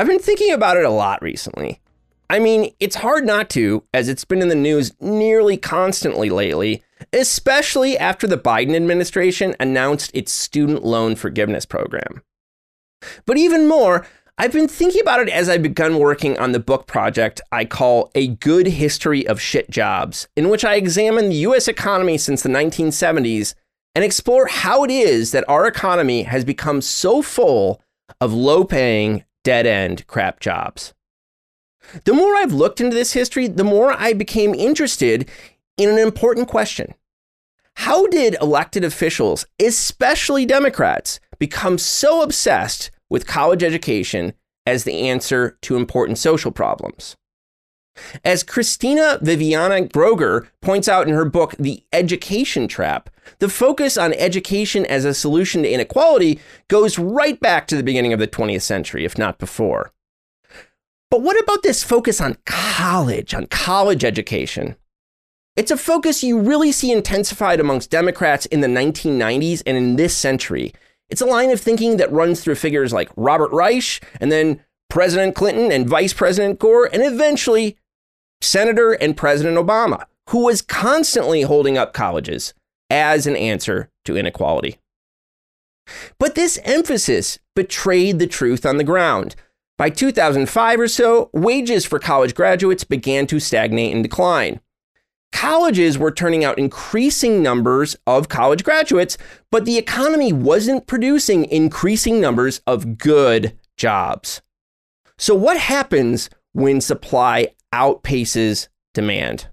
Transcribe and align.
I've 0.00 0.06
been 0.06 0.18
thinking 0.18 0.50
about 0.50 0.78
it 0.78 0.86
a 0.86 0.90
lot 0.90 1.20
recently. 1.20 1.78
I 2.30 2.38
mean, 2.38 2.72
it's 2.80 2.96
hard 2.96 3.26
not 3.26 3.50
to, 3.50 3.84
as 3.92 4.08
it's 4.08 4.24
been 4.24 4.40
in 4.40 4.48
the 4.48 4.54
news 4.54 4.94
nearly 4.98 5.58
constantly 5.58 6.30
lately, 6.30 6.82
especially 7.12 7.98
after 7.98 8.26
the 8.26 8.38
Biden 8.38 8.74
administration 8.74 9.54
announced 9.60 10.10
its 10.14 10.32
student 10.32 10.86
loan 10.86 11.16
forgiveness 11.16 11.66
program. 11.66 12.22
But 13.26 13.36
even 13.36 13.68
more, 13.68 14.06
I've 14.38 14.54
been 14.54 14.68
thinking 14.68 15.02
about 15.02 15.20
it 15.20 15.28
as 15.28 15.50
I've 15.50 15.62
begun 15.62 15.98
working 15.98 16.38
on 16.38 16.52
the 16.52 16.60
book 16.60 16.86
project 16.86 17.42
I 17.52 17.66
call 17.66 18.10
A 18.14 18.28
Good 18.28 18.68
History 18.68 19.28
of 19.28 19.38
Shit 19.38 19.68
Jobs, 19.68 20.28
in 20.34 20.48
which 20.48 20.64
I 20.64 20.76
examine 20.76 21.28
the 21.28 21.44
US 21.50 21.68
economy 21.68 22.16
since 22.16 22.42
the 22.42 22.48
1970s 22.48 23.54
and 23.94 24.02
explore 24.02 24.46
how 24.46 24.82
it 24.82 24.90
is 24.90 25.32
that 25.32 25.46
our 25.46 25.66
economy 25.66 26.22
has 26.22 26.42
become 26.42 26.80
so 26.80 27.20
full 27.20 27.82
of 28.18 28.32
low 28.32 28.64
paying, 28.64 29.24
dead 29.44 29.66
end 29.66 30.06
crap 30.06 30.40
jobs. 30.40 30.94
The 32.04 32.14
more 32.14 32.36
I've 32.36 32.52
looked 32.52 32.80
into 32.80 32.94
this 32.94 33.12
history, 33.12 33.48
the 33.48 33.64
more 33.64 33.92
I 33.92 34.12
became 34.12 34.54
interested 34.54 35.28
in 35.76 35.88
an 35.88 35.98
important 35.98 36.48
question. 36.48 36.94
How 37.74 38.06
did 38.08 38.36
elected 38.40 38.84
officials, 38.84 39.46
especially 39.58 40.44
Democrats, 40.44 41.20
become 41.38 41.78
so 41.78 42.22
obsessed 42.22 42.90
with 43.08 43.26
college 43.26 43.62
education 43.62 44.34
as 44.66 44.84
the 44.84 45.08
answer 45.08 45.56
to 45.62 45.76
important 45.76 46.18
social 46.18 46.52
problems? 46.52 47.16
As 48.24 48.42
Cristina 48.42 49.18
Viviana 49.20 49.82
Groeger 49.82 50.46
points 50.60 50.88
out 50.88 51.08
in 51.08 51.14
her 51.14 51.24
book, 51.24 51.54
The 51.58 51.82
Education 51.92 52.68
Trap, 52.68 53.10
the 53.38 53.48
focus 53.48 53.96
on 53.96 54.12
education 54.14 54.84
as 54.86 55.04
a 55.04 55.14
solution 55.14 55.62
to 55.62 55.70
inequality 55.70 56.40
goes 56.68 56.98
right 56.98 57.38
back 57.40 57.66
to 57.68 57.76
the 57.76 57.82
beginning 57.82 58.12
of 58.12 58.18
the 58.18 58.28
20th 58.28 58.62
century, 58.62 59.04
if 59.04 59.16
not 59.16 59.38
before. 59.38 59.92
But 61.10 61.22
what 61.22 61.40
about 61.42 61.62
this 61.62 61.82
focus 61.82 62.20
on 62.20 62.36
college, 62.46 63.34
on 63.34 63.46
college 63.46 64.04
education? 64.04 64.76
It's 65.56 65.72
a 65.72 65.76
focus 65.76 66.22
you 66.22 66.38
really 66.40 66.72
see 66.72 66.92
intensified 66.92 67.58
amongst 67.58 67.90
Democrats 67.90 68.46
in 68.46 68.60
the 68.60 68.68
1990s 68.68 69.62
and 69.66 69.76
in 69.76 69.96
this 69.96 70.16
century. 70.16 70.72
It's 71.08 71.20
a 71.20 71.26
line 71.26 71.50
of 71.50 71.60
thinking 71.60 71.96
that 71.96 72.12
runs 72.12 72.40
through 72.40 72.54
figures 72.54 72.92
like 72.92 73.10
Robert 73.16 73.50
Reich 73.50 74.00
and 74.20 74.30
then 74.30 74.64
President 74.88 75.34
Clinton 75.34 75.72
and 75.72 75.88
Vice 75.88 76.12
President 76.12 76.58
Gore, 76.58 76.88
and 76.92 77.02
eventually 77.02 77.76
Senator 78.40 78.92
and 78.92 79.16
President 79.16 79.56
Obama, 79.56 80.04
who 80.28 80.44
was 80.44 80.62
constantly 80.62 81.42
holding 81.42 81.76
up 81.76 81.92
colleges 81.92 82.54
as 82.90 83.26
an 83.26 83.36
answer 83.36 83.88
to 84.04 84.16
inequality. 84.16 84.78
But 86.18 86.34
this 86.34 86.58
emphasis 86.64 87.38
betrayed 87.54 88.18
the 88.18 88.26
truth 88.26 88.66
on 88.66 88.76
the 88.76 88.84
ground. 88.84 89.34
By 89.78 89.90
2005 89.90 90.80
or 90.80 90.88
so, 90.88 91.30
wages 91.32 91.86
for 91.86 91.98
college 91.98 92.34
graduates 92.34 92.84
began 92.84 93.26
to 93.28 93.40
stagnate 93.40 93.94
and 93.94 94.02
decline. 94.02 94.60
Colleges 95.32 95.96
were 95.96 96.10
turning 96.10 96.44
out 96.44 96.58
increasing 96.58 97.42
numbers 97.42 97.96
of 98.06 98.28
college 98.28 98.64
graduates, 98.64 99.16
but 99.50 99.64
the 99.64 99.78
economy 99.78 100.32
wasn't 100.32 100.86
producing 100.86 101.44
increasing 101.46 102.20
numbers 102.20 102.60
of 102.66 102.98
good 102.98 103.56
jobs. 103.76 104.42
So, 105.18 105.34
what 105.34 105.56
happens 105.56 106.30
when 106.52 106.80
supply 106.80 107.54
outpaces 107.72 108.68
demand? 108.92 109.48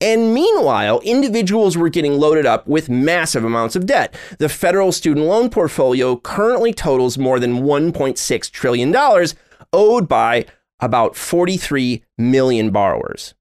And 0.00 0.34
meanwhile, 0.34 1.00
individuals 1.00 1.76
were 1.76 1.88
getting 1.88 2.18
loaded 2.18 2.46
up 2.46 2.66
with 2.66 2.88
massive 2.88 3.44
amounts 3.44 3.76
of 3.76 3.86
debt. 3.86 4.14
The 4.38 4.48
federal 4.48 4.92
student 4.92 5.26
loan 5.26 5.50
portfolio 5.50 6.16
currently 6.16 6.72
totals 6.72 7.18
more 7.18 7.38
than 7.38 7.62
$1.6 7.62 8.50
trillion, 8.50 9.26
owed 9.72 10.08
by 10.08 10.46
about 10.80 11.16
43 11.16 12.02
million 12.16 12.70
borrowers. 12.70 13.34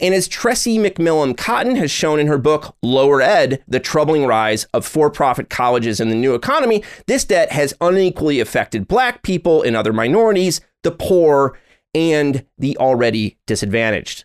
And 0.00 0.14
as 0.14 0.28
Tressie 0.28 0.78
McMillan 0.78 1.36
Cottom 1.36 1.74
has 1.76 1.90
shown 1.90 2.20
in 2.20 2.28
her 2.28 2.38
book, 2.38 2.76
Lower 2.82 3.20
Ed 3.20 3.64
The 3.66 3.80
Troubling 3.80 4.26
Rise 4.26 4.64
of 4.72 4.86
For 4.86 5.10
Profit 5.10 5.50
Colleges 5.50 5.98
in 5.98 6.08
the 6.08 6.14
New 6.14 6.34
Economy, 6.34 6.84
this 7.06 7.24
debt 7.24 7.50
has 7.52 7.74
unequally 7.80 8.38
affected 8.38 8.86
Black 8.86 9.22
people 9.22 9.62
and 9.62 9.74
other 9.74 9.92
minorities, 9.92 10.60
the 10.82 10.92
poor, 10.92 11.58
and 11.94 12.44
the 12.58 12.76
already 12.78 13.38
disadvantaged. 13.46 14.24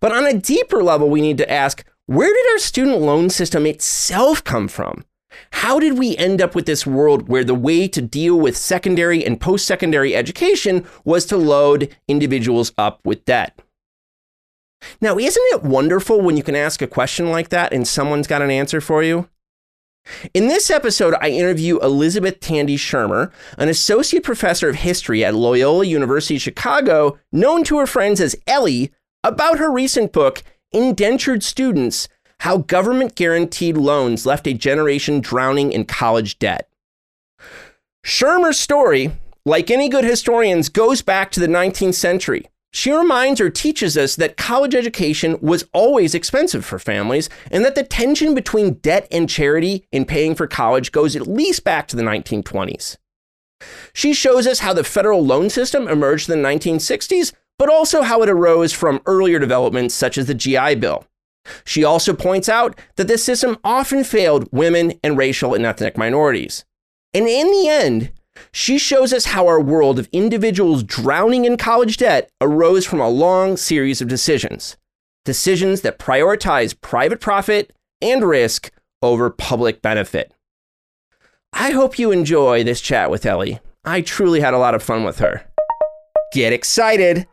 But 0.00 0.12
on 0.12 0.26
a 0.26 0.38
deeper 0.38 0.82
level, 0.82 1.08
we 1.10 1.20
need 1.20 1.38
to 1.38 1.50
ask 1.50 1.84
where 2.06 2.32
did 2.32 2.52
our 2.52 2.58
student 2.58 3.00
loan 3.00 3.30
system 3.30 3.66
itself 3.66 4.42
come 4.42 4.68
from? 4.68 5.04
How 5.52 5.78
did 5.78 5.98
we 5.98 6.16
end 6.16 6.42
up 6.42 6.54
with 6.54 6.66
this 6.66 6.86
world 6.86 7.28
where 7.28 7.44
the 7.44 7.54
way 7.54 7.88
to 7.88 8.02
deal 8.02 8.38
with 8.38 8.56
secondary 8.56 9.24
and 9.24 9.40
post 9.40 9.66
secondary 9.66 10.14
education 10.14 10.86
was 11.04 11.24
to 11.26 11.36
load 11.36 11.94
individuals 12.08 12.72
up 12.76 13.00
with 13.04 13.24
debt? 13.24 13.58
Now, 15.00 15.16
isn't 15.16 15.42
it 15.54 15.62
wonderful 15.62 16.20
when 16.20 16.36
you 16.36 16.42
can 16.42 16.56
ask 16.56 16.82
a 16.82 16.86
question 16.86 17.30
like 17.30 17.50
that 17.50 17.72
and 17.72 17.86
someone's 17.86 18.26
got 18.26 18.42
an 18.42 18.50
answer 18.50 18.80
for 18.80 19.02
you? 19.02 19.28
In 20.34 20.48
this 20.48 20.70
episode, 20.70 21.14
I 21.20 21.28
interview 21.28 21.78
Elizabeth 21.78 22.40
Tandy 22.40 22.76
Shermer, 22.76 23.30
an 23.56 23.68
associate 23.68 24.24
professor 24.24 24.68
of 24.68 24.74
history 24.76 25.24
at 25.24 25.34
Loyola 25.34 25.84
University 25.84 26.38
Chicago, 26.38 27.18
known 27.30 27.62
to 27.64 27.78
her 27.78 27.86
friends 27.86 28.20
as 28.20 28.34
Ellie, 28.48 28.90
about 29.24 29.58
her 29.58 29.70
recent 29.70 30.12
book, 30.12 30.42
Indentured 30.72 31.42
Students 31.42 32.08
How 32.40 32.58
Government 32.58 33.14
Guaranteed 33.14 33.76
Loans 33.76 34.26
Left 34.26 34.46
a 34.46 34.54
Generation 34.54 35.20
Drowning 35.20 35.72
in 35.72 35.84
College 35.84 36.38
Debt. 36.38 36.68
Shermer's 38.04 38.58
story, 38.58 39.12
like 39.44 39.70
any 39.70 39.88
good 39.88 40.04
historian's, 40.04 40.68
goes 40.68 41.02
back 41.02 41.30
to 41.32 41.40
the 41.40 41.46
19th 41.46 41.94
century. 41.94 42.46
She 42.74 42.90
reminds 42.90 43.40
or 43.40 43.50
teaches 43.50 43.98
us 43.98 44.16
that 44.16 44.38
college 44.38 44.74
education 44.74 45.38
was 45.42 45.68
always 45.74 46.14
expensive 46.14 46.64
for 46.64 46.78
families 46.78 47.28
and 47.50 47.64
that 47.64 47.74
the 47.74 47.84
tension 47.84 48.34
between 48.34 48.74
debt 48.74 49.06
and 49.12 49.28
charity 49.28 49.86
in 49.92 50.06
paying 50.06 50.34
for 50.34 50.46
college 50.46 50.90
goes 50.90 51.14
at 51.14 51.26
least 51.26 51.64
back 51.64 51.86
to 51.88 51.96
the 51.96 52.02
1920s. 52.02 52.96
She 53.92 54.14
shows 54.14 54.46
us 54.46 54.60
how 54.60 54.72
the 54.72 54.84
federal 54.84 55.24
loan 55.24 55.50
system 55.50 55.86
emerged 55.86 56.28
in 56.28 56.42
the 56.42 56.48
1960s, 56.48 57.32
but 57.58 57.68
also 57.68 58.02
how 58.02 58.22
it 58.22 58.28
arose 58.28 58.72
from 58.72 59.00
earlier 59.06 59.38
developments 59.38 59.94
such 59.94 60.18
as 60.18 60.26
the 60.26 60.34
GI 60.34 60.76
Bill. 60.76 61.06
She 61.64 61.84
also 61.84 62.14
points 62.14 62.48
out 62.48 62.78
that 62.96 63.08
this 63.08 63.24
system 63.24 63.58
often 63.64 64.04
failed 64.04 64.48
women 64.52 64.94
and 65.02 65.18
racial 65.18 65.54
and 65.54 65.66
ethnic 65.66 65.96
minorities. 65.96 66.64
And 67.14 67.26
in 67.26 67.50
the 67.50 67.68
end, 67.68 68.12
she 68.52 68.78
shows 68.78 69.12
us 69.12 69.26
how 69.26 69.46
our 69.46 69.60
world 69.60 69.98
of 69.98 70.08
individuals 70.12 70.82
drowning 70.82 71.44
in 71.44 71.56
college 71.56 71.96
debt 71.96 72.30
arose 72.40 72.86
from 72.86 73.00
a 73.00 73.08
long 73.08 73.56
series 73.56 74.00
of 74.00 74.08
decisions. 74.08 74.76
Decisions 75.24 75.82
that 75.82 75.98
prioritize 75.98 76.80
private 76.80 77.20
profit 77.20 77.72
and 78.00 78.24
risk 78.24 78.70
over 79.02 79.30
public 79.30 79.82
benefit. 79.82 80.32
I 81.52 81.70
hope 81.70 81.98
you 81.98 82.10
enjoy 82.10 82.64
this 82.64 82.80
chat 82.80 83.10
with 83.10 83.26
Ellie. 83.26 83.60
I 83.84 84.00
truly 84.00 84.40
had 84.40 84.54
a 84.54 84.58
lot 84.58 84.74
of 84.74 84.82
fun 84.82 85.04
with 85.04 85.18
her. 85.18 85.44
Get 86.32 86.52
excited! 86.52 87.26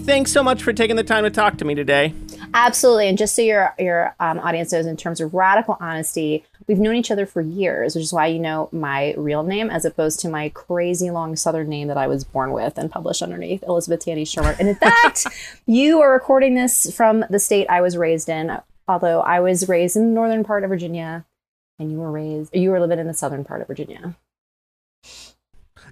Thanks 0.00 0.32
so 0.32 0.42
much 0.42 0.62
for 0.62 0.72
taking 0.72 0.96
the 0.96 1.04
time 1.04 1.24
to 1.24 1.30
talk 1.30 1.58
to 1.58 1.64
me 1.64 1.74
today. 1.74 2.14
Absolutely, 2.54 3.08
and 3.08 3.16
just 3.16 3.34
so 3.34 3.42
your 3.42 3.74
your 3.78 4.14
um, 4.18 4.38
audience 4.40 4.72
knows, 4.72 4.86
in 4.86 4.96
terms 4.96 5.20
of 5.20 5.32
radical 5.32 5.76
honesty, 5.80 6.44
we've 6.66 6.78
known 6.78 6.96
each 6.96 7.10
other 7.10 7.26
for 7.26 7.40
years, 7.40 7.94
which 7.94 8.04
is 8.04 8.12
why 8.12 8.26
you 8.26 8.38
know 8.38 8.68
my 8.72 9.14
real 9.16 9.42
name 9.42 9.70
as 9.70 9.84
opposed 9.84 10.20
to 10.20 10.28
my 10.28 10.48
crazy 10.50 11.10
long 11.10 11.36
Southern 11.36 11.68
name 11.68 11.88
that 11.88 11.96
I 11.96 12.06
was 12.06 12.24
born 12.24 12.52
with 12.52 12.76
and 12.76 12.90
published 12.90 13.22
underneath 13.22 13.62
Elizabeth 13.62 14.04
Tandy 14.04 14.24
Shermer. 14.24 14.58
And 14.58 14.68
in 14.68 14.74
fact, 14.76 15.26
you 15.66 16.00
are 16.00 16.12
recording 16.12 16.54
this 16.54 16.94
from 16.94 17.24
the 17.30 17.38
state 17.38 17.66
I 17.68 17.80
was 17.80 17.96
raised 17.96 18.28
in, 18.28 18.58
although 18.88 19.20
I 19.20 19.40
was 19.40 19.68
raised 19.68 19.96
in 19.96 20.08
the 20.08 20.14
northern 20.14 20.44
part 20.44 20.64
of 20.64 20.70
Virginia, 20.70 21.24
and 21.78 21.92
you 21.92 21.98
were 21.98 22.10
raised 22.10 22.54
you 22.54 22.70
were 22.70 22.80
living 22.80 22.98
in 22.98 23.06
the 23.06 23.14
southern 23.14 23.44
part 23.44 23.60
of 23.60 23.66
Virginia. 23.66 24.16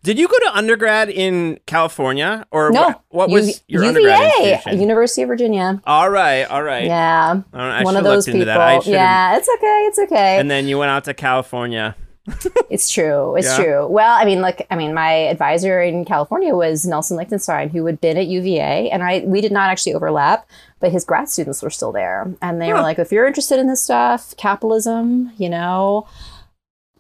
Did 0.03 0.19
you 0.19 0.29
go 0.29 0.39
to 0.39 0.57
undergrad 0.57 1.09
in 1.11 1.59
California, 1.67 2.47
or 2.51 2.71
No, 2.71 2.87
what, 2.87 3.01
what 3.11 3.31
was 3.31 3.49
U- 3.69 3.81
your 3.81 3.85
UVA, 3.85 3.89
undergrad 4.13 4.33
institution? 4.41 4.81
University 4.81 5.23
of 5.23 5.29
Virginia. 5.29 5.81
all 5.87 6.09
right, 6.11 6.45
all 6.45 6.63
right. 6.63 6.85
Yeah, 6.87 7.43
I, 7.53 7.81
I 7.81 7.83
one 7.83 7.97
of 7.97 8.05
those 8.05 8.27
people. 8.27 8.41
Yeah, 8.41 9.37
it's 9.37 9.49
okay. 9.49 9.85
It's 9.89 9.99
okay. 9.99 10.39
And 10.39 10.51
then 10.51 10.67
you 10.67 10.79
went 10.79 10.91
out 10.91 11.05
to 11.05 11.15
California. 11.15 11.97
It's 12.71 12.91
true. 12.91 13.37
It's 13.37 13.47
Yeah. 13.47 13.65
true. 13.65 13.87
Well, 13.87 14.15
I 14.15 14.27
mean, 14.27 14.43
look, 14.43 14.61
I 14.71 14.77
mean, 14.77 14.93
my 14.93 15.11
advisor 15.11 15.81
in 15.81 16.05
California 16.05 16.55
was 16.55 16.85
Nelson 16.85 17.17
Lichtenstein, 17.17 17.71
who 17.71 17.87
had 17.87 17.99
been 18.03 18.19
at 18.19 18.27
UVA, 18.27 18.91
and 18.91 19.03
I 19.03 19.21
we 19.25 19.41
did 19.41 19.53
not 19.53 19.71
actually 19.71 19.95
overlap, 19.95 20.47
but 20.79 20.93
his 20.93 21.05
grad 21.07 21.31
students 21.31 21.63
were 21.63 21.71
still 21.71 21.91
there, 21.93 22.31
and 22.43 22.61
they 22.61 22.71
were 22.75 22.83
like, 22.83 22.99
if 22.99 23.11
you're 23.11 23.27
interested 23.27 23.59
in 23.59 23.67
this 23.67 23.83
stuff, 23.83 24.37
capitalism, 24.37 25.33
you 25.39 25.49
know. 25.49 26.07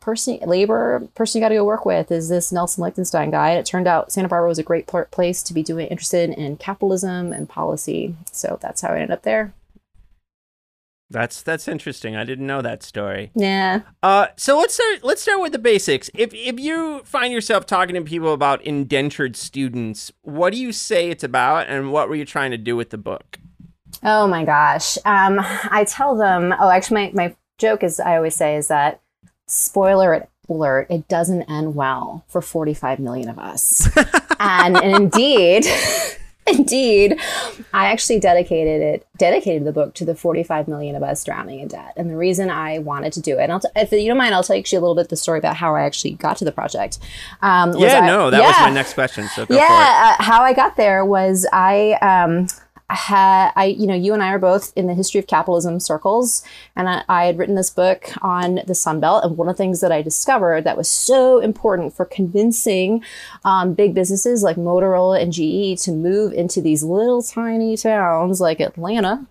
Person, 0.08 0.38
labor 0.46 1.06
person 1.14 1.38
you 1.38 1.44
got 1.44 1.50
to 1.50 1.56
go 1.56 1.66
work 1.66 1.84
with 1.84 2.10
is 2.10 2.30
this 2.30 2.50
Nelson 2.50 2.82
Lichtenstein 2.82 3.30
guy. 3.30 3.50
And 3.50 3.58
it 3.58 3.66
turned 3.66 3.86
out 3.86 4.10
Santa 4.10 4.26
Barbara 4.26 4.48
was 4.48 4.58
a 4.58 4.62
great 4.62 4.86
pl- 4.86 5.04
place 5.10 5.42
to 5.42 5.52
be 5.52 5.62
doing 5.62 5.86
interested 5.88 6.30
in 6.30 6.56
capitalism 6.56 7.30
and 7.30 7.46
policy. 7.46 8.14
So 8.32 8.58
that's 8.62 8.80
how 8.80 8.88
I 8.88 9.00
ended 9.00 9.10
up 9.10 9.22
there. 9.22 9.52
That's 11.10 11.42
that's 11.42 11.68
interesting. 11.68 12.16
I 12.16 12.24
didn't 12.24 12.46
know 12.46 12.62
that 12.62 12.82
story. 12.82 13.32
Yeah. 13.34 13.82
Uh, 14.02 14.28
so 14.38 14.58
let's 14.58 14.72
start. 14.72 15.04
Let's 15.04 15.20
start 15.20 15.42
with 15.42 15.52
the 15.52 15.58
basics. 15.58 16.08
If 16.14 16.32
if 16.32 16.58
you 16.58 17.02
find 17.04 17.30
yourself 17.30 17.66
talking 17.66 17.94
to 17.94 18.00
people 18.00 18.32
about 18.32 18.62
indentured 18.62 19.36
students, 19.36 20.10
what 20.22 20.54
do 20.54 20.58
you 20.58 20.72
say 20.72 21.10
it's 21.10 21.22
about, 21.22 21.68
and 21.68 21.92
what 21.92 22.08
were 22.08 22.14
you 22.14 22.24
trying 22.24 22.52
to 22.52 22.56
do 22.56 22.76
with 22.76 22.88
the 22.88 22.96
book? 22.96 23.38
Oh 24.02 24.26
my 24.26 24.46
gosh. 24.46 24.96
Um, 25.04 25.38
I 25.38 25.84
tell 25.86 26.16
them, 26.16 26.54
oh, 26.58 26.70
actually, 26.70 27.12
my, 27.12 27.26
my 27.28 27.36
joke 27.58 27.82
is 27.82 28.00
I 28.00 28.16
always 28.16 28.34
say 28.34 28.56
is 28.56 28.68
that 28.68 29.02
spoiler 29.48 30.28
alert, 30.48 30.86
it 30.90 31.08
doesn't 31.08 31.42
end 31.50 31.74
well 31.74 32.24
for 32.28 32.40
45 32.40 33.00
million 33.00 33.28
of 33.28 33.38
us. 33.38 33.88
and, 34.40 34.76
and 34.76 34.94
indeed, 34.96 35.66
indeed, 36.46 37.18
I 37.74 37.86
actually 37.86 38.20
dedicated 38.20 38.80
it, 38.80 39.06
dedicated 39.18 39.64
the 39.64 39.72
book 39.72 39.94
to 39.96 40.06
the 40.06 40.14
45 40.14 40.66
million 40.68 40.96
of 40.96 41.02
us 41.02 41.22
drowning 41.24 41.60
in 41.60 41.68
debt. 41.68 41.92
And 41.96 42.08
the 42.08 42.16
reason 42.16 42.48
I 42.50 42.78
wanted 42.78 43.12
to 43.14 43.20
do 43.20 43.38
it, 43.38 43.42
and 43.42 43.52
I'll 43.52 43.60
t- 43.60 43.68
if 43.76 43.92
you 43.92 44.08
don't 44.08 44.16
mind, 44.16 44.34
I'll 44.34 44.42
tell 44.42 44.56
you 44.56 44.60
actually 44.60 44.78
a 44.78 44.80
little 44.80 44.94
bit 44.94 45.10
the 45.10 45.16
story 45.16 45.38
about 45.38 45.56
how 45.56 45.74
I 45.74 45.82
actually 45.82 46.12
got 46.12 46.38
to 46.38 46.44
the 46.46 46.52
project. 46.52 46.98
Um, 47.42 47.74
Yeah, 47.76 48.00
I- 48.00 48.06
no, 48.06 48.30
that 48.30 48.40
was 48.40 48.56
my 48.60 48.70
next 48.70 48.94
question. 48.94 49.28
So 49.28 49.42
go 49.44 49.48
for 49.48 49.52
it. 49.54 49.56
yeah, 49.58 50.16
uh, 50.18 50.22
how 50.22 50.42
I 50.42 50.54
got 50.54 50.76
there 50.76 51.04
was 51.04 51.46
I 51.52 51.92
um 52.00 52.46
had 52.90 53.52
I 53.54 53.66
you 53.66 53.86
know 53.86 53.94
you 53.94 54.14
and 54.14 54.22
I 54.22 54.30
are 54.30 54.38
both 54.38 54.72
in 54.74 54.86
the 54.86 54.94
history 54.94 55.18
of 55.18 55.26
capitalism 55.26 55.78
circles, 55.78 56.42
and 56.74 56.88
I, 56.88 57.04
I 57.08 57.24
had 57.26 57.38
written 57.38 57.54
this 57.54 57.70
book 57.70 58.10
on 58.22 58.60
the 58.66 58.74
Sun 58.74 59.00
Belt, 59.00 59.24
and 59.24 59.36
one 59.36 59.48
of 59.48 59.56
the 59.56 59.58
things 59.58 59.80
that 59.80 59.92
I 59.92 60.00
discovered 60.00 60.64
that 60.64 60.76
was 60.76 60.90
so 60.90 61.38
important 61.38 61.94
for 61.94 62.06
convincing 62.06 63.04
um, 63.44 63.74
big 63.74 63.94
businesses 63.94 64.42
like 64.42 64.56
Motorola 64.56 65.20
and 65.20 65.32
GE 65.32 65.82
to 65.82 65.92
move 65.92 66.32
into 66.32 66.62
these 66.62 66.82
little 66.82 67.22
tiny 67.22 67.76
towns 67.76 68.40
like 68.40 68.60
Atlanta 68.60 69.26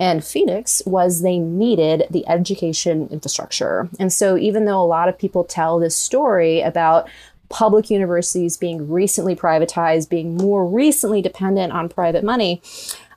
and 0.00 0.24
Phoenix 0.24 0.82
was 0.86 1.20
they 1.20 1.38
needed 1.38 2.04
the 2.10 2.26
education 2.26 3.08
infrastructure, 3.10 3.90
and 3.98 4.10
so 4.10 4.38
even 4.38 4.64
though 4.64 4.82
a 4.82 4.86
lot 4.86 5.08
of 5.10 5.18
people 5.18 5.44
tell 5.44 5.78
this 5.78 5.96
story 5.96 6.62
about 6.62 7.08
public 7.52 7.90
universities 7.90 8.56
being 8.56 8.90
recently 8.90 9.36
privatized, 9.36 10.08
being 10.08 10.36
more 10.36 10.66
recently 10.66 11.20
dependent 11.20 11.72
on 11.72 11.88
private 11.88 12.24
money. 12.24 12.62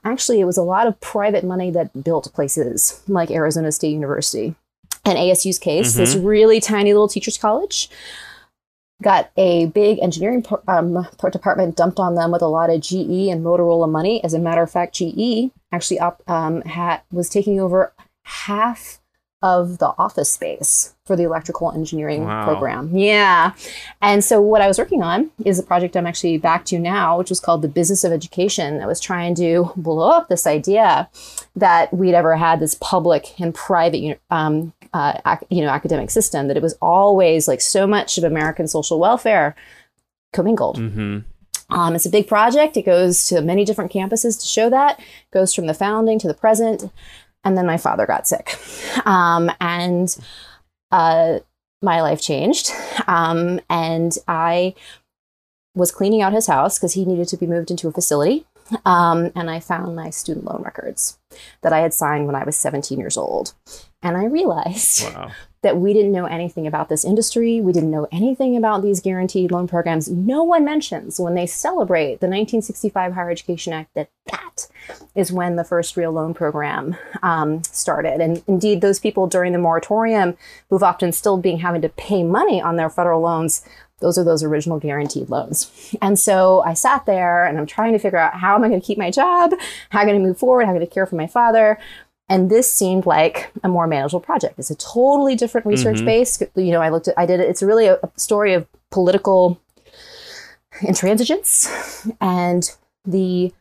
Actually, 0.05 0.39
it 0.39 0.45
was 0.45 0.57
a 0.57 0.63
lot 0.63 0.85
of 0.85 0.99
private 1.01 1.43
money 1.43 1.71
that 1.71 2.03
built 2.03 2.31
places 2.33 3.01
like 3.07 3.31
Arizona 3.31 3.71
State 3.71 3.89
University. 3.89 4.55
In 5.03 5.17
ASU's 5.17 5.59
case, 5.59 5.95
this 5.95 6.15
really 6.15 6.59
tiny 6.59 6.93
little 6.93 7.07
teachers' 7.07 7.37
college 7.37 7.89
got 9.01 9.29
a 9.35 9.65
big 9.67 9.99
engineering 9.99 10.45
um, 10.67 11.07
department 11.31 11.75
dumped 11.75 11.99
on 11.99 12.15
them 12.15 12.31
with 12.31 12.41
a 12.41 12.47
lot 12.47 12.69
of 12.69 12.81
GE 12.81 13.29
and 13.29 13.43
Motorola 13.43 13.89
money. 13.89 14.23
As 14.23 14.33
a 14.33 14.39
matter 14.39 14.63
of 14.63 14.71
fact, 14.71 14.95
GE 14.95 15.51
actually 15.71 15.99
up, 15.99 16.23
um, 16.27 16.61
had, 16.61 17.01
was 17.11 17.29
taking 17.29 17.59
over 17.59 17.93
half 18.23 18.99
of 19.45 19.77
the 19.77 19.93
office 19.99 20.31
space 20.31 20.95
for 21.05 21.15
the 21.15 21.21
electrical 21.23 21.71
engineering 21.71 22.25
Wow. 22.25 22.45
program. 22.45 22.89
Yeah. 22.97 23.51
And 24.01 24.23
so 24.23 24.41
what 24.41 24.61
I 24.63 24.67
was 24.67 24.79
working 24.79 25.03
on 25.03 25.29
is 25.45 25.59
a 25.59 25.63
project 25.63 25.95
I'm 25.95 26.07
actually 26.07 26.39
back 26.39 26.65
to 26.65 26.79
now, 26.79 27.19
which 27.19 27.29
was 27.29 27.39
called 27.39 27.61
the 27.61 27.67
Business 27.67 28.03
of 28.03 28.11
Education 28.11 28.79
that 28.79 28.87
was 28.87 28.99
trying 28.99 29.35
to 29.35 29.71
blow 29.75 30.09
up 30.09 30.27
this 30.29 30.47
idea 30.47 31.07
that 31.55 31.93
we'd 31.93 32.15
ever 32.15 32.35
had 32.35 32.59
this 32.59 32.73
public 32.81 33.39
and 33.39 33.53
private 33.53 34.19
um, 34.31 34.73
uh, 34.93 35.19
ac- 35.27 35.45
you 35.51 35.61
know 35.61 35.69
academic 35.69 36.09
system 36.09 36.47
that 36.47 36.57
it 36.57 36.63
was 36.63 36.73
always 36.81 37.47
like 37.47 37.61
so 37.61 37.85
much 37.85 38.17
of 38.17 38.23
American 38.23 38.67
social 38.67 38.99
welfare 38.99 39.55
commingled. 40.33 40.77
Mm-hmm. 40.79 41.19
Um, 41.69 41.95
it's 41.95 42.05
a 42.05 42.09
big 42.11 42.27
project. 42.27 42.77
It 42.77 42.85
goes 42.85 43.27
to 43.27 43.41
many 43.41 43.65
different 43.65 43.91
campuses 43.91 44.39
to 44.41 44.47
show 44.47 44.69
that. 44.69 44.99
It 44.99 45.05
goes 45.33 45.53
from 45.53 45.65
the 45.67 45.73
founding 45.73 46.19
to 46.19 46.27
the 46.27 46.33
present. 46.33 46.91
And 47.45 47.57
then 47.57 47.65
my 47.65 47.77
father 47.77 48.05
got 48.05 48.27
sick. 48.27 48.57
Um, 49.05 49.51
and 49.61 50.15
uh, 50.91 51.39
my 51.81 52.01
life 52.01 52.21
changed. 52.21 52.71
Um, 53.07 53.61
and 53.69 54.17
I 54.27 54.73
was 55.75 55.91
cleaning 55.91 56.21
out 56.21 56.33
his 56.33 56.47
house 56.47 56.77
because 56.77 56.93
he 56.93 57.05
needed 57.05 57.27
to 57.29 57.37
be 57.37 57.47
moved 57.47 57.69
into 57.71 57.87
a 57.87 57.91
facility. 57.91 58.45
Um, 58.85 59.31
and 59.35 59.49
I 59.49 59.59
found 59.59 59.95
my 59.95 60.09
student 60.09 60.45
loan 60.45 60.63
records 60.63 61.19
that 61.61 61.71
I 61.71 61.79
had 61.79 61.93
signed 61.93 62.25
when 62.25 62.35
I 62.35 62.43
was 62.43 62.55
17 62.55 62.97
years 62.97 63.15
old. 63.17 63.53
And 64.01 64.17
I 64.17 64.25
realized 64.25 65.03
Wow. 65.13 65.31
That 65.65 65.77
we 65.77 65.93
didn't 65.93 66.11
know 66.11 66.25
anything 66.25 66.67
about 66.67 66.89
this 66.89 67.03
industry. 67.03 67.59
We 67.59 67.73
didn't 67.73 67.89
know 67.89 68.07
anything 68.11 68.55
about 68.55 68.83
these 68.83 69.01
guaranteed 69.01 69.49
loan 69.49 69.67
programs. 69.67 70.07
No 70.07 70.43
one 70.43 70.63
mentions 70.63 71.19
when 71.19 71.33
they 71.33 71.47
celebrate 71.47 72.21
the 72.21 72.27
1965 72.27 73.13
Higher 73.13 73.31
Education 73.31 73.73
Act 73.73 73.91
that 73.95 74.11
that 74.27 74.67
is 75.15 75.31
when 75.31 75.55
the 75.55 75.63
first 75.63 75.97
real 75.97 76.11
loan 76.11 76.35
program 76.35 76.95
um, 77.23 77.63
started. 77.63 78.21
And 78.21 78.43
indeed, 78.47 78.81
those 78.81 78.99
people 78.99 79.25
during 79.25 79.53
the 79.53 79.57
moratorium 79.57 80.37
who've 80.69 80.83
often 80.83 81.11
still 81.11 81.37
being 81.37 81.57
having 81.57 81.81
to 81.81 81.89
pay 81.89 82.23
money 82.23 82.61
on 82.61 82.75
their 82.75 82.89
federal 82.91 83.21
loans. 83.21 83.65
Those 84.01 84.19
are 84.19 84.23
those 84.23 84.43
original 84.43 84.77
guaranteed 84.77 85.31
loans. 85.31 85.95
And 85.99 86.19
so 86.19 86.61
I 86.63 86.75
sat 86.75 87.07
there 87.07 87.43
and 87.45 87.57
I'm 87.57 87.65
trying 87.65 87.93
to 87.93 87.99
figure 87.99 88.19
out 88.19 88.35
how 88.35 88.53
am 88.53 88.63
I 88.63 88.67
going 88.67 88.79
to 88.79 88.85
keep 88.85 88.99
my 88.99 89.09
job? 89.09 89.53
How 89.89 90.01
am 90.01 90.07
I 90.07 90.11
going 90.11 90.21
to 90.21 90.27
move 90.27 90.37
forward? 90.37 90.65
How 90.65 90.71
am 90.71 90.75
I 90.75 90.79
going 90.79 90.87
to 90.87 90.93
care 90.93 91.07
for 91.07 91.15
my 91.15 91.27
father? 91.27 91.79
And 92.27 92.49
this 92.49 92.71
seemed 92.71 93.05
like 93.05 93.51
a 93.63 93.69
more 93.69 93.85
manageable 93.85 94.21
project. 94.21 94.57
It's 94.57 94.71
a 94.71 94.75
totally 94.75 95.35
different 95.35 95.67
research 95.67 95.97
mm-hmm. 95.97 96.05
base. 96.05 96.41
You 96.55 96.71
know, 96.71 96.81
I 96.81 96.89
looked 96.89 97.07
at, 97.07 97.17
I 97.17 97.25
did 97.25 97.39
it. 97.39 97.49
It's 97.49 97.61
really 97.61 97.85
a, 97.85 97.95
a 97.95 98.09
story 98.15 98.53
of 98.53 98.67
political 98.91 99.61
intransigence 100.81 102.11
and 102.19 102.75
the 103.05 103.53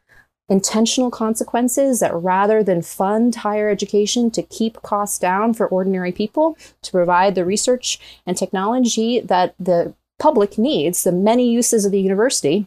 intentional 0.49 1.11
consequences 1.11 2.01
that 2.01 2.15
rather 2.15 2.63
than 2.63 2.83
fund 2.83 3.35
higher 3.35 3.69
education 3.69 4.31
to 4.31 4.43
keep 4.43 4.81
costs 4.83 5.19
down 5.19 5.55
for 5.55 5.67
ordinary 5.67 6.13
people, 6.13 6.57
to 6.83 6.91
provide 6.91 7.35
the 7.35 7.45
research 7.45 7.99
and 8.27 8.37
technology 8.37 9.21
that 9.21 9.55
the 9.59 9.95
public 10.19 10.59
needs, 10.59 11.05
the 11.05 11.13
many 11.13 11.51
uses 11.51 11.85
of 11.85 11.93
the 11.93 12.01
university, 12.01 12.67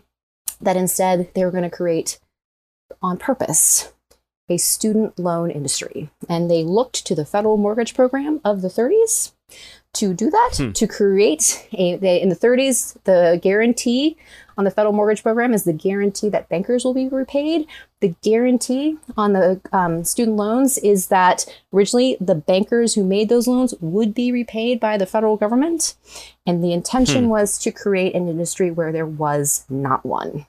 that 0.60 0.78
instead 0.78 1.32
they 1.34 1.46
were 1.46 1.52
going 1.52 1.64
to 1.64 1.70
create 1.70 2.20
on 3.02 3.18
purpose 3.18 3.94
a 4.50 4.58
student 4.58 5.18
loan 5.20 5.52
industry. 5.52 6.10
And 6.30 6.50
they 6.50 6.64
looked 6.64 7.06
to 7.06 7.16
the 7.16 7.26
federal 7.26 7.58
mortgage 7.58 7.94
program 7.94 8.40
of 8.44 8.62
the 8.62 8.70
30s 8.70 9.32
to 9.94 10.14
do 10.14 10.30
that, 10.30 10.74
to 10.76 10.88
create 10.88 11.68
a, 11.74 11.96
they, 11.96 12.22
in 12.22 12.30
the 12.30 12.36
30s, 12.36 12.98
the 13.06 13.40
guarantee 13.42 14.16
on 14.58 14.64
the 14.64 14.72
federal 14.72 14.94
mortgage 14.94 15.24
program 15.24 15.54
is 15.54 15.64
the 15.64 15.74
guarantee 15.74 16.30
that 16.30 16.50
bankers 16.50 16.84
will 16.84 16.94
be 16.94 17.08
repaid. 17.08 17.68
The 18.00 18.14
guarantee 18.22 18.98
on 19.16 19.34
the 19.34 19.62
um, 19.72 20.04
student 20.04 20.38
loans 20.38 20.78
is 20.80 21.08
that 21.08 21.46
originally 21.74 22.18
the 22.20 22.36
bankers 22.36 22.94
who 22.94 23.04
made 23.04 23.30
those 23.30 23.48
loans 23.48 23.74
would 23.80 24.14
be 24.14 24.32
repaid 24.32 24.80
by 24.80 24.98
the 24.98 25.06
federal 25.06 25.38
government. 25.38 25.96
And 26.46 26.64
the 26.64 26.74
intention 26.74 27.30
was 27.30 27.58
to 27.60 27.72
create 27.72 28.14
an 28.14 28.28
industry 28.28 28.72
where 28.72 28.92
there 28.92 29.06
was 29.06 29.66
not 29.70 30.06
one. 30.06 30.46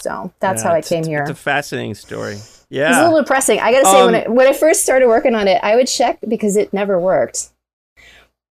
So 0.00 0.32
that's 0.40 0.62
Yeah, 0.62 0.68
how 0.68 0.74
I 0.74 0.82
came 0.82 1.04
here. 1.04 1.22
It's 1.22 1.30
a 1.30 1.34
fascinating 1.34 1.94
story. 1.94 2.38
Yeah, 2.70 2.90
it's 2.90 2.98
a 2.98 3.02
little 3.04 3.20
depressing. 3.22 3.60
I 3.60 3.72
gotta 3.72 3.86
say, 3.86 4.04
when 4.04 4.14
Um, 4.14 4.22
I, 4.26 4.28
when 4.28 4.46
I 4.46 4.52
first 4.52 4.82
started 4.82 5.08
working 5.08 5.34
on 5.34 5.48
it, 5.48 5.58
I 5.62 5.74
would 5.76 5.86
check 5.88 6.18
because 6.28 6.56
it 6.56 6.72
never 6.72 6.98
worked 7.00 7.48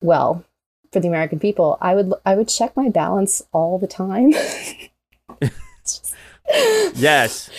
well 0.01 0.43
for 0.93 0.99
the 1.01 1.07
American 1.07 1.39
people. 1.39 1.77
I 1.81 1.95
would 1.95 2.13
I 2.25 2.35
would 2.35 2.47
check 2.47 2.75
my 2.77 2.89
balance 2.89 3.41
all 3.51 3.77
the 3.77 3.87
time. 3.87 4.33
Yes. 6.95 7.49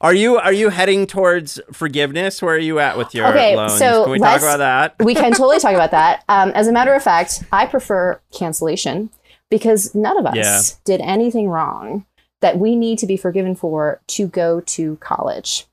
Are 0.00 0.14
you 0.14 0.36
are 0.38 0.52
you 0.52 0.68
heading 0.70 1.06
towards 1.06 1.60
forgiveness? 1.72 2.40
Where 2.40 2.54
are 2.54 2.58
you 2.58 2.78
at 2.78 2.96
with 2.96 3.14
your 3.14 3.26
Okay, 3.28 3.56
loans? 3.56 3.78
so 3.78 4.04
Can 4.04 4.12
we 4.12 4.18
talk 4.18 4.40
about 4.40 4.58
that? 4.58 4.94
we 5.04 5.14
can 5.14 5.32
totally 5.32 5.58
talk 5.58 5.74
about 5.74 5.90
that. 5.90 6.24
Um, 6.28 6.50
as 6.50 6.66
a 6.68 6.72
matter 6.72 6.92
of 6.94 7.02
fact, 7.02 7.44
I 7.52 7.66
prefer 7.66 8.20
cancellation 8.32 9.10
because 9.50 9.94
none 9.94 10.16
of 10.18 10.26
us 10.26 10.36
Yeah. 10.36 10.60
did 10.84 11.00
anything 11.00 11.48
wrong 11.48 12.06
that 12.42 12.58
we 12.58 12.76
need 12.76 12.98
to 12.98 13.06
be 13.06 13.16
forgiven 13.16 13.54
for 13.54 14.00
to 14.08 14.26
go 14.26 14.60
to 14.60 14.96
college 14.96 15.66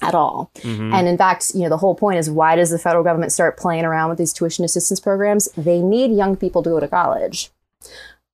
at 0.00 0.14
all. 0.14 0.50
Mhm. 0.56 0.92
And 0.92 1.06
in 1.06 1.16
fact, 1.18 1.52
you 1.54 1.62
know, 1.62 1.68
the 1.68 1.76
whole 1.76 1.94
point 1.94 2.18
is 2.18 2.30
why 2.30 2.56
does 2.56 2.70
the 2.70 2.78
federal 2.78 3.04
government 3.04 3.32
start 3.32 3.56
playing 3.58 3.84
around 3.84 4.08
with 4.08 4.18
these 4.18 4.32
tuition 4.32 4.64
assistance 4.64 5.00
programs? 5.00 5.48
They 5.56 5.80
need 5.80 6.10
young 6.16 6.36
people 6.36 6.62
to 6.62 6.70
go 6.70 6.80
to 6.80 6.88
college. 6.88 7.50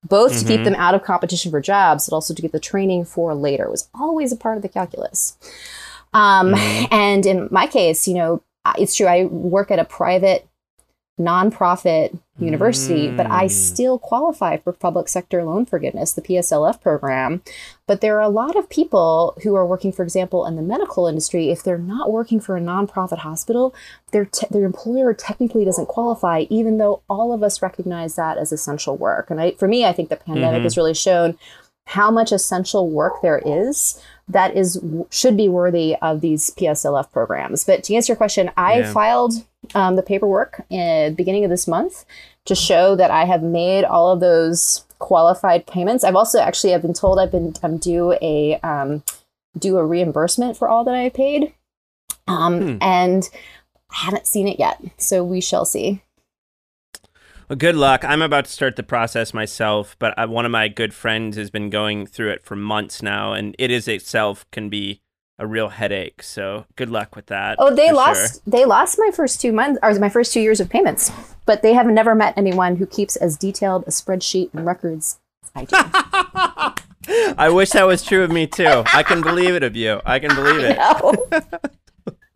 Both 0.09 0.39
to 0.39 0.45
keep 0.47 0.61
Mhm. 0.61 0.65
them 0.65 0.75
out 0.77 0.95
of 0.95 1.05
competition 1.05 1.51
for 1.51 1.61
jobs, 1.61 2.07
but 2.09 2.15
also 2.15 2.33
to 2.33 2.41
get 2.43 2.53
the 2.53 2.59
training 2.61 3.05
for 3.05 3.35
later 3.35 3.65
it 3.65 3.71
was 3.71 3.89
always 3.95 4.33
a 4.33 4.37
part 4.37 4.57
of 4.57 4.63
the 4.63 4.69
calculus. 4.69 5.37
Um, 6.15 6.55
And 6.91 7.27
in 7.27 7.49
my 7.51 7.67
case, 7.67 8.09
you 8.09 8.15
know, 8.15 8.41
it's 8.79 8.95
true. 8.95 9.07
I 9.07 9.25
work 9.27 9.71
at 9.71 9.79
a 9.79 9.85
private 9.85 10.47
nonprofit 11.21 12.17
university, 12.39 13.11
but 13.11 13.27
I 13.27 13.45
Mm. 13.45 13.51
still 13.51 13.99
qualify 13.99 14.57
for 14.57 14.73
public 14.73 15.09
sector 15.09 15.45
loan 15.45 15.67
forgiveness, 15.67 16.13
the 16.13 16.23
PSLF 16.23 16.81
program. 16.81 17.43
But 17.87 18.01
there 18.01 18.17
are 18.17 18.23
a 18.23 18.29
lot 18.31 18.57
of 18.57 18.71
people 18.71 19.35
who 19.43 19.55
are 19.55 19.67
working, 19.67 19.93
for 19.93 20.03
example, 20.03 20.47
in 20.47 20.57
the 20.57 20.63
medical 20.63 21.07
industry. 21.07 21.51
If 21.51 21.63
they're 21.63 21.77
not 21.77 22.11
working 22.11 22.41
for 22.41 22.57
a 22.57 22.61
nonprofit 22.61 23.19
hospital, 23.19 23.75
their 24.13 24.25
te- 24.25 24.47
their 24.51 24.65
employer 24.65 25.13
technically 25.13 25.65
doesn't 25.67 25.87
qualify, 25.89 26.47
even 26.49 26.79
though 26.79 27.03
all 27.11 27.33
of 27.35 27.43
us 27.43 27.61
recognize 27.61 28.15
that 28.15 28.39
as 28.39 28.53
essential 28.53 28.97
work. 28.97 29.31
And 29.31 29.39
I, 29.41 29.51
for 29.53 29.69
me, 29.69 29.85
I 29.85 29.93
think 29.93 30.09
the 30.09 30.17
pandemic 30.17 30.61
Mhm. 30.61 30.65
has 30.65 30.77
really 30.79 30.95
shown 30.95 31.37
how 31.87 32.11
much 32.11 32.31
essential 32.33 32.89
work 32.89 33.21
there 33.21 33.43
is 33.45 34.01
that 34.29 34.57
is 34.57 34.81
should 35.11 35.37
be 35.37 35.49
worthy 35.49 35.97
of 36.01 36.21
these 36.21 36.51
PSLF 36.51 37.11
programs. 37.11 37.65
But 37.65 37.83
to 37.85 37.95
answer 37.97 38.13
your 38.13 38.17
question, 38.17 38.51
I 38.57 38.79
Yeah. 38.79 38.93
filed 38.93 39.33
um, 39.75 39.97
the 39.97 40.03
paperwork 40.03 40.65
in 40.71 41.15
beginning 41.15 41.45
of 41.45 41.51
this 41.51 41.67
month 41.69 42.05
to 42.47 42.55
show 42.55 42.97
that 42.97 43.11
I 43.11 43.25
have 43.25 43.43
made 43.43 43.85
all 43.85 44.11
of 44.11 44.21
those 44.21 44.85
qualified 44.99 45.67
payments. 45.67 46.05
I've 46.05 46.17
also 46.17 46.41
actually 46.41 46.75
I've 46.75 46.83
been 46.83 46.95
told 46.95 47.19
I've 47.19 47.33
been 47.33 47.55
I'm 47.63 47.79
due 47.79 48.17
a 48.21 48.59
um, 48.63 49.03
do 49.59 49.77
a 49.79 49.85
reimbursement 49.85 50.57
for 50.57 50.69
all 50.69 50.85
that 50.85 50.95
I've 50.95 51.15
paid, 51.15 51.53
um, 52.27 52.61
Hmm. 52.61 52.79
and 52.81 53.29
I 53.91 54.05
haven't 54.05 54.27
seen 54.27 54.47
it 54.49 54.59
yet. 54.59 54.81
So 54.99 55.25
we 55.25 55.41
shall 55.41 55.65
see. 55.65 56.03
Well, 57.49 57.57
good 57.57 57.75
luck. 57.75 58.05
I'm 58.05 58.23
about 58.23 58.45
to 58.45 58.51
start 58.53 58.77
the 58.77 58.85
process 58.85 59.35
myself, 59.35 59.97
but 59.99 60.17
uh, 60.17 60.29
one 60.29 60.45
of 60.45 60.53
my 60.53 60.69
good 60.69 60.95
friends 60.95 61.37
has 61.37 61.51
been 61.51 61.69
going 61.69 62.07
through 62.07 62.31
it 62.31 62.45
for 62.45 62.55
months 62.55 63.03
now, 63.03 63.33
and 63.33 63.57
it 63.59 63.73
is 63.73 63.89
itself 63.89 64.49
can 64.53 64.69
be 64.69 65.01
a 65.41 65.47
real 65.47 65.71
headache. 65.71 66.23
So 66.23 66.67
good 66.77 66.91
luck 66.91 67.17
with 67.17 67.27
that. 67.27 67.57
Oh, 67.59 67.75
they 67.75 67.91
lost. 67.91 68.35
sure. 68.35 68.43
They 68.47 68.65
lost 68.65 68.99
my 68.99 69.11
first 69.13 69.41
two 69.41 69.53
months, 69.53 69.79
or 69.83 69.93
my 69.99 70.09
first 70.09 70.33
two 70.33 70.41
years 70.41 70.61
of 70.61 70.69
payments, 70.69 71.11
but 71.47 71.63
they 71.63 71.73
have 71.73 71.87
never 71.87 72.15
met 72.15 72.35
anyone 72.37 72.77
who 72.77 72.87
keeps 72.87 73.17
as 73.17 73.37
detailed 73.37 73.85
a 73.87 73.91
spreadsheet 73.91 74.51
and 74.55 74.65
records 74.67 75.19
as 75.43 75.51
I 75.57 75.65
do. 75.65 76.75
I 77.39 77.49
wish 77.49 77.71
that 77.71 77.87
was 77.87 78.05
true 78.05 78.23
of 78.23 78.31
me 78.31 78.47
too. 78.47 78.83
I 78.93 79.03
can 79.03 79.23
believe 79.23 79.55
it 79.55 79.63
of 79.63 79.75
you. 79.75 80.01
I 80.05 80.19
can 80.21 80.35
believe 80.35 80.61
it. 80.63 80.79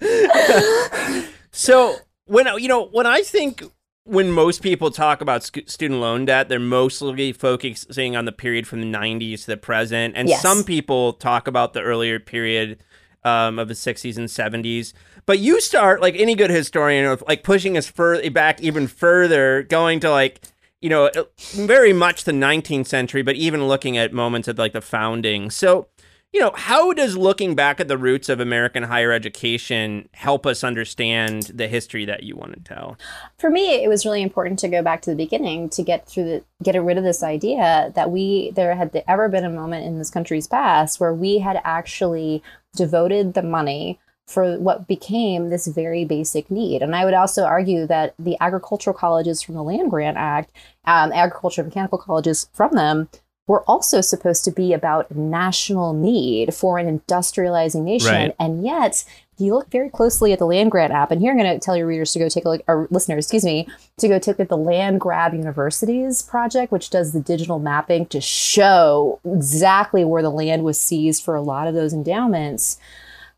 So 1.57 1.97
when 2.27 2.47
you 2.59 2.67
know 2.69 2.87
when 2.87 3.07
I 3.07 3.23
think 3.23 3.63
when 4.03 4.31
most 4.33 4.61
people 4.61 4.91
talk 4.91 5.21
about 5.21 5.45
sc- 5.45 5.67
student 5.67 6.01
loan 6.01 6.25
debt, 6.25 6.49
they're 6.49 6.59
mostly 6.59 7.33
focusing 7.33 8.17
on 8.17 8.25
the 8.25 8.33
period 8.33 8.67
from 8.67 8.81
the 8.81 8.87
90s 8.99 9.43
to 9.43 9.47
the 9.47 9.57
present, 9.57 10.15
and 10.17 10.29
Yes. 10.29 10.43
some 10.43 10.65
people 10.65 11.13
talk 11.15 11.47
about 11.47 11.73
the 11.73 11.81
earlier 11.81 12.19
period 12.19 12.83
um, 13.25 13.59
of 13.59 13.69
the 13.69 13.75
60s 13.75 14.17
and 14.17 14.29
70s. 14.29 14.93
But 15.27 15.39
you 15.39 15.61
start 15.61 16.01
like 16.01 16.15
any 16.17 16.35
good 16.35 16.51
historian 16.51 17.07
of 17.07 17.23
like 17.27 17.43
pushing 17.43 17.77
us 17.77 17.87
fur- 17.87 18.29
back 18.31 18.61
even 18.61 18.87
further, 18.87 19.63
going 19.63 20.01
to 20.01 20.11
like 20.11 20.41
you 20.81 20.91
know 20.91 21.11
very 21.53 21.93
much 21.93 22.25
the 22.25 22.33
19th 22.33 22.87
century, 22.87 23.23
but 23.23 23.37
even 23.37 23.67
looking 23.67 23.97
at 23.97 24.13
moments 24.13 24.49
of 24.49 24.59
like 24.59 24.73
the 24.75 24.83
founding. 24.83 25.51
So 25.51 25.89
you 26.35 26.41
know, 26.41 26.51
how 26.57 26.93
does 26.93 27.17
looking 27.17 27.55
back 27.55 27.79
at 27.79 27.87
the 27.87 27.97
roots 27.97 28.29
of 28.29 28.41
American 28.41 28.83
higher 28.83 29.13
education 29.13 30.09
help 30.15 30.45
us 30.45 30.65
understand 30.65 31.45
the 31.55 31.69
history 31.69 32.05
that 32.07 32.25
you 32.25 32.35
want 32.35 32.53
to 32.55 32.75
tell? 32.75 32.99
For 33.39 33.51
me, 33.51 33.85
it 33.85 33.89
was 33.89 34.05
really 34.05 34.21
important 34.21 34.59
to 34.59 34.69
go 34.69 34.83
back 34.83 35.01
to 35.03 35.11
the 35.11 35.17
beginning 35.17 35.69
to 35.71 35.83
get 35.85 36.09
through 36.09 36.25
the 36.25 36.45
get 36.65 36.77
rid 36.83 36.99
of 36.99 37.05
this 37.05 37.23
idea 37.23 37.93
that 37.95 38.11
we 38.11 38.51
there 38.57 38.75
had 38.75 39.05
ever 39.07 39.29
been 39.29 39.45
a 39.45 39.51
moment 39.51 39.87
in 39.87 39.99
this 39.99 40.11
country's 40.11 40.49
past 40.49 40.99
where 40.99 41.15
we 41.15 41.39
had 41.39 41.61
actually 41.63 42.43
devoted 42.75 43.35
the 43.35 43.43
money 43.43 44.01
for 44.27 44.59
what 44.59 44.89
became 44.89 45.51
this 45.51 45.69
very 45.69 46.05
basic 46.05 46.51
need. 46.51 46.83
And 46.83 46.97
I 46.97 47.05
would 47.05 47.15
also 47.15 47.45
argue 47.45 47.87
that 47.87 48.15
the 48.19 48.37
agricultural 48.41 48.97
colleges 48.97 49.41
from 49.41 49.55
the 49.55 49.63
Land 49.63 49.91
Grant 49.91 50.17
Act, 50.17 50.51
um, 50.85 51.13
agriculture 51.13 51.63
mechanical 51.63 51.99
colleges 51.99 52.49
from 52.53 52.73
them, 52.73 53.09
were 53.47 53.63
also 53.65 54.01
supposed 54.01 54.45
to 54.45 54.51
be 54.51 54.73
about 54.73 55.15
national 55.15 55.93
need 55.93 56.55
for 56.55 56.79
an 56.79 56.99
industrializing 56.99 57.83
nation. 57.83 58.13
Right. 58.13 58.37
And 58.39 58.65
yet, 58.65 59.05
if 59.35 59.41
you 59.41 59.55
look 59.55 59.71
very 59.71 59.91
closely 59.91 60.33
at 60.33 60.39
the 60.39 60.47
land 60.47 60.71
grant 60.71 60.93
act, 60.93 61.13
and 61.13 61.21
here 61.21 61.33
I'm 61.33 61.39
going 61.39 61.53
to 61.53 61.63
tell 61.63 61.77
your 61.77 61.87
readers 61.87 62.13
to 62.13 62.21
go 62.21 62.29
take 62.29 62.45
a 62.45 62.49
look, 62.49 62.63
or 62.69 62.87
listeners, 62.91 63.27
excuse 63.27 63.45
me, 63.45 63.69
to 63.99 64.09
go 64.09 64.19
take 64.19 64.27
a 64.27 64.31
look 64.31 64.41
at 64.41 64.49
the 64.49 64.57
Land 64.57 65.01
Grab 65.01 65.35
Universities 65.35 66.23
project, 66.23 66.71
which 66.73 66.89
does 66.89 67.13
the 67.13 67.21
digital 67.21 67.59
mapping 67.59 68.07
to 68.07 68.21
show 68.21 69.21
exactly 69.25 70.05
where 70.05 70.23
the 70.23 70.31
land 70.31 70.65
was 70.65 70.81
seized 70.81 71.25
for 71.25 71.35
a 71.35 71.43
lot 71.43 71.67
of 71.67 71.75
those 71.75 71.93
endowments. 71.93 72.79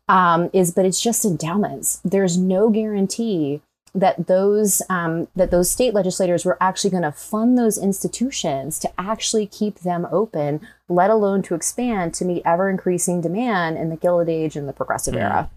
Um, 0.09 0.49
is 0.53 0.71
but 0.71 0.85
it's 0.85 1.01
just 1.01 1.25
endowments. 1.25 1.99
There's 2.05 2.37
no 2.37 2.69
guarantee 2.69 3.61
that 3.97 4.27
those 4.27 4.81
um, 4.89 5.27
that 5.35 5.49
those 5.49 5.71
state 5.71 5.93
legislators 5.93 6.45
were 6.45 6.57
actually 6.61 6.91
going 6.91 7.03
to 7.03 7.11
fund 7.11 7.57
those 7.57 7.77
institutions 7.79 8.77
to 8.79 8.91
actually 8.99 9.47
keep 9.47 9.79
them 9.79 10.07
open, 10.11 10.61
let 10.87 11.09
alone 11.09 11.41
to 11.43 11.55
expand 11.55 12.13
to 12.13 12.25
meet 12.25 12.43
ever 12.45 12.69
increasing 12.69 13.21
demand 13.21 13.77
in 13.77 13.89
the 13.89 13.97
Gilded 13.97 14.29
Age 14.29 14.55
and 14.55 14.69
the 14.69 14.73
Progressive 14.73 15.15
mm. 15.15 15.21
era. 15.21 15.49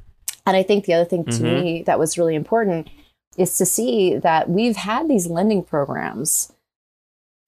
And 0.46 0.56
I 0.56 0.62
think 0.62 0.86
the 0.86 0.94
other 0.94 1.04
thing 1.04 1.24
to 1.26 1.30
mm-hmm. 1.32 1.44
me 1.44 1.82
that 1.82 1.98
was 1.98 2.16
really 2.16 2.34
important 2.34 2.88
is 3.36 3.56
to 3.58 3.66
see 3.66 4.16
that 4.16 4.48
we've 4.48 4.76
had 4.76 5.06
these 5.06 5.26
lending 5.26 5.62
programs 5.62 6.52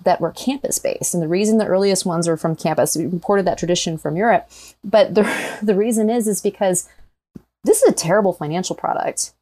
that 0.04 0.20
were 0.20 0.32
campus 0.32 0.78
based. 0.78 1.14
And 1.14 1.22
the 1.22 1.28
reason 1.28 1.56
the 1.56 1.66
earliest 1.66 2.04
ones 2.04 2.28
are 2.28 2.36
from 2.36 2.54
campus, 2.54 2.96
we 2.96 3.04
imported 3.04 3.46
that 3.46 3.58
tradition 3.58 3.96
from 3.96 4.16
Europe. 4.16 4.48
But 4.84 5.14
the, 5.14 5.22
the 5.62 5.74
reason 5.74 6.10
is, 6.10 6.28
is 6.28 6.42
because 6.42 6.88
this 7.64 7.82
is 7.82 7.88
a 7.90 7.94
terrible 7.94 8.32
financial 8.32 8.76
product. 8.76 9.32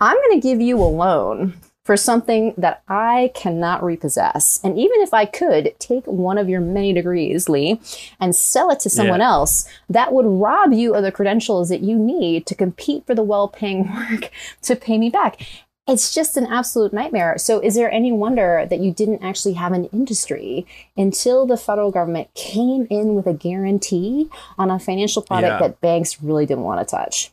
I'm 0.00 0.16
going 0.16 0.40
to 0.40 0.46
give 0.46 0.60
you 0.60 0.78
a 0.78 0.84
loan 0.84 1.54
for 1.86 1.96
something 1.96 2.52
that 2.58 2.82
I 2.88 3.30
cannot 3.36 3.84
repossess. 3.84 4.58
And 4.64 4.76
even 4.76 5.00
if 5.02 5.14
I 5.14 5.24
could 5.24 5.72
take 5.78 6.04
one 6.06 6.36
of 6.36 6.48
your 6.48 6.60
many 6.60 6.92
degrees, 6.92 7.48
Lee, 7.48 7.80
and 8.18 8.34
sell 8.34 8.70
it 8.70 8.80
to 8.80 8.90
someone 8.90 9.20
yeah. 9.20 9.28
else, 9.28 9.68
that 9.88 10.12
would 10.12 10.26
rob 10.26 10.72
you 10.72 10.96
of 10.96 11.04
the 11.04 11.12
credentials 11.12 11.68
that 11.68 11.82
you 11.82 11.96
need 11.96 12.44
to 12.46 12.56
compete 12.56 13.06
for 13.06 13.14
the 13.14 13.22
well 13.22 13.46
paying 13.46 13.88
work 14.10 14.32
to 14.62 14.74
pay 14.74 14.98
me 14.98 15.10
back. 15.10 15.40
It's 15.86 16.12
just 16.12 16.36
an 16.36 16.46
absolute 16.46 16.92
nightmare. 16.92 17.38
So, 17.38 17.60
is 17.60 17.76
there 17.76 17.92
any 17.92 18.10
wonder 18.10 18.66
that 18.68 18.80
you 18.80 18.92
didn't 18.92 19.22
actually 19.22 19.54
have 19.54 19.70
an 19.70 19.84
industry 19.92 20.66
until 20.96 21.46
the 21.46 21.56
federal 21.56 21.92
government 21.92 22.34
came 22.34 22.88
in 22.90 23.14
with 23.14 23.28
a 23.28 23.32
guarantee 23.32 24.28
on 24.58 24.72
a 24.72 24.80
financial 24.80 25.22
product 25.22 25.60
yeah. 25.60 25.68
that 25.68 25.80
banks 25.80 26.20
really 26.20 26.46
didn't 26.46 26.64
want 26.64 26.80
to 26.80 26.96
touch? 26.96 27.30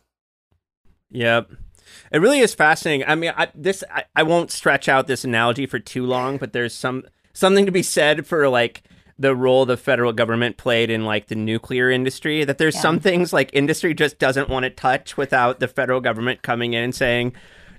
Yep. 1.13 1.51
It 2.11 2.19
really 2.19 2.39
is 2.39 2.53
fascinating. 2.53 3.07
I 3.07 3.15
mean, 3.15 3.33
I, 3.35 3.47
this 3.55 3.83
I, 3.89 4.05
I 4.15 4.23
won't 4.23 4.51
stretch 4.51 4.89
out 4.89 5.07
this 5.07 5.23
analogy 5.23 5.65
for 5.65 5.79
too 5.79 6.05
long, 6.05 6.37
but 6.37 6.53
there's 6.53 6.73
some 6.73 7.03
something 7.33 7.65
to 7.65 7.71
be 7.71 7.83
said 7.83 8.27
for 8.27 8.49
like 8.49 8.83
the 9.17 9.35
role 9.35 9.65
the 9.65 9.77
federal 9.77 10.11
government 10.11 10.57
played 10.57 10.89
in 10.89 11.05
like 11.05 11.27
the 11.27 11.35
nuclear 11.35 11.89
industry 11.89 12.43
that 12.43 12.57
there's 12.57 12.75
yeah. 12.75 12.81
some 12.81 12.99
things 12.99 13.31
like 13.31 13.49
industry 13.53 13.93
just 13.93 14.17
doesn't 14.17 14.49
want 14.49 14.63
to 14.63 14.69
touch 14.69 15.15
without 15.17 15.59
the 15.59 15.67
federal 15.67 16.01
government 16.01 16.41
coming 16.41 16.73
in 16.73 16.83
and 16.83 16.95
saying 16.95 17.33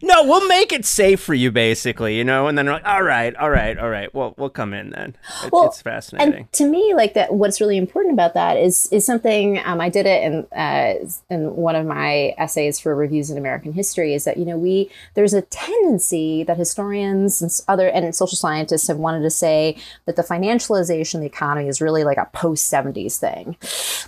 no, 0.05 0.25
we'll 0.25 0.47
make 0.47 0.73
it 0.73 0.85
safe 0.85 1.21
for 1.21 1.33
you, 1.33 1.51
basically, 1.51 2.19
you 2.19 2.25
know. 2.25 2.47
And 2.47 2.59
then 2.59 2.67
we're 2.67 2.73
like, 2.73 2.87
all 2.87 3.03
right, 3.03 3.35
all 3.37 3.49
right, 3.49 3.79
all 3.79 3.89
right. 3.89 4.15
Well, 4.15 4.35
we'll 4.37 4.51
come 4.51 4.75
in 4.75 4.91
then. 4.91 5.17
It, 5.43 5.51
well, 5.51 5.67
it's 5.67 5.81
fascinating. 5.81 6.35
And 6.35 6.53
to 6.53 6.69
me, 6.69 6.93
like 6.95 7.15
that, 7.15 7.33
what's 7.33 7.61
really 7.61 7.79
important 7.79 8.13
about 8.13 8.35
that 8.35 8.59
is 8.59 8.87
is 8.93 9.07
something 9.07 9.59
um, 9.65 9.81
I 9.81 9.89
did 9.89 10.05
it 10.05 10.23
in 10.23 10.47
uh, 10.57 10.95
in 11.31 11.57
one 11.57 11.75
of 11.75 11.87
my 11.87 12.35
essays 12.37 12.79
for 12.79 12.95
reviews 12.95 13.31
in 13.31 13.39
American 13.39 13.73
history. 13.73 14.13
Is 14.13 14.25
that 14.25 14.37
you 14.37 14.45
know 14.45 14.59
we 14.59 14.91
there's 15.15 15.33
a 15.33 15.43
tendency 15.43 16.45
that 16.45 16.59
historians 16.59 17.41
and 17.41 17.51
other 17.67 17.89
and 17.89 18.15
social 18.15 18.37
scientists 18.37 18.89
have 18.89 18.99
wanted 18.99 19.23
to 19.23 19.31
say 19.31 19.77
that 20.05 20.17
the 20.17 20.23
financialization 20.23 21.15
of 21.15 21.21
the 21.21 21.27
economy 21.27 21.67
is 21.69 21.81
really 21.81 22.05
like 22.05 22.19
a 22.19 22.29
post 22.35 22.71
'70s 22.71 23.19
thing, 23.19 23.57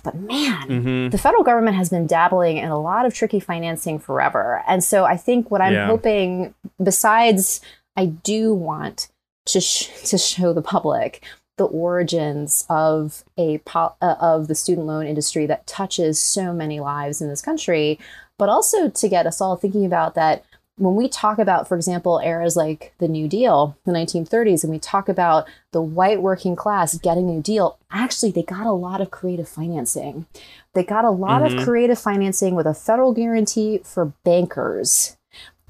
but 0.03 0.15
man, 0.15 0.67
mm-hmm. 0.67 1.09
the 1.09 1.17
federal 1.17 1.43
government 1.43 1.75
has 1.75 1.89
been 1.89 2.05
dabbling 2.05 2.57
in 2.57 2.69
a 2.69 2.79
lot 2.79 3.07
of 3.07 3.15
tricky 3.15 3.39
financing 3.39 3.97
forever, 3.97 4.63
and 4.67 4.83
so 4.83 5.03
I 5.03 5.17
think 5.17 5.49
what 5.49 5.59
I'm 5.59 5.73
yeah 5.73 5.86
hoping, 5.87 6.53
besides, 6.81 7.61
I 7.95 8.05
do 8.07 8.53
want 8.53 9.09
to 9.47 9.61
sh- 9.61 9.89
to 10.09 10.17
show 10.17 10.53
the 10.53 10.61
public 10.61 11.23
the 11.57 11.65
origins 11.65 12.65
of 12.69 13.23
a 13.37 13.57
po- 13.59 13.95
uh, 14.01 14.15
of 14.19 14.47
the 14.47 14.55
student 14.55 14.87
loan 14.87 15.07
industry 15.07 15.45
that 15.47 15.65
touches 15.65 16.19
so 16.19 16.53
many 16.53 16.79
lives 16.79 17.19
in 17.19 17.29
this 17.29 17.41
country, 17.41 17.99
but 18.37 18.49
also 18.49 18.89
to 18.89 19.09
get 19.09 19.25
us 19.25 19.41
all 19.41 19.55
thinking 19.55 19.85
about 19.85 20.15
that 20.15 20.45
when 20.77 20.95
we 20.95 21.09
talk 21.09 21.39
about, 21.39 21.67
for 21.67 21.75
example, 21.75 22.21
eras 22.23 22.55
like 22.55 22.93
the 22.99 23.07
New 23.07 23.27
Deal, 23.27 23.75
the 23.85 23.91
1930s, 23.91 24.63
and 24.63 24.71
we 24.71 24.77
talk 24.77 25.09
about 25.09 25.47
the 25.71 25.81
white 25.81 26.21
working 26.21 26.55
class 26.55 26.97
getting 26.99 27.27
a 27.29 27.33
New 27.33 27.41
Deal, 27.41 27.79
actually, 27.91 28.31
they 28.31 28.43
got 28.43 28.67
a 28.67 28.71
lot 28.71 29.01
of 29.01 29.09
creative 29.09 29.49
financing. 29.49 30.27
They 30.75 30.83
got 30.83 31.03
a 31.03 31.09
lot 31.09 31.41
mm-hmm. 31.41 31.57
of 31.57 31.65
creative 31.65 31.97
financing 31.97 32.53
with 32.53 32.67
a 32.67 32.75
federal 32.75 33.11
guarantee 33.11 33.79
for 33.79 34.13
bankers 34.23 35.16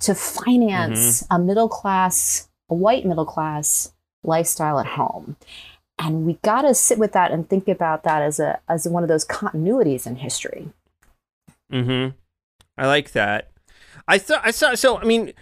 to 0.02 0.16
finance 0.16 1.24
mm-hmm. 1.24 1.36
a 1.36 1.40
middle 1.40 1.70
class, 1.70 2.50
a 2.70 2.76
white 2.76 3.06
middle 3.06 3.26
class 3.26 3.94
lifestyle 4.24 4.80
at 4.80 4.86
home. 4.86 5.36
And 6.00 6.26
we 6.26 6.38
got 6.44 6.62
to 6.62 6.76
sit 6.76 7.00
with 7.00 7.14
that 7.14 7.32
and 7.32 7.50
think 7.50 7.68
about 7.68 8.04
that 8.04 8.22
as 8.22 8.40
a 8.40 8.60
as 8.70 8.88
one 8.88 9.04
of 9.04 9.10
those 9.10 9.26
continuities 9.26 10.06
in 10.06 10.18
history. 10.18 10.70
Mhm. 11.72 12.14
I 12.78 12.88
like 12.88 13.12
that. 13.14 13.50
I 14.08 14.20
thought 14.20 14.42
I 14.44 14.52
saw 14.52 14.76
so 14.76 15.00
I 15.00 15.06
mean 15.06 15.34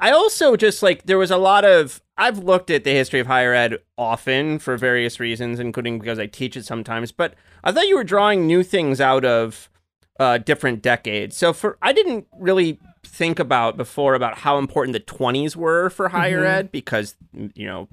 I 0.00 0.10
also 0.10 0.56
just 0.56 0.82
like 0.82 1.04
there 1.04 1.18
was 1.18 1.30
a 1.30 1.36
lot 1.36 1.64
of 1.64 2.02
I've 2.16 2.38
looked 2.38 2.70
at 2.70 2.84
the 2.84 2.90
history 2.90 3.20
of 3.20 3.26
higher 3.26 3.54
ed 3.54 3.78
often 3.96 4.58
for 4.58 4.76
various 4.76 5.20
reasons 5.20 5.60
including 5.60 6.00
because 6.00 6.18
I 6.18 6.26
teach 6.26 6.56
it 6.56 6.66
sometimes, 6.66 7.12
but 7.12 7.34
I 7.62 7.70
thought 7.70 7.88
you 7.88 7.96
were 7.96 8.04
drawing 8.04 8.46
new 8.46 8.64
things 8.64 9.00
out 9.00 9.24
of 9.24 9.70
uh, 10.18 10.38
different 10.38 10.82
decades. 10.82 11.36
So 11.36 11.52
for 11.52 11.78
I 11.80 11.92
didn't 11.92 12.26
really 12.38 12.80
think 13.04 13.38
about 13.38 13.76
before 13.76 14.14
about 14.14 14.38
how 14.38 14.58
important 14.58 14.92
the 14.92 15.00
20s 15.00 15.56
were 15.56 15.90
for 15.90 16.08
higher 16.08 16.38
mm-hmm. 16.38 16.58
ed 16.58 16.72
because 16.72 17.16
you 17.54 17.66
know 17.66 17.88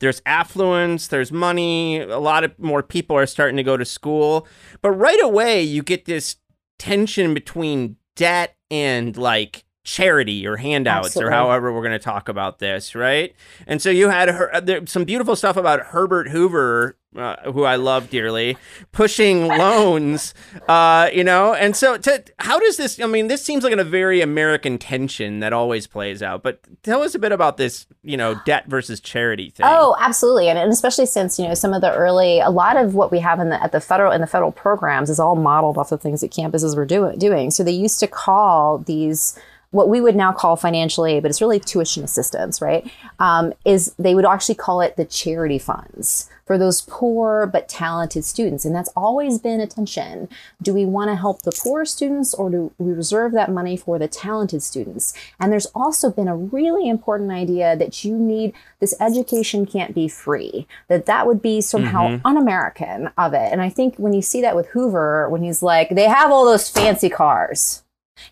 there's 0.00 0.22
affluence 0.24 1.08
there's 1.08 1.32
money 1.32 2.00
a 2.00 2.18
lot 2.18 2.44
of 2.44 2.56
more 2.58 2.82
people 2.82 3.16
are 3.16 3.26
starting 3.26 3.56
to 3.56 3.62
go 3.62 3.76
to 3.76 3.84
school 3.84 4.46
but 4.80 4.90
right 4.92 5.22
away 5.22 5.62
you 5.62 5.82
get 5.82 6.04
this 6.04 6.36
tension 6.78 7.34
between 7.34 7.96
debt 8.16 8.56
and 8.70 9.16
like 9.16 9.64
charity 9.84 10.46
or 10.46 10.56
handouts 10.56 11.08
Absolutely. 11.08 11.28
or 11.28 11.36
however 11.36 11.72
we're 11.72 11.82
going 11.82 11.92
to 11.92 11.98
talk 11.98 12.28
about 12.28 12.58
this 12.58 12.94
right 12.94 13.34
and 13.66 13.82
so 13.82 13.90
you 13.90 14.08
had 14.08 14.28
her, 14.28 14.60
there, 14.60 14.86
some 14.86 15.04
beautiful 15.04 15.34
stuff 15.34 15.56
about 15.56 15.80
herbert 15.86 16.28
hoover 16.28 16.96
uh, 17.16 17.36
who 17.52 17.64
I 17.64 17.76
love 17.76 18.10
dearly, 18.10 18.56
pushing 18.90 19.46
loans, 19.48 20.34
uh, 20.68 21.10
you 21.12 21.24
know, 21.24 21.52
and 21.54 21.76
so 21.76 21.98
to, 21.98 22.24
how 22.38 22.58
does 22.58 22.76
this? 22.76 23.00
I 23.00 23.06
mean, 23.06 23.28
this 23.28 23.44
seems 23.44 23.64
like 23.64 23.72
a 23.74 23.84
very 23.84 24.20
American 24.20 24.78
tension 24.78 25.40
that 25.40 25.52
always 25.52 25.86
plays 25.86 26.22
out. 26.22 26.42
But 26.42 26.60
tell 26.82 27.02
us 27.02 27.14
a 27.14 27.18
bit 27.18 27.32
about 27.32 27.56
this, 27.56 27.86
you 28.02 28.16
know, 28.16 28.40
debt 28.46 28.66
versus 28.66 29.00
charity 29.00 29.50
thing. 29.50 29.66
Oh, 29.68 29.96
absolutely, 30.00 30.48
and, 30.48 30.58
and 30.58 30.72
especially 30.72 31.06
since 31.06 31.38
you 31.38 31.46
know 31.46 31.54
some 31.54 31.74
of 31.74 31.80
the 31.80 31.92
early, 31.92 32.40
a 32.40 32.50
lot 32.50 32.76
of 32.76 32.94
what 32.94 33.12
we 33.12 33.18
have 33.18 33.40
in 33.40 33.50
the 33.50 33.62
at 33.62 33.72
the 33.72 33.80
federal 33.80 34.12
in 34.12 34.20
the 34.20 34.26
federal 34.26 34.52
programs 34.52 35.10
is 35.10 35.20
all 35.20 35.36
modeled 35.36 35.78
off 35.78 35.92
of 35.92 36.00
things 36.00 36.20
that 36.22 36.30
campuses 36.30 36.76
were 36.76 36.86
doing. 36.86 37.18
Doing 37.18 37.50
so, 37.50 37.62
they 37.62 37.72
used 37.72 38.00
to 38.00 38.06
call 38.06 38.78
these 38.78 39.38
what 39.72 39.88
we 39.88 40.00
would 40.00 40.14
now 40.14 40.32
call 40.32 40.54
financial 40.54 41.04
aid, 41.04 41.22
but 41.22 41.30
it's 41.30 41.40
really 41.40 41.58
tuition 41.58 42.04
assistance, 42.04 42.62
right? 42.62 42.88
Um, 43.18 43.52
is 43.64 43.94
they 43.98 44.14
would 44.14 44.24
actually 44.24 44.54
call 44.54 44.80
it 44.80 44.96
the 44.96 45.04
charity 45.04 45.58
funds 45.58 46.28
for 46.44 46.58
those 46.58 46.82
poor 46.82 47.46
but 47.46 47.68
talented 47.68 48.24
students. 48.24 48.66
And 48.66 48.74
that's 48.74 48.90
always 48.94 49.38
been 49.38 49.60
a 49.60 49.66
tension. 49.66 50.28
Do 50.60 50.74
we 50.74 50.84
want 50.84 51.10
to 51.10 51.16
help 51.16 51.42
the 51.42 51.52
poor 51.52 51.86
students 51.86 52.34
or 52.34 52.50
do 52.50 52.72
we 52.78 52.92
reserve 52.92 53.32
that 53.32 53.50
money 53.50 53.76
for 53.76 53.98
the 53.98 54.08
talented 54.08 54.62
students? 54.62 55.14
And 55.40 55.50
there's 55.50 55.66
also 55.74 56.10
been 56.10 56.28
a 56.28 56.36
really 56.36 56.88
important 56.88 57.30
idea 57.30 57.74
that 57.76 58.04
you 58.04 58.18
need 58.18 58.52
this 58.80 58.94
education 59.00 59.64
can't 59.64 59.94
be 59.94 60.08
free, 60.08 60.66
that 60.88 61.06
that 61.06 61.26
would 61.26 61.40
be 61.40 61.62
somehow 61.62 62.08
mm-hmm. 62.08 62.26
un 62.26 62.36
American 62.36 63.10
of 63.16 63.32
it. 63.32 63.50
And 63.50 63.62
I 63.62 63.70
think 63.70 63.96
when 63.96 64.12
you 64.12 64.20
see 64.20 64.42
that 64.42 64.56
with 64.56 64.66
Hoover, 64.68 65.30
when 65.30 65.42
he's 65.42 65.62
like, 65.62 65.90
they 65.90 66.08
have 66.08 66.30
all 66.30 66.44
those 66.44 66.68
fancy 66.68 67.08
cars 67.08 67.81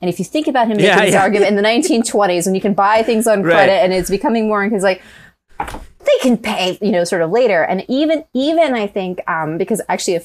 and 0.01 0.09
if 0.09 0.19
you 0.19 0.25
think 0.25 0.47
about 0.47 0.69
him 0.69 0.77
making 0.77 1.05
this 1.05 1.13
yeah. 1.13 1.23
argument 1.23 1.49
in 1.49 1.57
the 1.57 1.63
1920s, 1.63 2.47
when 2.47 2.55
you 2.55 2.61
can 2.61 2.75
buy 2.75 3.03
things 3.03 3.27
on 3.27 3.43
credit 3.43 3.73
right. 3.73 3.85
and 3.85 3.93
it's 3.93 4.11
becoming 4.11 4.49
more, 4.49 4.65
because 4.69 4.83
like 4.83 5.03
they 5.59 6.19
can 6.21 6.37
pay, 6.37 6.79
you 6.81 6.93
know, 6.93 7.05
sort 7.05 7.23
of 7.23 7.31
later. 7.31 7.63
And 7.63 7.85
even, 7.89 8.25
even 8.35 8.75
I 8.75 8.87
think, 8.87 9.21
um, 9.29 9.59
because 9.59 9.81
actually 9.89 10.17
a, 10.17 10.23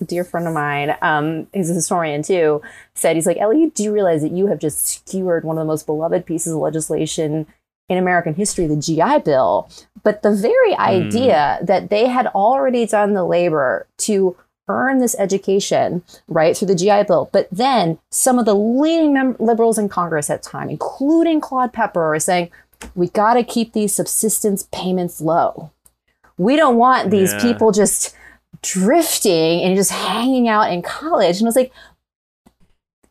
a 0.00 0.04
dear 0.04 0.24
friend 0.24 0.46
of 0.46 0.54
mine, 0.54 0.96
um, 1.02 1.46
he's 1.52 1.70
a 1.70 1.74
historian 1.74 2.22
too, 2.22 2.62
said, 2.94 3.16
he's 3.16 3.26
like, 3.26 3.38
Ellie, 3.38 3.70
do 3.70 3.82
you 3.82 3.92
realize 3.92 4.22
that 4.22 4.32
you 4.32 4.46
have 4.46 4.58
just 4.58 4.86
skewered 4.86 5.44
one 5.44 5.56
of 5.56 5.62
the 5.62 5.66
most 5.66 5.86
beloved 5.86 6.26
pieces 6.26 6.52
of 6.52 6.58
legislation 6.58 7.46
in 7.88 7.98
American 7.98 8.34
history, 8.34 8.66
the 8.66 8.76
GI 8.76 9.20
Bill? 9.24 9.68
But 10.02 10.22
the 10.22 10.34
very 10.34 10.74
mm. 10.74 10.78
idea 10.78 11.58
that 11.62 11.90
they 11.90 12.06
had 12.06 12.26
already 12.28 12.86
done 12.86 13.14
the 13.14 13.24
labor 13.24 13.86
to 13.98 14.36
earn 14.68 14.98
this 14.98 15.14
education, 15.18 16.02
right, 16.28 16.56
through 16.56 16.68
the 16.68 16.74
GI 16.74 17.04
Bill. 17.04 17.28
But 17.32 17.48
then 17.50 17.98
some 18.10 18.38
of 18.38 18.44
the 18.44 18.54
leading 18.54 19.12
mem- 19.12 19.36
liberals 19.38 19.78
in 19.78 19.88
Congress 19.88 20.30
at 20.30 20.42
the 20.42 20.50
time, 20.50 20.70
including 20.70 21.40
Claude 21.40 21.72
Pepper, 21.72 22.14
are 22.14 22.20
saying, 22.20 22.50
we 22.94 23.08
got 23.08 23.34
to 23.34 23.44
keep 23.44 23.72
these 23.72 23.94
subsistence 23.94 24.68
payments 24.72 25.20
low. 25.20 25.70
We 26.36 26.56
don't 26.56 26.76
want 26.76 27.10
these 27.10 27.32
yeah. 27.32 27.42
people 27.42 27.72
just 27.72 28.14
drifting 28.62 29.62
and 29.62 29.76
just 29.76 29.90
hanging 29.90 30.48
out 30.48 30.72
in 30.72 30.82
college. 30.82 31.38
And 31.38 31.46
I 31.46 31.48
was 31.48 31.56
like, 31.56 31.72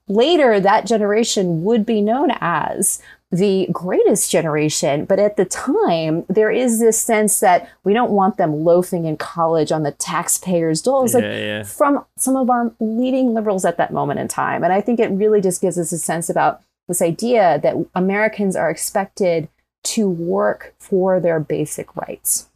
later 0.07 0.59
that 0.59 0.85
generation 0.85 1.63
would 1.63 1.85
be 1.85 2.01
known 2.01 2.29
as 2.41 3.01
the 3.33 3.67
greatest 3.71 4.29
generation. 4.29 5.05
But 5.05 5.17
at 5.17 5.37
the 5.37 5.45
time, 5.45 6.23
there 6.29 6.51
is 6.51 6.79
this 6.79 7.01
sense 7.01 7.39
that 7.39 7.67
we 7.83 7.91
don't 7.91 8.11
want 8.11 8.37
them 8.37 8.63
loafing 8.63 9.05
in 9.05 9.17
college 9.17 9.71
on 9.71 9.81
the 9.81 9.91
taxpayers' 9.91 10.83
doles, 10.83 11.15
yeah, 11.15 11.19
like 11.19 11.25
yeah. 11.25 11.63
from 11.63 12.05
some 12.15 12.35
of 12.35 12.51
our 12.51 12.71
leading 12.79 13.33
liberals 13.33 13.65
at 13.65 13.77
that 13.77 13.91
moment 13.91 14.19
in 14.19 14.27
time. 14.27 14.63
And 14.63 14.71
I 14.71 14.81
think 14.81 14.99
it 14.99 15.09
really 15.09 15.41
just 15.41 15.61
gives 15.61 15.79
us 15.79 15.91
a 15.91 15.97
sense 15.97 16.29
about 16.29 16.61
this 16.87 17.01
idea 17.01 17.59
that 17.63 17.75
Americans 17.95 18.55
are 18.55 18.69
expected 18.69 19.49
to 19.83 20.07
work 20.07 20.75
for 20.77 21.19
their 21.19 21.39
basic 21.39 21.95
rights. 21.95 22.49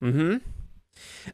Hmm. 0.00 0.36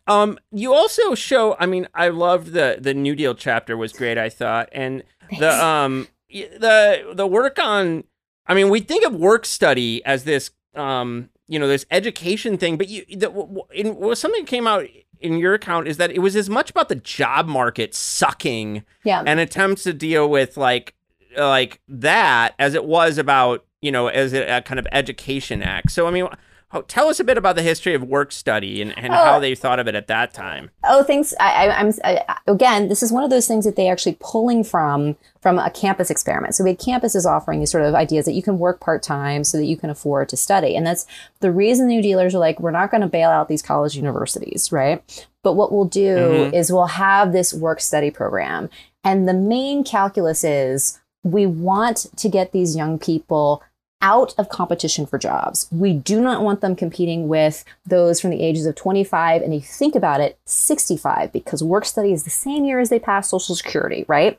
Um. 0.09 0.39
You 0.51 0.75
also 0.75 1.15
show. 1.15 1.55
I 1.61 1.67
mean, 1.67 1.87
I 1.95 2.09
loved 2.09 2.55
the 2.55 2.79
the 2.81 2.93
New 2.93 3.15
Deal 3.15 3.37
chapter 3.37 3.77
was 3.77 3.93
great. 3.93 4.19
I 4.19 4.29
thought, 4.29 4.69
and 4.73 5.05
the 5.39 5.65
um 5.65 6.09
the 6.29 7.13
the 7.15 7.27
work 7.29 7.61
on. 7.61 8.03
I 8.47 8.55
mean, 8.55 8.69
we 8.71 8.81
think 8.81 9.05
of 9.05 9.15
work 9.15 9.45
study 9.47 10.05
as 10.05 10.25
this 10.25 10.51
um 10.75 11.29
you 11.49 11.59
know 11.59 11.69
this 11.69 11.85
education 11.91 12.57
thing, 12.57 12.77
but 12.79 12.89
you 12.89 13.05
the, 13.17 13.31
in, 13.75 13.97
well, 13.97 14.17
something 14.17 14.45
came 14.47 14.67
out 14.67 14.87
in 15.21 15.39
your 15.39 15.55
account 15.55 15.87
is 15.87 15.99
that 15.99 16.11
it 16.11 16.19
was 16.19 16.35
as 16.35 16.49
much 16.51 16.71
about 16.71 16.89
the 16.89 16.97
job 16.97 17.47
market 17.47 17.95
sucking 17.95 18.83
Yeah. 19.05 19.23
and 19.27 19.39
attempts 19.39 19.85
to 19.85 19.93
deal 19.93 20.29
with 20.29 20.57
like 20.57 20.95
like 21.37 21.81
that 21.89 22.55
as 22.59 22.75
it 22.75 22.85
was 22.85 23.19
about 23.19 23.65
you 23.81 23.93
know 23.93 24.09
as 24.09 24.33
a, 24.33 24.57
a 24.59 24.63
kind 24.63 24.79
of 24.81 24.87
education 24.93 25.63
act. 25.63 25.91
So 25.93 26.07
I 26.07 26.11
mean, 26.11 26.27
how- 26.73 26.83
tell 26.89 27.09
us 27.09 27.21
a 27.21 27.25
bit 27.25 27.39
about 27.39 27.55
the 27.57 27.63
history 27.63 27.95
of 27.95 28.03
work 28.03 28.33
study 28.33 28.81
and, 28.83 28.97
and 28.99 29.13
how 29.13 29.37
Oh. 29.37 29.41
they 29.41 29.55
thought 29.55 29.79
of 29.79 29.87
it 29.87 29.95
at 29.95 30.07
that 30.09 30.33
time. 30.35 30.71
Oh, 30.85 31.03
thanks. 31.03 31.35
I, 31.39 31.67
I, 31.69 31.79
I'm 31.79 31.93
I, 32.03 32.37
again. 32.47 32.89
This 32.89 33.03
is 33.03 33.13
one 33.13 33.23
of 33.25 33.31
those 33.31 33.47
things 33.47 33.65
that 33.65 33.77
they 33.77 33.89
actually 33.89 34.17
pulling 34.21 34.65
from 34.65 35.17
from 35.41 35.59
a 35.59 35.71
campus 35.71 36.09
experiment. 36.11 36.55
So, 36.55 36.65
we 36.65 36.71
had 36.71 36.79
campuses 36.79 37.27
offering 37.27 37.61
these 37.61 37.71
sort 37.71 37.85
of 37.85 37.95
ideas 37.95 38.25
that 38.27 38.33
you 38.33 38.43
can 38.43 38.59
work 38.59 38.81
part 38.81 39.03
time 39.03 39.45
so 39.45 39.59
that 39.59 39.65
you 39.67 39.77
can 39.77 39.91
afford 39.91 40.29
to 40.31 40.37
study, 40.37 40.75
and 40.77 40.87
that's 40.87 41.07
the 41.41 41.51
reason 41.53 41.87
the 41.89 41.95
New 41.95 42.03
Dealers 42.03 42.35
are 42.35 42.39
like, 42.39 42.59
we're 42.61 42.71
not 42.71 42.91
going 42.91 43.01
to 43.01 43.07
bail 43.09 43.29
out 43.31 43.49
these 43.49 43.63
college 43.63 43.97
universities, 43.97 44.71
right? 44.73 45.03
But 45.43 45.55
what 45.55 45.73
we'll 45.73 45.85
do 45.87 46.17
Mhm. 46.17 46.55
is 46.55 46.71
we'll 46.73 46.87
have 46.87 47.33
this 47.33 47.53
work 47.53 47.81
study 47.81 48.11
program, 48.11 48.71
and 49.05 49.29
the 49.29 49.35
main 49.35 49.83
calculus 49.85 50.45
is 50.45 51.01
we 51.25 51.45
want 51.47 52.07
to 52.17 52.29
get 52.29 52.53
these 52.53 52.75
young 52.77 52.99
people 52.99 53.63
out 54.03 54.35
of 54.37 54.49
competition 54.49 55.07
for 55.07 55.17
jobs. 55.17 55.69
We 55.71 55.95
do 55.95 56.21
not 56.21 56.43
want 56.43 56.61
them 56.61 56.77
competing 56.77 57.29
with 57.29 57.65
those 57.87 58.21
from 58.21 58.31
the 58.31 58.43
ages 58.43 58.67
of 58.67 58.75
25 58.75 59.41
and 59.43 59.55
if 59.55 59.63
you 59.63 59.69
think 59.69 59.95
about 59.95 60.21
it, 60.21 60.39
65 60.45 61.33
because 61.33 61.63
work 61.63 61.85
study 61.85 62.13
is 62.13 62.25
the 62.25 62.31
same 62.31 62.65
year 62.65 62.81
as 62.81 62.91
they 62.91 62.99
pass 62.99 63.29
social 63.29 63.55
security, 63.55 64.05
right? 64.09 64.37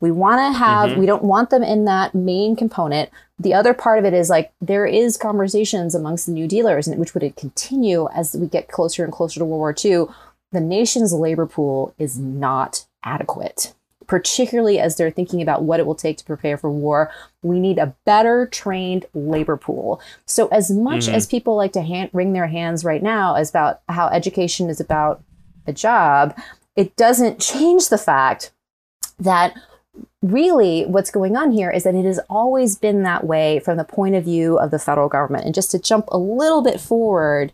We 0.00 0.10
want 0.10 0.40
to 0.40 0.58
have 0.58 0.90
Mhm. 0.90 0.98
we 0.98 1.06
don't 1.06 1.24
want 1.24 1.50
them 1.50 1.62
in 1.62 1.84
that 1.86 2.14
main 2.14 2.56
component. 2.56 3.08
The 3.38 3.54
other 3.54 3.72
part 3.72 3.98
of 3.98 4.04
it 4.04 4.12
is 4.14 4.28
like 4.28 4.52
there 4.60 4.86
is 4.86 5.16
conversations 5.16 5.94
amongst 5.94 6.26
the 6.26 6.32
new 6.32 6.46
dealers 6.46 6.86
and 6.88 6.98
which 6.98 7.14
would 7.14 7.36
continue 7.36 8.08
as 8.14 8.34
we 8.34 8.46
get 8.46 8.68
closer 8.68 9.04
and 9.04 9.12
closer 9.12 9.38
to 9.40 9.44
World 9.44 9.60
War 9.60 9.74
II. 9.84 10.06
The 10.52 10.60
nation's 10.60 11.12
labor 11.12 11.46
pool 11.46 11.94
is 11.98 12.18
not 12.18 12.84
adequate 13.04 13.72
particularly 14.06 14.78
as 14.78 14.96
they're 14.96 15.10
thinking 15.10 15.42
about 15.42 15.62
what 15.62 15.80
it 15.80 15.86
will 15.86 15.94
take 15.94 16.16
to 16.18 16.24
prepare 16.24 16.56
for 16.56 16.70
war. 16.70 17.10
We 17.42 17.60
need 17.60 17.78
a 17.78 17.94
better 18.04 18.46
trained 18.46 19.06
labor 19.14 19.56
pool. 19.56 20.00
So, 20.26 20.48
as 20.48 20.70
much 20.70 21.06
Mhm. 21.08 21.14
as 21.14 21.26
people 21.26 21.56
like 21.56 21.72
to 21.72 21.82
hand, 21.82 22.10
wring 22.12 22.32
their 22.32 22.46
hands 22.46 22.84
right 22.84 23.02
now 23.02 23.34
as 23.34 23.50
about 23.50 23.80
how 23.88 24.08
education 24.08 24.68
is 24.68 24.80
about 24.80 25.22
a 25.66 25.72
job, 25.72 26.34
it 26.76 26.96
doesn't 26.96 27.38
change 27.38 27.88
the 27.88 27.98
fact 27.98 28.52
that 29.18 29.54
really 30.22 30.84
what's 30.86 31.10
going 31.10 31.36
on 31.36 31.52
here 31.52 31.70
is 31.70 31.84
that 31.84 31.94
it 31.94 32.04
has 32.04 32.18
always 32.28 32.76
been 32.76 33.02
that 33.02 33.24
way 33.24 33.60
from 33.60 33.76
the 33.76 33.84
point 33.84 34.14
of 34.14 34.24
view 34.24 34.58
of 34.58 34.70
the 34.70 34.78
federal 34.78 35.08
government. 35.08 35.44
And 35.44 35.54
just 35.54 35.70
to 35.70 35.78
jump 35.78 36.06
a 36.08 36.18
little 36.18 36.62
bit 36.62 36.80
forward, 36.80 37.52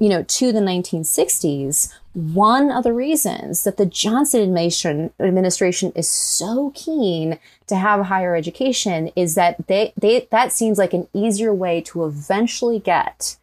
you 0.00 0.08
know, 0.08 0.22
to 0.24 0.50
the 0.50 0.60
1960s, 0.60 1.92
one 2.14 2.72
of 2.72 2.82
the 2.82 2.92
reasons 2.92 3.62
that 3.64 3.76
the 3.76 3.86
Johnson 3.86 4.40
administration, 4.42 5.12
administration 5.20 5.92
is 5.94 6.08
so 6.08 6.72
keen 6.74 7.38
to 7.68 7.76
have 7.76 8.06
higher 8.06 8.34
education 8.34 9.10
is 9.14 9.36
that 9.36 9.68
they, 9.68 9.92
they 9.96 10.26
that 10.30 10.52
seems 10.52 10.78
like 10.78 10.92
an 10.92 11.06
easier 11.12 11.54
way 11.54 11.80
to 11.82 12.04
eventually 12.04 12.80
get 12.80 13.36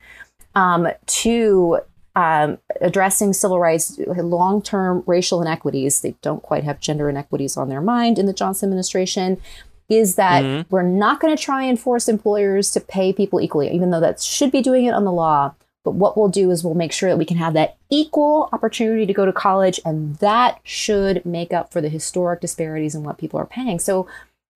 um, 0.56 0.88
to 1.06 1.80
um, 2.16 2.58
addressing 2.82 3.32
civil 3.34 3.60
rights, 3.60 3.98
long-term 4.00 5.04
racial 5.06 5.42
inequities. 5.42 6.02
They 6.02 6.16
don't 6.24 6.42
quite 6.42 6.64
have 6.64 6.80
gender 6.80 7.08
inequities 7.10 7.56
on 7.56 7.70
their 7.70 7.82
mind 7.82 8.18
in 8.18 8.26
the 8.26 8.34
Johnson 8.34 8.68
administration. 8.70 9.40
Is 9.88 10.16
that 10.16 10.44
Mhm. 10.44 10.66
we're 10.70 10.82
not 10.82 11.22
going 11.22 11.34
to 11.38 11.42
try 11.42 11.64
and 11.64 11.80
force 11.80 12.10
employers 12.10 12.72
to 12.72 12.82
pay 12.82 13.14
people 13.14 13.40
equally, 13.40 13.70
even 13.74 13.92
though 13.92 14.02
that 14.02 14.20
should 14.20 14.52
be 14.52 14.62
doing 14.62 14.84
it 14.86 14.94
on 14.94 15.06
the 15.06 15.12
law. 15.14 15.54
But 15.88 15.94
what 15.96 16.18
we'll 16.18 16.28
do 16.28 16.52
is 16.52 16.66
we'll 16.66 16.74
make 16.74 16.92
sure 16.92 17.10
that 17.10 17.16
we 17.18 17.24
can 17.24 17.38
have 17.38 17.54
that 17.54 17.78
equal 17.90 18.50
opportunity 18.52 19.06
to 19.06 19.14
go 19.14 19.26
to 19.26 19.32
college, 19.32 19.80
and 19.86 20.18
that 20.18 20.60
should 20.64 21.26
make 21.26 21.54
up 21.54 21.72
for 21.72 21.80
the 21.80 21.88
historic 21.88 22.42
disparities 22.42 22.94
in 22.94 23.04
what 23.04 23.18
people 23.18 23.40
are 23.40 23.46
paying. 23.46 23.80
So, 23.80 24.06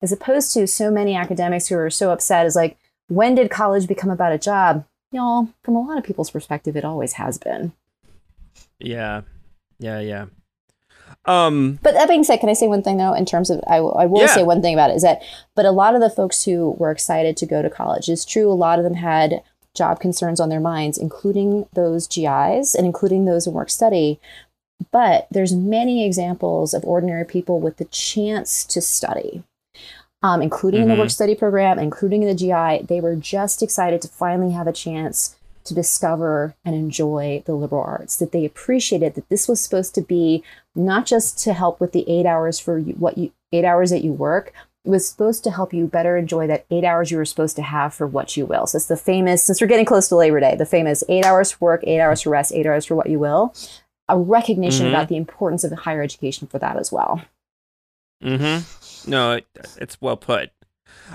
as 0.02 0.12
opposed 0.12 0.52
to 0.52 0.66
so 0.66 0.90
many 0.90 1.16
academics 1.16 1.68
who 1.68 1.78
are 1.78 1.88
so 1.88 2.10
upset, 2.10 2.44
is 2.44 2.54
like, 2.54 2.76
when 3.08 3.34
did 3.34 3.50
college 3.50 3.88
become 3.88 4.10
about 4.10 4.32
a 4.32 4.38
job? 4.38 4.84
Y'all, 5.10 5.48
from 5.62 5.74
a 5.74 5.80
lot 5.80 5.96
of 5.96 6.04
people's 6.04 6.30
perspective, 6.30 6.76
it 6.76 6.84
always 6.84 7.14
has 7.14 7.38
been. 7.38 7.72
Yeah, 8.78 9.22
yeah, 9.78 10.00
yeah. 10.00 10.26
Um. 11.24 11.78
But 11.82 11.94
that 11.94 12.08
being 12.08 12.24
said, 12.24 12.40
can 12.40 12.50
I 12.50 12.52
say 12.52 12.66
one 12.68 12.82
thing 12.82 12.98
though? 12.98 13.14
In 13.14 13.24
terms 13.24 13.48
of, 13.48 13.62
I 13.66 13.80
will, 13.80 13.96
I 13.96 14.04
will 14.04 14.20
Yeah. 14.20 14.34
say 14.34 14.42
one 14.42 14.60
thing 14.60 14.74
about 14.74 14.90
it 14.90 14.96
is 14.96 15.02
that, 15.02 15.22
but 15.54 15.64
a 15.64 15.70
lot 15.70 15.94
of 15.94 16.02
the 16.02 16.10
folks 16.10 16.44
who 16.44 16.72
were 16.72 16.90
excited 16.90 17.38
to 17.38 17.46
go 17.46 17.62
to 17.62 17.70
college 17.70 18.10
is 18.10 18.26
true. 18.26 18.52
A 18.52 18.52
lot 18.52 18.78
of 18.78 18.84
them 18.84 18.96
had 18.96 19.42
job 19.74 20.00
concerns 20.00 20.40
on 20.40 20.48
their 20.48 20.60
minds, 20.60 20.98
including 20.98 21.66
those 21.72 22.06
GIs 22.06 22.74
and 22.74 22.86
including 22.86 23.24
those 23.24 23.46
in 23.46 23.52
work 23.52 23.70
study. 23.70 24.20
But 24.90 25.28
there's 25.30 25.54
many 25.54 26.04
examples 26.04 26.74
of 26.74 26.84
ordinary 26.84 27.24
people 27.24 27.60
with 27.60 27.76
the 27.76 27.84
chance 27.86 28.64
to 28.64 28.80
study, 28.80 29.42
um, 30.22 30.42
including 30.42 30.82
in 30.82 30.88
the 30.88 30.94
Mhm. 30.94 30.98
work 30.98 31.10
study 31.10 31.34
program, 31.34 31.78
including 31.78 32.22
in 32.22 32.28
the 32.28 32.34
GI. 32.34 32.82
They 32.82 33.00
were 33.00 33.14
just 33.16 33.62
excited 33.62 34.02
to 34.02 34.08
finally 34.08 34.52
have 34.52 34.66
a 34.66 34.72
chance 34.72 35.36
to 35.64 35.74
discover 35.74 36.54
and 36.64 36.74
enjoy 36.74 37.42
the 37.46 37.54
liberal 37.54 37.84
arts. 37.84 38.16
That 38.16 38.32
they 38.32 38.44
appreciated 38.44 39.14
that 39.14 39.28
this 39.28 39.46
was 39.46 39.60
supposed 39.60 39.94
to 39.94 40.00
be 40.00 40.42
not 40.74 41.06
just 41.06 41.38
to 41.44 41.52
help 41.52 41.80
with 41.80 41.92
the 41.92 42.08
eight 42.10 42.26
hours 42.26 42.58
for 42.58 42.78
you, 42.78 42.94
what 42.94 43.16
you 43.16 43.30
eight 43.52 43.64
hours 43.64 43.90
that 43.90 44.02
you 44.02 44.12
work. 44.12 44.52
It 44.84 44.90
was 44.90 45.08
supposed 45.08 45.44
to 45.44 45.50
help 45.52 45.72
you 45.72 45.86
better 45.86 46.16
enjoy 46.16 46.48
that 46.48 46.66
eight 46.70 46.82
hours 46.84 47.10
you 47.10 47.16
were 47.16 47.24
supposed 47.24 47.54
to 47.56 47.62
have 47.62 47.94
for 47.94 48.06
what 48.06 48.36
you 48.36 48.46
will. 48.46 48.66
So 48.66 48.76
it's 48.76 48.86
the 48.86 48.96
famous, 48.96 49.42
since 49.44 49.60
we're 49.60 49.68
getting 49.68 49.84
close 49.86 50.08
to 50.08 50.16
Labor 50.16 50.40
Day, 50.40 50.56
the 50.56 50.66
famous 50.66 51.04
eight 51.08 51.24
hours 51.24 51.52
for 51.52 51.66
work, 51.66 51.80
eight 51.84 52.00
hours 52.00 52.22
for 52.22 52.30
rest, 52.30 52.52
eight 52.52 52.66
hours 52.66 52.84
for 52.84 52.96
what 52.96 53.08
you 53.08 53.20
will. 53.20 53.54
A 54.08 54.18
recognition 54.18 54.86
Mhm. 54.86 54.88
about 54.90 55.08
the 55.08 55.16
importance 55.16 55.62
of 55.62 55.72
higher 55.72 56.02
education 56.02 56.48
for 56.48 56.58
that 56.58 56.76
as 56.76 56.90
well. 56.90 57.22
Mm-hmm. 58.22 59.10
No, 59.10 59.32
it, 59.32 59.46
it's 59.78 60.00
well 60.00 60.16
put. 60.16 60.50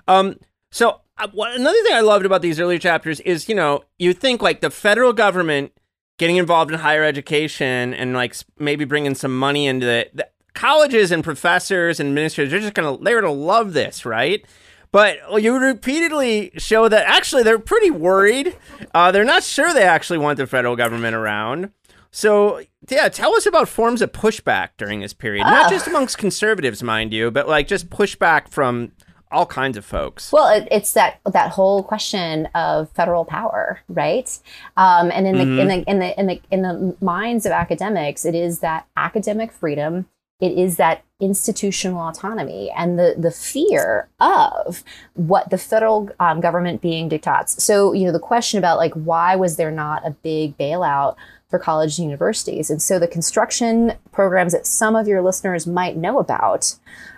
Um. 0.07 0.37
So 0.71 0.99
uh, 1.17 1.27
what, 1.31 1.55
another 1.55 1.81
thing 1.83 1.93
I 1.93 2.01
loved 2.01 2.25
about 2.25 2.41
these 2.41 2.59
earlier 2.59 2.79
chapters 2.79 3.19
is, 3.21 3.47
you 3.47 3.55
know, 3.55 3.83
you 3.97 4.13
think 4.13 4.41
like 4.41 4.59
the 4.61 4.69
federal 4.69 5.13
government 5.13 5.71
getting 6.17 6.35
involved 6.37 6.71
in 6.71 6.79
higher 6.79 7.03
education 7.03 7.93
and 7.93 8.13
like 8.13 8.35
maybe 8.59 8.83
bringing 8.85 9.15
some 9.15 9.37
money 9.37 9.65
into 9.67 9.85
the 9.85 10.27
colleges 10.57 11.11
and 11.11 11.23
professors 11.23 11.99
and 11.99 12.09
administrators. 12.09 12.51
They're 12.51 12.59
just 12.59 12.73
gonna 12.73 12.97
they're 12.97 13.21
gonna 13.21 13.33
love 13.33 13.73
this, 13.73 14.05
right? 14.05 14.43
But 14.91 15.41
you 15.41 15.57
repeatedly 15.57 16.51
show 16.57 16.87
that 16.89 17.05
actually 17.05 17.43
they're 17.43 17.59
pretty 17.59 17.91
worried. 17.91 18.57
Uh, 18.93 19.11
they're 19.11 19.23
not 19.25 19.43
sure 19.43 19.73
they 19.73 19.83
actually 19.83 20.17
want 20.17 20.37
the 20.37 20.47
federal 20.47 20.75
government 20.75 21.15
around. 21.15 21.71
So, 22.09 22.61
yeah, 22.89 23.09
tell 23.09 23.35
us 23.35 23.45
about 23.45 23.67
forms 23.67 24.01
of 24.01 24.11
pushback 24.11 24.69
during 24.77 25.01
this 25.01 25.13
period. 25.13 25.43
Not 25.43 25.69
just 25.69 25.87
amongst 25.87 26.17
conservatives, 26.17 26.81
mind 26.81 27.13
you, 27.13 27.29
but 27.29 27.47
like 27.47 27.67
just 27.67 27.89
pushback 27.89 28.49
from 28.49 28.93
all 29.29 29.45
kinds 29.45 29.77
of 29.77 29.85
folks. 29.85 30.31
Well, 30.31 30.47
it, 30.55 30.67
it's 30.71 30.93
that 30.93 31.19
that 31.31 31.51
whole 31.51 31.83
question 31.83 32.47
of 32.55 32.89
federal 32.91 33.25
power, 33.25 33.81
right? 33.89 34.39
Um, 34.77 35.11
and 35.11 35.27
in 35.27 35.35
the, 35.35 35.61
in 35.61 35.67
the 35.67 35.83
in 35.89 35.99
the 35.99 36.19
in 36.19 36.27
the 36.27 36.41
in 36.49 36.61
the 36.61 36.95
minds 37.01 37.45
of 37.45 37.51
academics, 37.51 38.25
it 38.25 38.33
is 38.35 38.59
that 38.59 38.87
academic 38.95 39.51
freedom. 39.51 40.07
It 40.39 40.57
is 40.57 40.77
that 40.77 41.03
institutional 41.19 41.99
autonomy 41.99 42.71
and 42.77 42.99
the 42.99 43.15
the 43.17 43.31
fear 43.31 44.07
of 44.19 44.83
what 45.15 45.49
the 45.49 45.57
federal 45.57 46.09
um, 46.19 46.41
government 46.41 46.79
being 46.79 47.09
dictates. 47.09 47.63
So 47.63 47.93
you 47.93 48.05
know 48.05 48.11
the 48.11 48.19
question 48.19 48.59
about 48.59 48.77
like 48.77 48.93
why 48.93 49.35
was 49.35 49.55
there 49.55 49.71
not 49.71 50.05
a 50.05 50.11
big 50.11 50.57
bailout 50.57 51.15
for 51.49 51.57
college 51.57 51.97
and 51.97 52.05
universities? 52.05 52.69
And 52.69 52.81
so 52.81 52.99
the 52.99 53.07
construction 53.07 53.93
programs 54.11 54.53
that 54.53 54.67
some 54.67 54.95
of 54.95 55.07
your 55.07 55.21
listeners 55.21 55.65
might 55.65 55.97
know 55.97 56.19
about, 56.19 56.75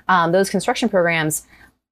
um, 0.07 0.31
those 0.31 0.49
construction 0.49 0.87
programs 0.87 1.45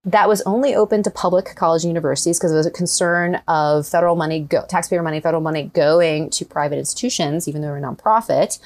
that 0.04 0.28
was 0.28 0.40
only 0.42 0.74
open 0.74 1.02
to 1.02 1.10
public 1.10 1.54
college 1.56 1.82
and 1.82 1.90
universities 1.90 2.38
because 2.38 2.50
there 2.50 2.58
was 2.58 2.66
a 2.66 2.70
concern 2.70 3.42
of 3.48 3.86
federal 3.86 4.16
money, 4.16 4.40
go, 4.40 4.64
taxpayer 4.66 5.02
money, 5.02 5.20
federal 5.20 5.42
money 5.42 5.70
going 5.74 6.30
to 6.30 6.44
private 6.44 6.78
institutions, 6.78 7.48
even 7.48 7.60
though 7.60 7.68
they're 7.68 7.76
a 7.76 7.82
nonprofit. 7.82 8.58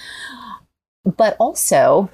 But 1.04 1.36
also 1.40 2.10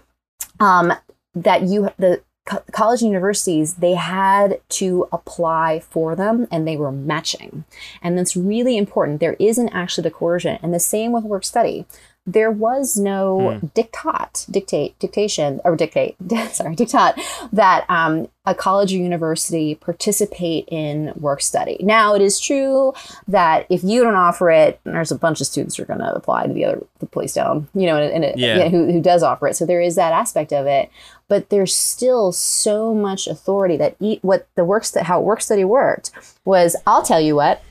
um, 0.60 0.92
that 1.34 1.62
you 1.62 1.90
the 1.98 2.22
co- 2.46 2.64
college 2.72 3.02
universities 3.02 3.74
they 3.74 3.94
had 3.94 4.60
to 4.68 5.08
apply 5.12 5.80
for 5.80 6.16
them 6.16 6.46
and 6.50 6.66
they 6.66 6.76
were 6.76 6.92
matching. 6.92 7.64
And 8.02 8.18
that's 8.18 8.36
really 8.36 8.76
important. 8.76 9.20
There 9.20 9.36
isn't 9.38 9.68
actually 9.70 10.04
the 10.04 10.10
coercion 10.10 10.58
and 10.62 10.72
the 10.74 10.80
same 10.80 11.12
with 11.12 11.24
work 11.24 11.44
study 11.44 11.86
there 12.30 12.50
was 12.50 12.96
no 12.98 13.58
diktat, 13.74 14.50
dictate, 14.50 14.98
dictation, 14.98 15.60
or 15.64 15.74
dictate, 15.76 16.14
sorry, 16.52 16.76
diktat 16.76 17.18
that 17.52 17.86
um, 17.88 18.28
a 18.44 18.54
college 18.54 18.92
or 18.92 18.98
university 18.98 19.74
participate 19.74 20.68
in 20.70 21.12
work 21.16 21.40
study. 21.40 21.78
Now, 21.80 22.14
it 22.14 22.20
is 22.20 22.38
true 22.38 22.92
that 23.28 23.66
if 23.70 23.82
you 23.82 24.02
don't 24.02 24.14
offer 24.14 24.50
it, 24.50 24.78
there's 24.84 25.10
a 25.10 25.16
bunch 25.18 25.40
of 25.40 25.46
students 25.46 25.76
who 25.76 25.84
are 25.84 25.86
going 25.86 26.00
to 26.00 26.14
apply 26.14 26.46
to 26.46 26.52
the 26.52 26.66
other 26.66 26.84
the 26.98 27.06
place 27.06 27.32
down, 27.34 27.66
you 27.74 27.86
know, 27.86 27.96
and, 27.96 28.24
and 28.24 28.38
Yeah. 28.38 28.56
yeah, 28.58 28.68
who, 28.68 28.92
who 28.92 29.00
does 29.00 29.22
offer 29.22 29.48
it. 29.48 29.56
So 29.56 29.64
there 29.64 29.80
is 29.80 29.94
that 29.94 30.12
aspect 30.12 30.52
of 30.52 30.66
it, 30.66 30.90
but 31.28 31.48
there's 31.48 31.74
still 31.74 32.32
so 32.32 32.94
much 32.94 33.26
authority 33.26 33.76
that 33.78 33.96
e- 34.00 34.18
what 34.22 34.46
the 34.54 34.64
work 34.64 34.84
stu- 34.84 35.00
how 35.00 35.20
work 35.20 35.40
study 35.40 35.64
worked 35.64 36.10
was. 36.44 36.76
I'll 36.86 37.02
tell 37.02 37.20
you 37.20 37.36
what, 37.36 37.62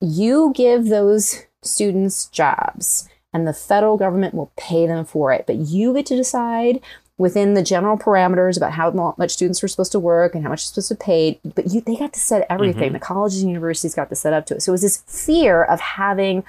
you 0.00 0.52
give 0.56 0.86
those 0.88 1.42
students 1.62 2.26
jobs, 2.26 3.08
and 3.34 3.46
the 3.46 3.52
federal 3.52 3.98
government 3.98 4.32
will 4.32 4.50
pay 4.56 4.86
them 4.86 5.04
for 5.04 5.32
it, 5.32 5.44
but 5.46 5.56
you 5.56 5.92
get 5.92 6.06
to 6.06 6.16
decide 6.16 6.80
within 7.18 7.54
the 7.54 7.62
general 7.62 7.98
parameters 7.98 8.56
about 8.56 8.72
how 8.72 9.14
much 9.18 9.32
students 9.32 9.60
were 9.60 9.68
supposed 9.68 9.92
to 9.92 10.00
work 10.00 10.34
and 10.34 10.42
how 10.42 10.50
much 10.50 10.62
is 10.62 10.68
supposed 10.68 10.88
to 10.88 10.94
be 10.94 11.04
paid. 11.04 11.40
But 11.44 11.66
you, 11.72 11.80
they 11.82 11.96
got 11.96 12.12
to 12.14 12.20
set 12.20 12.46
everything. 12.48 12.92
The 12.92 12.98
colleges 12.98 13.42
and 13.42 13.50
universities 13.50 13.94
got 13.94 14.08
to 14.08 14.16
set 14.16 14.32
up 14.32 14.46
to 14.46 14.54
it. 14.54 14.62
So 14.62 14.70
it 14.70 14.72
was 14.72 14.82
this 14.82 15.02
fear 15.06 15.62
of 15.62 15.80
having 15.80 16.42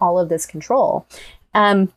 all 0.00 0.18
of 0.18 0.28
this 0.28 0.46
control. 0.46 1.06
Um, 1.54 1.92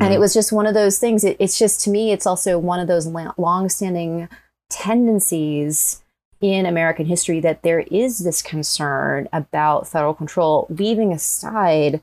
And 0.00 0.14
it 0.14 0.20
was 0.20 0.32
just 0.32 0.52
one 0.52 0.66
of 0.66 0.74
those 0.74 1.00
things. 1.00 1.24
It, 1.24 1.36
it's 1.40 1.58
just 1.58 1.80
to 1.82 1.90
me, 1.90 2.12
it's 2.12 2.26
also 2.26 2.60
one 2.60 2.78
of 2.78 2.86
those 2.86 3.08
la- 3.08 3.32
long-standing 3.36 4.28
tendencies 4.70 6.00
in 6.40 6.64
American 6.64 7.06
history 7.06 7.40
that 7.40 7.62
there 7.62 7.80
is 7.90 8.20
this 8.20 8.40
concern 8.40 9.28
about 9.32 9.88
federal 9.88 10.14
control, 10.14 10.68
leaving 10.70 11.12
aside 11.12 12.00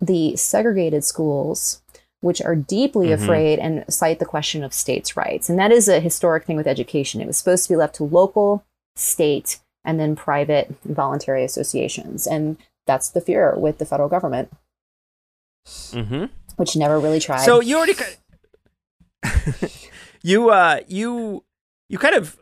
the 0.00 0.36
segregated 0.36 1.04
schools, 1.04 1.82
which 2.20 2.40
are 2.42 2.54
deeply 2.56 3.12
afraid 3.12 3.58
and 3.58 3.84
cite 3.92 4.18
the 4.18 4.24
question 4.24 4.64
of 4.64 4.72
states' 4.74 5.16
rights. 5.16 5.48
And 5.48 5.58
that 5.58 5.70
is 5.72 5.88
a 5.88 6.00
historic 6.00 6.44
thing 6.44 6.56
with 6.56 6.66
education. 6.66 7.20
It 7.20 7.26
was 7.26 7.36
supposed 7.38 7.64
to 7.64 7.72
be 7.72 7.76
left 7.76 7.94
to 7.96 8.04
local, 8.04 8.64
state, 8.96 9.60
and 9.84 9.98
then 10.00 10.16
private 10.16 10.74
voluntary 10.84 11.44
associations. 11.44 12.26
And 12.26 12.56
that's 12.86 13.08
the 13.08 13.20
fear 13.20 13.54
with 13.56 13.78
the 13.78 13.86
federal 13.86 14.08
government, 14.08 14.50
Mm-hmm. 15.66 16.24
which 16.56 16.76
never 16.76 16.98
really 16.98 17.20
tried. 17.20 17.44
So 17.44 17.60
you 17.60 17.76
already 17.76 17.94
you 20.22 20.50
uh 20.50 20.80
you 20.88 21.44
you 21.88 21.98
kind 21.98 22.14
of 22.14 22.38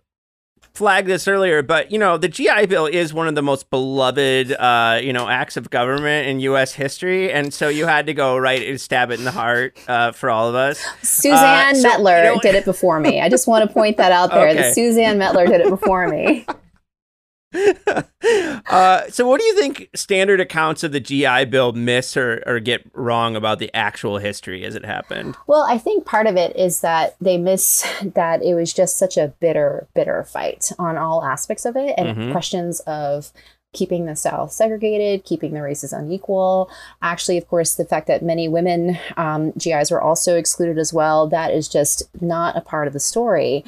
flagged 0.77 1.09
this 1.09 1.27
earlier, 1.27 1.63
but 1.63 1.91
you 1.91 1.99
know 1.99 2.17
the 2.19 2.29
GI 2.29 2.67
Bill 2.67 2.87
is 2.87 3.13
one 3.15 3.27
of 3.29 3.35
the 3.35 3.43
most 3.43 3.71
beloved 3.71 4.53
uh 4.53 5.01
you 5.03 5.13
know 5.13 5.29
acts 5.29 5.57
of 5.57 5.71
government 5.71 6.29
in 6.29 6.41
U.S. 6.41 6.73
history, 6.75 7.33
and 7.33 7.53
so 7.53 7.69
you 7.69 7.87
had 7.87 8.07
to 8.07 8.15
go 8.15 8.37
right 8.37 8.63
and 8.69 8.81
stab 8.81 9.11
it 9.11 9.19
in 9.19 9.25
the 9.25 9.31
heart 9.33 9.79
uh, 9.89 10.13
for 10.13 10.31
all 10.31 10.49
of 10.49 10.55
us. 10.55 10.79
Suzanne 11.03 11.75
Uh, 11.75 11.75
so, 11.75 11.89
Mettler 11.89 12.25
you 12.29 12.35
know- 12.35 12.41
did 12.41 12.55
it 12.55 12.65
before 12.65 13.01
me. 13.01 13.21
I 13.21 13.29
just 13.29 13.47
want 13.47 13.67
to 13.69 13.73
point 13.73 13.97
that 13.97 14.13
out 14.13 14.31
there. 14.31 14.47
Okay. 14.47 14.55
That 14.61 14.75
Suzanne 14.75 15.19
Mettler 15.19 15.47
did 15.49 15.61
it 15.61 15.69
before 15.71 16.07
me. 16.09 16.47
uh, 18.71 19.03
so 19.09 19.27
what 19.27 19.41
do 19.41 19.47
you 19.47 19.55
think 19.59 19.89
standard 19.95 20.41
accounts 20.41 20.83
of 20.85 20.93
the 20.93 21.01
GI 21.01 21.47
Bill 21.47 21.73
miss 21.73 22.17
or, 22.17 22.43
or 22.47 22.61
get 22.61 22.85
wrong 22.95 23.37
about 23.37 23.59
the 23.59 23.71
actual 23.75 24.19
history 24.19 24.65
as 24.65 24.75
it 24.75 24.85
happened? 24.85 25.37
Well, 25.47 25.67
I 25.69 25.79
think 25.79 26.05
part 26.05 26.27
of 26.27 26.37
it 26.37 26.55
is 26.57 26.81
that 26.81 27.17
they 27.21 27.39
miss 27.39 27.87
that 28.03 28.43
it 28.43 28.55
was 28.55 28.73
just 28.73 28.99
such 28.99 29.17
a 29.17 29.29
bitter, 29.41 29.87
bitter 29.95 30.25
fight 30.25 30.71
on 30.79 30.97
all 30.97 31.25
aspects 31.25 31.65
of 31.65 31.77
it 31.77 31.95
and 31.97 32.17
Mhm. 32.17 32.33
questions 32.33 32.81
of 32.81 33.33
keeping 33.73 34.07
the 34.07 34.17
South 34.17 34.53
segregated, 34.53 35.25
keeping 35.25 35.53
the 35.53 35.61
races 35.61 35.93
unequal. 35.93 36.71
Actually, 37.03 37.37
of 37.37 37.47
course, 37.47 37.75
the 37.75 37.85
fact 37.85 38.07
that 38.07 38.23
many 38.23 38.49
women 38.49 38.99
um, 39.19 39.53
GIs 39.53 39.91
were 39.91 40.01
also 40.01 40.37
excluded 40.39 40.79
as 40.79 40.95
well, 40.95 41.27
that 41.29 41.53
is 41.53 41.69
just 41.69 42.05
not 42.23 42.57
a 42.57 42.63
part 42.63 42.87
of 42.87 42.95
the 42.95 43.01
story. 43.01 43.65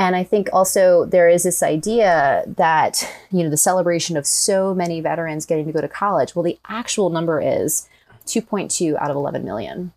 And 0.00 0.16
I 0.16 0.24
think 0.24 0.48
also 0.52 1.04
there 1.04 1.28
is 1.28 1.42
this 1.42 1.62
idea 1.62 2.42
that, 2.46 3.06
you 3.30 3.44
know, 3.44 3.50
the 3.50 3.56
celebration 3.56 4.16
of 4.16 4.26
so 4.26 4.74
many 4.74 5.00
veterans 5.00 5.46
getting 5.46 5.66
to 5.66 5.72
go 5.72 5.80
to 5.80 5.88
college. 5.88 6.34
Well, 6.34 6.42
the 6.42 6.58
actual 6.68 7.10
number 7.10 7.40
is 7.40 7.88
2.2 8.26 8.96
out 8.96 9.10
of 9.10 9.16
11 9.16 9.44
million 9.44 9.92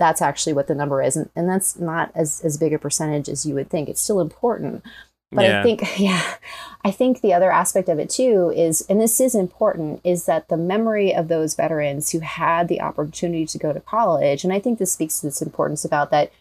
that's 0.00 0.22
actually 0.22 0.54
what 0.54 0.66
the 0.66 0.74
number 0.74 1.00
is. 1.02 1.14
And, 1.14 1.28
and 1.36 1.48
that's 1.48 1.78
not 1.78 2.10
as, 2.14 2.40
as 2.40 2.56
big 2.56 2.72
a 2.72 2.78
percentage 2.78 3.28
as 3.28 3.46
you 3.46 3.54
would 3.54 3.70
think. 3.70 3.88
It's 3.88 4.00
still 4.00 4.20
important. 4.20 4.82
But 5.30 5.44
Yeah. 5.44 5.60
I 5.60 5.62
think, 5.62 5.82
yeah, 6.00 6.34
I 6.82 6.90
think 6.90 7.20
the 7.20 7.34
other 7.34 7.52
aspect 7.52 7.88
of 7.88 8.00
it 8.00 8.10
too 8.10 8.52
is, 8.56 8.80
and 8.88 9.00
this 9.00 9.20
is 9.20 9.36
important, 9.36 10.00
is 10.02 10.24
that 10.24 10.48
the 10.48 10.56
memory 10.56 11.14
of 11.14 11.28
those 11.28 11.54
veterans 11.54 12.10
who 12.10 12.20
had 12.20 12.66
the 12.66 12.80
opportunity 12.80 13.46
to 13.46 13.58
go 13.58 13.72
to 13.72 13.78
college, 13.78 14.42
and 14.42 14.52
I 14.52 14.58
think 14.58 14.78
this 14.78 14.92
speaks 14.92 15.20
to 15.20 15.26
this 15.26 15.42
importance 15.42 15.84
about 15.84 16.10
that 16.10 16.32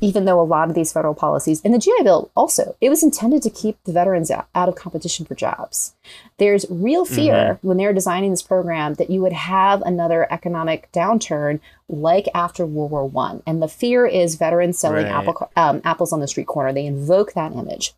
even 0.00 0.24
though 0.24 0.40
a 0.40 0.42
lot 0.42 0.68
of 0.68 0.74
these 0.74 0.92
federal 0.92 1.14
policies 1.14 1.60
and 1.64 1.74
the 1.74 1.78
GI 1.78 2.02
Bill 2.02 2.30
also, 2.36 2.76
it 2.80 2.88
was 2.90 3.02
intended 3.02 3.42
to 3.42 3.50
keep 3.50 3.82
the 3.84 3.92
veterans 3.92 4.30
out, 4.30 4.46
of 4.54 4.74
competition 4.74 5.24
for 5.26 5.34
jobs. 5.34 5.94
There's 6.38 6.66
real 6.68 7.04
fear 7.04 7.58
when 7.62 7.76
they're 7.76 7.92
designing 7.92 8.30
this 8.30 8.42
program 8.42 8.94
that 8.94 9.10
you 9.10 9.20
would 9.22 9.32
have 9.32 9.82
another 9.82 10.26
economic 10.32 10.90
downturn 10.92 11.60
like 11.88 12.28
after 12.34 12.66
World 12.66 12.90
War 12.90 13.06
One, 13.08 13.42
and 13.46 13.62
the 13.62 13.68
fear 13.68 14.06
is 14.06 14.34
veterans 14.36 14.78
selling 14.78 15.06
Right. 15.06 15.14
apple, 15.14 15.50
um, 15.56 15.80
apples 15.84 16.12
on 16.12 16.20
the 16.20 16.28
street 16.28 16.46
corner. 16.46 16.72
They 16.72 16.86
invoke 16.86 17.32
that 17.34 17.52
image. 17.52 17.94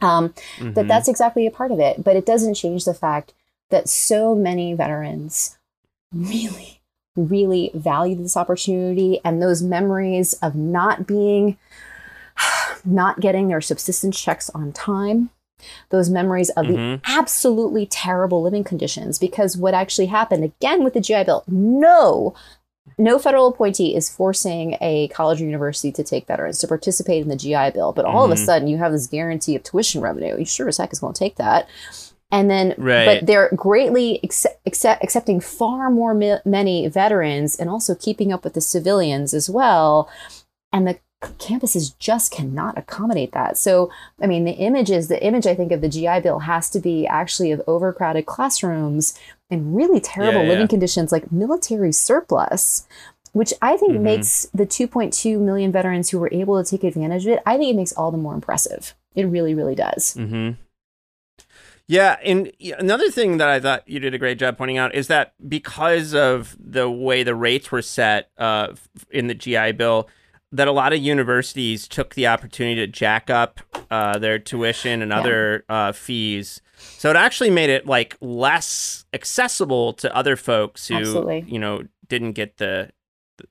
Um, 0.00 0.34
That 0.58 0.84
Mhm. 0.84 0.88
that's 0.88 1.08
exactly 1.08 1.46
a 1.46 1.50
part 1.50 1.72
of 1.72 1.80
it, 1.80 2.04
but 2.04 2.16
it 2.16 2.26
doesn't 2.26 2.54
change 2.54 2.84
the 2.84 2.94
fact 2.94 3.32
that 3.70 3.88
so 3.88 4.34
many 4.34 4.74
veterans 4.74 5.56
really, 6.14 6.75
really 7.16 7.70
value 7.74 8.14
this 8.14 8.36
opportunity 8.36 9.20
and 9.24 9.42
those 9.42 9.62
memories 9.62 10.34
of 10.34 10.54
not 10.54 11.06
being, 11.06 11.56
not 12.84 13.20
getting 13.20 13.48
their 13.48 13.60
subsistence 13.60 14.20
checks 14.20 14.50
on 14.50 14.72
time. 14.72 15.30
Those 15.88 16.10
memories 16.10 16.50
of 16.50 16.66
Mhm. 16.66 17.00
the 17.00 17.00
absolutely 17.10 17.86
terrible 17.86 18.42
living 18.42 18.62
conditions. 18.62 19.18
Because 19.18 19.56
what 19.56 19.72
actually 19.74 20.06
happened 20.06 20.44
again 20.44 20.84
with 20.84 20.92
the 20.92 21.00
GI 21.00 21.24
Bill, 21.24 21.44
no, 21.48 22.34
no 22.98 23.18
federal 23.18 23.48
appointee 23.48 23.96
is 23.96 24.08
forcing 24.10 24.76
a 24.80 25.08
college 25.08 25.40
or 25.40 25.46
university 25.46 25.90
to 25.92 26.04
take 26.04 26.26
veterans 26.26 26.58
to 26.58 26.68
participate 26.68 27.22
in 27.22 27.28
the 27.28 27.36
GI 27.36 27.70
Bill. 27.70 27.92
But 27.92 28.04
all 28.04 28.24
of 28.24 28.30
a 28.30 28.34
Mhm. 28.34 28.44
sudden, 28.44 28.68
you 28.68 28.76
have 28.76 28.92
this 28.92 29.06
guarantee 29.06 29.56
of 29.56 29.62
tuition 29.62 30.00
revenue. 30.02 30.38
You 30.38 30.44
sure 30.44 30.68
as 30.68 30.76
heck 30.76 30.92
is 30.92 31.00
going 31.00 31.14
to 31.14 31.18
take 31.18 31.36
that. 31.36 31.66
And 32.36 32.50
then, 32.50 32.74
Right. 32.76 33.06
but 33.20 33.26
they're 33.26 33.48
greatly 33.56 34.20
accept, 34.22 34.60
accept, 34.66 35.02
accepting 35.02 35.40
far 35.40 35.88
more 35.90 36.12
mi- 36.12 36.36
many 36.44 36.86
veterans 36.86 37.56
and 37.56 37.70
also 37.70 37.94
keeping 37.94 38.30
up 38.30 38.44
with 38.44 38.52
the 38.52 38.60
civilians 38.60 39.32
as 39.32 39.48
well. 39.48 40.06
And 40.70 40.86
the 40.86 40.98
campuses 41.22 41.94
just 41.98 42.30
cannot 42.30 42.76
accommodate 42.76 43.32
that. 43.32 43.56
So, 43.56 43.88
I 44.20 44.26
mean, 44.26 44.44
the 44.44 44.52
images, 44.52 45.08
the 45.08 45.22
image 45.24 45.46
I 45.46 45.54
think 45.54 45.72
of 45.72 45.80
the 45.80 45.88
GI 45.88 46.20
Bill 46.20 46.40
has 46.40 46.68
to 46.70 46.78
be 46.78 47.06
actually 47.06 47.52
of 47.52 47.62
overcrowded 47.66 48.26
classrooms 48.26 49.18
and 49.50 49.74
really 49.74 49.98
terrible 49.98 50.42
Yeah, 50.42 50.48
living 50.48 50.64
yeah. 50.66 50.76
conditions 50.76 51.12
like 51.12 51.32
military 51.32 51.90
surplus, 51.92 52.86
which 53.32 53.54
I 53.62 53.78
think 53.78 53.94
Mhm. 53.94 54.00
makes 54.02 54.46
the 54.52 54.66
2.2 54.66 55.38
million 55.40 55.72
veterans 55.72 56.10
who 56.10 56.18
were 56.18 56.28
able 56.32 56.62
to 56.62 56.70
take 56.70 56.84
advantage 56.84 57.24
of 57.26 57.32
it, 57.32 57.42
I 57.46 57.56
think 57.56 57.70
it 57.70 57.76
makes 57.76 57.92
all 57.94 58.10
the 58.10 58.18
more 58.18 58.34
impressive. 58.34 58.94
It 59.14 59.24
really, 59.24 59.54
really 59.54 59.74
does. 59.74 60.14
Mm-hmm. 60.18 60.50
Yeah, 61.88 62.16
and 62.24 62.50
another 62.78 63.10
thing 63.10 63.36
that 63.38 63.48
I 63.48 63.60
thought 63.60 63.88
you 63.88 64.00
did 64.00 64.12
a 64.12 64.18
great 64.18 64.38
job 64.38 64.58
pointing 64.58 64.76
out 64.78 64.94
is 64.94 65.06
that 65.06 65.34
because 65.48 66.14
of 66.14 66.56
the 66.58 66.90
way 66.90 67.22
the 67.22 67.34
rates 67.34 67.70
were 67.70 67.82
set 67.82 68.30
uh, 68.38 68.74
in 69.10 69.28
the 69.28 69.34
GI 69.34 69.72
Bill, 69.72 70.08
that 70.50 70.66
a 70.66 70.72
lot 70.72 70.92
of 70.92 70.98
universities 71.00 71.86
took 71.86 72.14
the 72.14 72.26
opportunity 72.26 72.76
to 72.76 72.86
jack 72.88 73.30
up 73.30 73.60
uh, 73.90 74.18
their 74.18 74.38
tuition 74.38 75.00
and 75.02 75.10
Yeah. 75.12 75.18
other 75.20 75.64
uh, 75.68 75.92
fees. 75.92 76.60
So 76.76 77.08
it 77.10 77.16
actually 77.16 77.50
made 77.50 77.70
it 77.70 77.86
like 77.86 78.16
less 78.20 79.04
accessible 79.12 79.92
to 79.94 80.14
other 80.14 80.34
folks 80.36 80.88
who 80.88 80.96
Absolutely. 80.96 81.44
you 81.46 81.58
know 81.58 81.82
didn't 82.08 82.32
get 82.32 82.56
the 82.58 82.90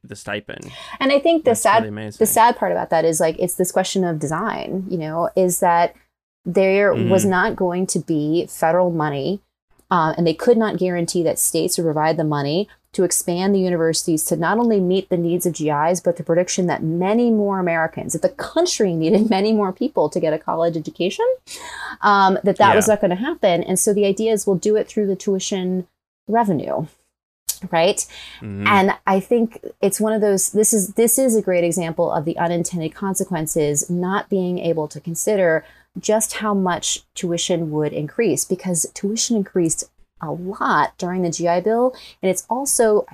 the 0.04 0.16
stipend. 0.16 0.72
And 1.00 1.12
I 1.12 1.20
think 1.20 1.44
the 1.44 1.52
That's 1.52 1.62
sad 1.62 1.84
really 1.84 2.10
the 2.10 2.26
sad 2.26 2.56
part 2.58 2.72
about 2.72 2.90
that 2.90 3.06
is 3.06 3.20
like 3.20 3.36
it's 3.40 3.56
this 3.56 3.72
question 3.72 4.04
of 4.04 4.20
design, 4.20 4.86
you 4.90 4.98
know, 4.98 5.30
is 5.36 5.60
that 5.60 5.96
there 6.46 6.94
was 6.94 7.26
Mhm. 7.26 7.30
not 7.30 7.56
going 7.56 7.88
to 7.88 8.00
be 8.00 8.46
federal 8.50 8.92
money 8.92 9.40
uh, 9.92 10.14
and 10.18 10.26
they 10.26 10.34
could 10.34 10.58
not 10.58 10.78
guarantee 10.78 11.22
that 11.24 11.38
states 11.40 11.78
would 11.78 11.84
provide 11.84 12.18
the 12.18 12.24
money 12.24 12.68
to 12.92 13.04
expand 13.04 13.54
the 13.54 13.60
universities 13.60 14.24
to 14.24 14.36
not 14.38 14.58
only 14.58 14.80
meet 14.80 15.10
the 15.10 15.18
needs 15.18 15.46
of 15.46 15.54
GIs, 15.54 16.00
but 16.00 16.16
the 16.18 16.24
prediction 16.24 16.66
that 16.68 16.82
many 16.82 17.30
more 17.30 17.60
Americans, 17.60 18.14
that 18.14 18.22
the 18.22 18.30
country 18.30 18.96
needed 19.04 19.30
many 19.30 19.52
more 19.54 19.72
people 19.74 20.10
to 20.10 20.20
get 20.20 20.34
a 20.34 20.40
college 20.40 20.78
education, 20.78 21.26
um, 22.02 22.38
that 22.44 22.58
that 22.58 22.76
was 22.76 22.88
not 22.88 23.02
going 23.02 23.10
to 23.10 23.16
happen. 23.18 23.64
And 23.64 23.78
so 23.78 23.94
the 23.94 24.06
idea 24.06 24.32
is 24.32 24.48
we'll 24.48 24.56
do 24.56 24.76
it 24.76 24.88
through 24.88 25.08
the 25.08 25.16
tuition 25.16 25.88
revenue, 26.28 26.88
right? 27.72 28.06
Mhm. 28.42 28.66
and 28.68 28.94
i 29.08 29.20
think 29.20 29.64
it's 29.82 30.00
one 30.02 30.12
of 30.14 30.22
those 30.22 30.52
this 30.52 30.74
is 30.74 30.90
this 30.96 31.18
is 31.18 31.36
a 31.36 31.42
great 31.42 31.64
example 31.64 32.12
of 32.12 32.26
the 32.26 32.38
unintended 32.38 32.94
consequences 32.94 33.90
not 33.90 34.30
being 34.30 34.60
able 34.60 34.88
to 34.88 35.00
consider 35.00 35.64
just 36.00 36.34
how 36.34 36.54
much 36.54 37.04
tuition 37.14 37.72
would 37.72 37.94
increase 37.94 38.46
because 38.46 38.86
tuition 38.94 39.38
increased 39.38 39.86
a 40.22 40.32
lot 40.32 40.98
during 40.98 41.22
the 41.22 41.30
gi 41.30 41.62
bill 41.62 41.96
and 42.22 42.30
it's 42.30 42.46
also 42.50 43.06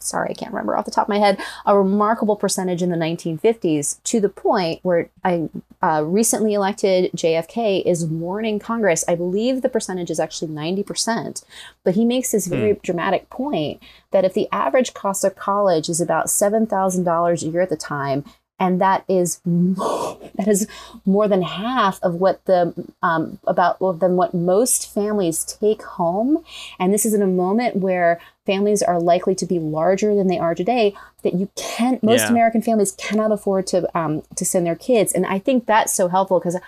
sorry, 0.00 0.30
I 0.30 0.34
can't 0.34 0.52
remember 0.52 0.76
off 0.76 0.84
the 0.84 0.90
top 0.90 1.06
of 1.06 1.08
my 1.08 1.18
head, 1.18 1.40
a 1.66 1.76
remarkable 1.76 2.36
percentage 2.36 2.82
in 2.82 2.90
the 2.90 2.96
1950s 2.96 4.02
to 4.04 4.20
the 4.20 4.28
point 4.28 4.80
where 4.82 5.10
I 5.24 5.48
uh, 5.82 6.02
recently 6.04 6.54
elected 6.54 7.12
JFK 7.12 7.84
is 7.84 8.06
warning 8.06 8.58
Congress. 8.58 9.04
I 9.08 9.14
believe 9.14 9.62
the 9.62 9.68
percentage 9.68 10.10
is 10.10 10.20
actually 10.20 10.52
90%, 10.52 11.44
but 11.84 11.94
he 11.94 12.04
makes 12.04 12.32
this 12.32 12.46
very 12.46 12.74
mm. 12.74 12.82
dramatic 12.82 13.30
point 13.30 13.82
that 14.10 14.24
if 14.24 14.34
the 14.34 14.48
average 14.52 14.94
cost 14.94 15.24
of 15.24 15.36
college 15.36 15.88
is 15.88 16.00
about 16.00 16.26
$7,000 16.26 17.42
a 17.42 17.46
year 17.46 17.60
at 17.60 17.68
the 17.68 17.76
time, 17.76 18.24
and 18.60 18.80
that 18.80 19.04
is 19.08 19.40
that 19.44 20.46
is 20.46 20.66
more 21.04 21.28
than 21.28 21.42
half 21.42 22.02
of 22.02 22.14
what 22.14 22.44
the 22.46 22.74
um, 23.02 23.38
about 23.46 23.80
well, 23.80 23.92
than 23.92 24.16
what 24.16 24.34
most 24.34 24.92
families 24.92 25.44
take 25.44 25.82
home 25.82 26.44
and 26.78 26.92
this 26.92 27.06
is 27.06 27.14
in 27.14 27.22
a 27.22 27.26
moment 27.26 27.76
where 27.76 28.20
families 28.46 28.82
are 28.82 29.00
likely 29.00 29.34
to 29.34 29.46
be 29.46 29.58
larger 29.58 30.14
than 30.14 30.26
they 30.26 30.38
are 30.38 30.54
today 30.54 30.94
that 31.22 31.34
you 31.34 31.48
can't 31.56 32.02
most 32.02 32.20
yeah. 32.20 32.30
american 32.30 32.62
families 32.62 32.92
cannot 32.92 33.32
afford 33.32 33.66
to 33.66 33.98
um, 33.98 34.22
to 34.34 34.44
send 34.44 34.66
their 34.66 34.76
kids 34.76 35.12
and 35.12 35.26
i 35.26 35.38
think 35.38 35.66
that's 35.66 35.94
so 35.94 36.08
helpful 36.08 36.38
because 36.38 36.58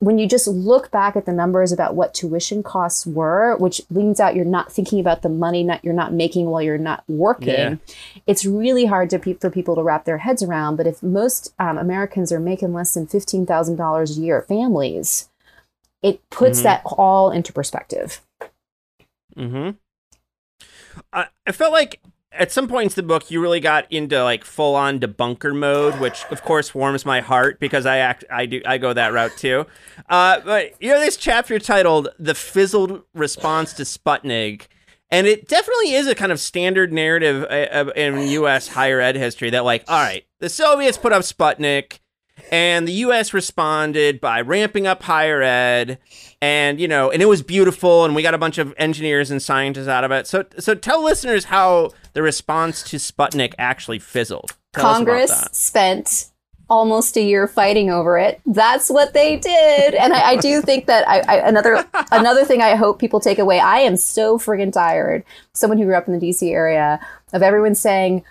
when 0.00 0.18
you 0.18 0.26
just 0.26 0.48
look 0.48 0.90
back 0.90 1.14
at 1.14 1.26
the 1.26 1.32
numbers 1.32 1.72
about 1.72 1.94
what 1.94 2.14
tuition 2.14 2.62
costs 2.62 3.06
were, 3.06 3.56
which 3.58 3.82
leans 3.90 4.18
out 4.18 4.34
you're 4.34 4.46
not 4.46 4.72
thinking 4.72 4.98
about 4.98 5.20
the 5.20 5.28
money 5.28 5.62
not 5.62 5.84
you're 5.84 5.94
not 5.94 6.12
making 6.12 6.46
while 6.46 6.62
you're 6.62 6.78
not 6.78 7.04
working, 7.06 7.48
yeah. 7.48 7.76
it's 8.26 8.46
really 8.46 8.86
hard 8.86 9.10
to 9.10 9.18
pe- 9.18 9.34
for 9.34 9.50
people 9.50 9.76
to 9.76 9.82
wrap 9.82 10.06
their 10.06 10.18
heads 10.18 10.42
around. 10.42 10.76
But 10.76 10.86
if 10.86 11.02
most 11.02 11.54
um, 11.58 11.76
Americans 11.76 12.32
are 12.32 12.40
making 12.40 12.72
less 12.72 12.94
than 12.94 13.06
fifteen 13.06 13.44
thousand 13.44 13.76
dollars 13.76 14.16
a 14.16 14.20
year, 14.22 14.40
families, 14.40 15.28
it 16.02 16.22
puts 16.30 16.58
mm-hmm. 16.58 16.64
that 16.64 16.82
all 16.86 17.30
into 17.30 17.52
perspective. 17.52 18.22
Hmm. 19.36 19.70
I, 21.12 21.26
I 21.46 21.52
felt 21.52 21.72
like 21.72 22.00
at 22.32 22.52
some 22.52 22.68
points 22.68 22.96
in 22.96 23.04
the 23.04 23.08
book 23.08 23.30
you 23.30 23.40
really 23.40 23.60
got 23.60 23.90
into 23.90 24.22
like 24.22 24.44
full 24.44 24.74
on 24.74 25.00
debunker 25.00 25.56
mode 25.56 25.98
which 26.00 26.24
of 26.30 26.42
course 26.42 26.74
warms 26.74 27.04
my 27.04 27.20
heart 27.20 27.58
because 27.58 27.86
i 27.86 27.98
act 27.98 28.24
i 28.30 28.46
do 28.46 28.62
i 28.66 28.78
go 28.78 28.92
that 28.92 29.12
route 29.12 29.36
too. 29.36 29.66
Uh, 30.08 30.40
but 30.40 30.72
you 30.80 30.90
know 30.90 31.00
this 31.00 31.16
chapter 31.16 31.58
titled 31.58 32.08
the 32.18 32.34
fizzled 32.34 33.02
response 33.14 33.72
to 33.72 33.82
sputnik 33.82 34.66
and 35.10 35.26
it 35.26 35.48
definitely 35.48 35.92
is 35.92 36.06
a 36.06 36.14
kind 36.14 36.30
of 36.30 36.38
standard 36.38 36.92
narrative 36.92 37.44
uh, 37.50 37.90
in 37.96 38.14
us 38.16 38.68
higher 38.68 39.00
ed 39.00 39.16
history 39.16 39.50
that 39.50 39.64
like 39.64 39.84
all 39.88 40.00
right 40.00 40.24
the 40.38 40.48
soviets 40.48 40.98
put 40.98 41.12
up 41.12 41.22
sputnik 41.22 41.98
and 42.50 42.88
the 42.88 42.92
US 42.92 43.34
responded 43.34 44.20
by 44.20 44.40
ramping 44.40 44.86
up 44.86 45.02
higher 45.02 45.42
ed 45.42 45.98
and 46.42 46.80
you 46.80 46.88
know 46.88 47.10
and 47.10 47.22
it 47.22 47.26
was 47.26 47.42
beautiful 47.42 48.04
and 48.04 48.14
we 48.14 48.22
got 48.22 48.34
a 48.34 48.38
bunch 48.38 48.58
of 48.58 48.74
engineers 48.78 49.30
and 49.30 49.42
scientists 49.42 49.88
out 49.88 50.04
of 50.04 50.10
it. 50.10 50.26
So 50.26 50.44
so 50.58 50.74
tell 50.74 51.02
listeners 51.02 51.44
how 51.46 51.90
the 52.12 52.22
response 52.22 52.82
to 52.84 52.96
Sputnik 52.96 53.54
actually 53.58 53.98
fizzled. 53.98 54.52
Tell 54.72 54.84
Congress 54.84 55.48
spent 55.52 56.30
almost 56.70 57.16
a 57.16 57.22
year 57.22 57.48
fighting 57.48 57.90
over 57.90 58.16
it. 58.16 58.40
That's 58.46 58.88
what 58.88 59.12
they 59.12 59.36
did. 59.36 59.94
And 59.94 60.12
I, 60.12 60.30
I 60.30 60.36
do 60.36 60.62
think 60.62 60.86
that 60.86 61.06
I, 61.06 61.20
I, 61.20 61.48
another 61.48 61.84
another 62.12 62.44
thing 62.44 62.62
I 62.62 62.76
hope 62.76 62.98
people 62.98 63.20
take 63.20 63.38
away. 63.38 63.58
I 63.58 63.80
am 63.80 63.96
so 63.96 64.38
friggin' 64.38 64.72
tired. 64.72 65.24
Someone 65.52 65.78
who 65.78 65.84
grew 65.84 65.96
up 65.96 66.08
in 66.08 66.18
the 66.18 66.26
DC 66.26 66.50
area 66.50 67.00
of 67.32 67.42
everyone 67.42 67.74
saying 67.74 68.24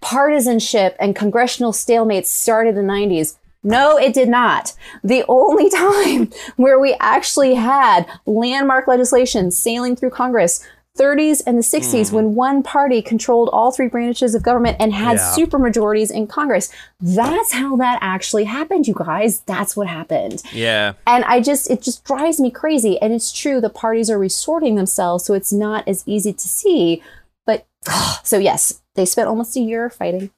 partisanship 0.00 0.96
and 1.00 1.16
congressional 1.16 1.72
stalemates 1.72 2.26
started 2.26 2.76
in 2.76 2.86
the 2.86 2.92
90s. 2.92 3.36
No, 3.64 3.96
it 3.98 4.14
did 4.14 4.28
not. 4.28 4.74
The 5.02 5.24
only 5.28 5.70
time 5.84 6.30
where 6.56 6.78
we 6.78 6.94
actually 7.00 7.54
had 7.54 8.06
landmark 8.26 8.86
legislation 8.86 9.50
sailing 9.50 9.96
through 9.96 10.10
Congress 10.10 10.64
30s 10.96 11.42
and 11.44 11.58
the 11.58 11.62
60s 11.62 12.10
mm. 12.10 12.12
when 12.12 12.34
one 12.36 12.62
party 12.62 13.02
controlled 13.02 13.48
all 13.52 13.72
three 13.72 13.88
branches 13.88 14.34
of 14.34 14.44
government 14.44 14.76
and 14.78 14.94
had 14.94 15.16
yeah. 15.16 15.34
supermajorities 15.36 16.12
in 16.12 16.28
Congress. 16.28 16.70
That's 17.00 17.52
how 17.52 17.74
that 17.76 17.98
actually 18.00 18.44
happened, 18.44 18.86
you 18.86 18.94
guys. 18.94 19.40
That's 19.40 19.76
what 19.76 19.88
happened. 19.88 20.42
Yeah. 20.52 20.92
And 21.06 21.24
I 21.24 21.40
just, 21.40 21.68
it 21.68 21.82
just 21.82 22.04
drives 22.04 22.38
me 22.38 22.50
crazy. 22.50 23.00
And 23.00 23.12
it's 23.12 23.32
true, 23.32 23.60
the 23.60 23.70
parties 23.70 24.08
are 24.08 24.18
resorting 24.18 24.76
themselves, 24.76 25.24
so 25.24 25.34
it's 25.34 25.52
not 25.52 25.86
as 25.88 26.04
easy 26.06 26.32
to 26.32 26.48
see. 26.48 27.02
But 27.44 27.66
so, 28.22 28.38
yes, 28.38 28.80
they 28.94 29.04
spent 29.04 29.28
almost 29.28 29.56
a 29.56 29.60
year 29.60 29.90
fighting. 29.90 30.30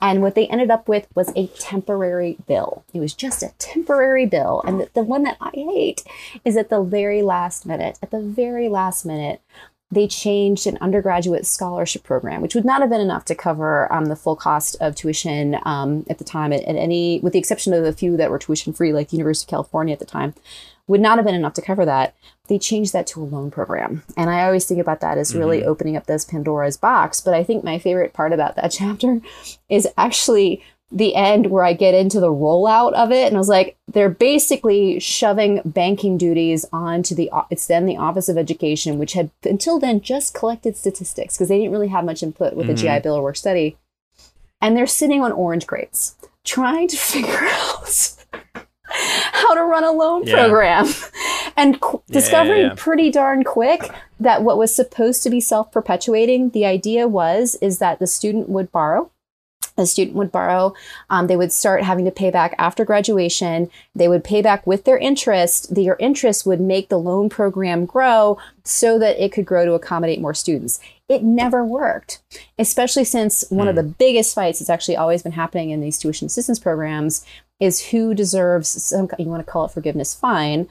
And 0.00 0.22
what 0.22 0.34
they 0.34 0.46
ended 0.46 0.70
up 0.70 0.88
with 0.88 1.06
was 1.14 1.32
a 1.36 1.48
temporary 1.48 2.38
bill. 2.46 2.84
It 2.94 3.00
was 3.00 3.14
just 3.14 3.42
a 3.42 3.52
temporary 3.58 4.26
bill. 4.26 4.62
And 4.66 4.80
the, 4.80 4.90
the 4.94 5.02
one 5.02 5.24
that 5.24 5.36
I 5.40 5.50
hate 5.52 6.04
is 6.44 6.56
at 6.56 6.70
the 6.70 6.82
very 6.82 7.22
last 7.22 7.66
minute, 7.66 7.98
at 8.02 8.10
the 8.10 8.20
very 8.20 8.68
last 8.68 9.04
minute, 9.04 9.40
they 9.92 10.06
changed 10.06 10.66
an 10.66 10.78
undergraduate 10.80 11.44
scholarship 11.44 12.04
program, 12.04 12.40
which 12.40 12.54
would 12.54 12.64
not 12.64 12.80
have 12.80 12.90
been 12.90 13.00
enough 13.00 13.24
to 13.24 13.34
cover 13.34 13.92
um, 13.92 14.06
the 14.06 14.14
full 14.14 14.36
cost 14.36 14.76
of 14.80 14.94
tuition 14.94 15.58
um, 15.64 16.06
at 16.08 16.18
the 16.18 16.24
time. 16.24 16.52
At, 16.52 16.62
at, 16.62 16.76
any, 16.76 17.18
with 17.20 17.32
the 17.32 17.40
exception 17.40 17.72
of 17.72 17.82
the 17.82 17.92
few 17.92 18.16
that 18.16 18.30
were 18.30 18.38
tuition 18.38 18.72
free, 18.72 18.92
like 18.92 19.08
the 19.08 19.16
University 19.16 19.48
of 19.48 19.50
California 19.50 19.92
at 19.92 19.98
the 19.98 20.04
time, 20.04 20.34
would 20.90 21.00
not 21.00 21.18
have 21.18 21.24
been 21.24 21.36
enough 21.36 21.54
to 21.54 21.62
cover 21.62 21.84
that. 21.84 22.16
They 22.48 22.58
changed 22.58 22.92
that 22.92 23.06
to 23.08 23.22
a 23.22 23.24
loan 23.24 23.52
program, 23.52 24.02
and 24.16 24.28
I 24.28 24.44
always 24.44 24.66
think 24.66 24.80
about 24.80 25.00
that 25.00 25.18
as 25.18 25.36
really 25.36 25.60
mm-hmm. 25.60 25.68
opening 25.68 25.96
up 25.96 26.06
this 26.06 26.24
Pandora's 26.24 26.76
box. 26.76 27.20
But 27.20 27.32
I 27.32 27.44
think 27.44 27.62
my 27.62 27.78
favorite 27.78 28.12
part 28.12 28.32
about 28.32 28.56
that 28.56 28.72
chapter 28.72 29.20
is 29.68 29.86
actually 29.96 30.64
the 30.92 31.14
end 31.14 31.46
where 31.46 31.62
I 31.62 31.72
get 31.72 31.94
into 31.94 32.18
the 32.18 32.32
rollout 32.32 32.94
of 32.94 33.12
it. 33.12 33.28
And 33.28 33.36
I 33.36 33.38
was 33.38 33.48
like, 33.48 33.76
they're 33.86 34.08
basically 34.10 34.98
shoving 34.98 35.62
banking 35.64 36.18
duties 36.18 36.66
onto 36.72 37.14
the, 37.14 37.30
it's 37.48 37.68
then 37.68 37.86
the 37.86 37.96
Office 37.96 38.28
of 38.28 38.36
Education, 38.36 38.98
which 38.98 39.12
had 39.12 39.30
until 39.44 39.78
then 39.78 40.00
just 40.00 40.34
collected 40.34 40.76
statistics 40.76 41.36
because 41.36 41.48
they 41.48 41.58
didn't 41.58 41.70
really 41.70 41.88
have 41.88 42.04
much 42.04 42.24
input 42.24 42.54
with 42.54 42.66
mm-hmm. 42.66 42.74
the 42.74 42.82
GI 42.82 43.00
Bill 43.04 43.14
or 43.14 43.22
work 43.22 43.36
study. 43.36 43.76
And 44.60 44.76
they're 44.76 44.88
sitting 44.88 45.22
on 45.22 45.30
orange 45.30 45.68
crates 45.68 46.16
trying 46.44 46.88
to 46.88 46.96
figure 47.12 47.38
out 47.38 48.16
how 49.32 49.54
to 49.54 49.62
run 49.62 49.84
a 49.84 49.92
loan 49.92 50.24
yeah. 50.24 50.34
program 50.34 50.86
and 51.56 51.80
qu- 51.80 52.02
yeah, 52.06 52.12
discovering 52.12 52.62
yeah, 52.62 52.74
pretty 52.76 53.10
darn 53.10 53.44
quick 53.44 53.90
that 54.18 54.42
what 54.42 54.58
was 54.58 54.74
supposed 54.74 55.22
to 55.22 55.30
be 55.30 55.40
self-perpetuating 55.40 56.50
the 56.50 56.66
idea 56.66 57.08
was 57.08 57.56
is 57.56 57.78
that 57.78 57.98
the 57.98 58.06
student 58.06 58.48
would 58.48 58.70
borrow 58.72 59.10
the 59.80 59.86
student 59.86 60.16
would 60.16 60.30
borrow. 60.30 60.74
Um, 61.08 61.26
they 61.26 61.36
would 61.36 61.52
start 61.52 61.82
having 61.82 62.04
to 62.04 62.10
pay 62.10 62.30
back 62.30 62.54
after 62.58 62.84
graduation. 62.84 63.70
They 63.94 64.08
would 64.08 64.22
pay 64.22 64.42
back 64.42 64.66
with 64.66 64.84
their 64.84 64.98
interest. 64.98 65.74
Their 65.74 65.96
interest 65.98 66.46
would 66.46 66.60
make 66.60 66.88
the 66.88 66.98
loan 66.98 67.28
program 67.28 67.86
grow 67.86 68.38
so 68.64 68.98
that 68.98 69.22
it 69.22 69.32
could 69.32 69.46
grow 69.46 69.64
to 69.64 69.72
accommodate 69.72 70.20
more 70.20 70.34
students. 70.34 70.80
It 71.08 71.22
never 71.24 71.64
worked, 71.64 72.22
especially 72.58 73.04
since 73.04 73.44
one 73.48 73.68
of 73.68 73.74
hmm. 73.74 73.78
the 73.78 73.94
biggest 73.94 74.34
fights 74.34 74.60
that's 74.60 74.70
actually 74.70 74.96
always 74.96 75.22
been 75.22 75.32
happening 75.32 75.70
in 75.70 75.80
these 75.80 75.98
tuition 75.98 76.26
assistance 76.26 76.58
programs 76.58 77.24
is 77.60 77.88
who 77.90 78.14
deserves 78.14 78.68
some, 78.68 79.08
you 79.18 79.26
want 79.26 79.44
to 79.44 79.50
call 79.50 79.66
it 79.66 79.70
forgiveness, 79.70 80.14
fine, 80.14 80.68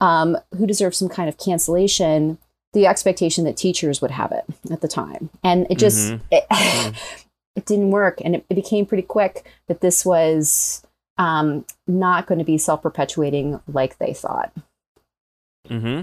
um, 0.00 0.38
who 0.56 0.66
deserves 0.66 0.96
some 0.96 1.08
kind 1.08 1.28
of 1.28 1.38
cancellation 1.38 2.38
the 2.72 2.86
expectation 2.86 3.44
that 3.44 3.56
teachers 3.56 4.02
would 4.02 4.10
have 4.10 4.32
it 4.32 4.44
at 4.72 4.80
the 4.80 4.88
time. 4.88 5.30
And 5.44 5.64
it 5.70 5.78
just, 5.78 6.12
mm-hmm. 6.12 6.24
it, 6.32 6.44
mm-hmm 6.52 7.20
it 7.56 7.66
didn't 7.66 7.90
work. 7.90 8.20
And 8.24 8.36
it, 8.36 8.46
it 8.50 8.54
became 8.54 8.86
pretty 8.86 9.02
quick 9.02 9.44
that 9.68 9.80
this 9.80 10.04
was 10.04 10.82
um, 11.18 11.64
not 11.86 12.26
going 12.26 12.38
to 12.38 12.44
be 12.44 12.58
self 12.58 12.82
perpetuating 12.82 13.60
like 13.68 13.98
they 13.98 14.12
thought. 14.12 14.52
mm-hmm. 15.68 16.02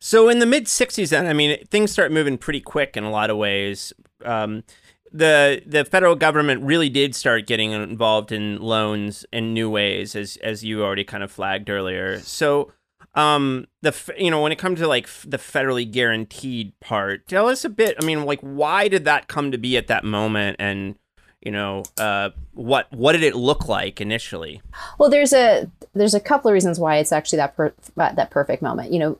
So 0.00 0.28
in 0.28 0.38
the 0.38 0.46
mid 0.46 0.64
'60s, 0.64 1.10
then 1.10 1.26
I 1.26 1.32
mean, 1.32 1.64
things 1.66 1.92
start 1.92 2.10
moving 2.10 2.38
pretty 2.38 2.60
quick 2.60 2.96
in 2.96 3.04
a 3.04 3.10
lot 3.10 3.30
of 3.30 3.36
ways. 3.36 3.92
Um, 4.24 4.64
the 5.12 5.62
the 5.66 5.84
federal 5.84 6.14
government 6.14 6.62
really 6.62 6.88
did 6.88 7.14
start 7.14 7.46
getting 7.46 7.72
involved 7.72 8.32
in 8.32 8.60
loans 8.60 9.24
in 9.32 9.52
new 9.52 9.68
ways, 9.68 10.14
as 10.14 10.36
as 10.38 10.64
you 10.64 10.82
already 10.82 11.04
kind 11.04 11.22
of 11.22 11.30
flagged 11.30 11.68
earlier. 11.70 12.20
So 12.20 12.72
um 13.14 13.66
the 13.82 13.94
you 14.16 14.30
know 14.30 14.40
when 14.40 14.52
it 14.52 14.58
comes 14.58 14.78
to 14.78 14.86
like 14.86 15.08
the 15.24 15.36
federally 15.36 15.90
guaranteed 15.90 16.72
part 16.80 17.26
tell 17.26 17.48
us 17.48 17.64
a 17.64 17.68
bit 17.68 17.96
i 18.00 18.04
mean 18.04 18.24
like 18.24 18.38
why 18.40 18.86
did 18.86 19.04
that 19.04 19.26
come 19.26 19.50
to 19.50 19.58
be 19.58 19.76
at 19.76 19.88
that 19.88 20.04
moment? 20.04 20.56
And 20.60 20.96
you 21.40 21.50
know 21.50 21.82
uh 21.98 22.30
what 22.52 22.86
what 22.92 23.12
did 23.12 23.22
it 23.22 23.34
look 23.34 23.66
like 23.66 24.00
initially? 24.00 24.62
Well 24.98 25.10
there's 25.10 25.32
a 25.32 25.68
there's 25.94 26.14
a 26.14 26.20
couple 26.20 26.50
of 26.50 26.54
reasons 26.54 26.78
why 26.78 26.98
it's 26.98 27.10
actually 27.12 27.38
that 27.38 27.56
per, 27.56 27.74
that 27.96 28.30
perfect 28.30 28.62
moment. 28.62 28.92
You 28.92 29.00
know 29.00 29.18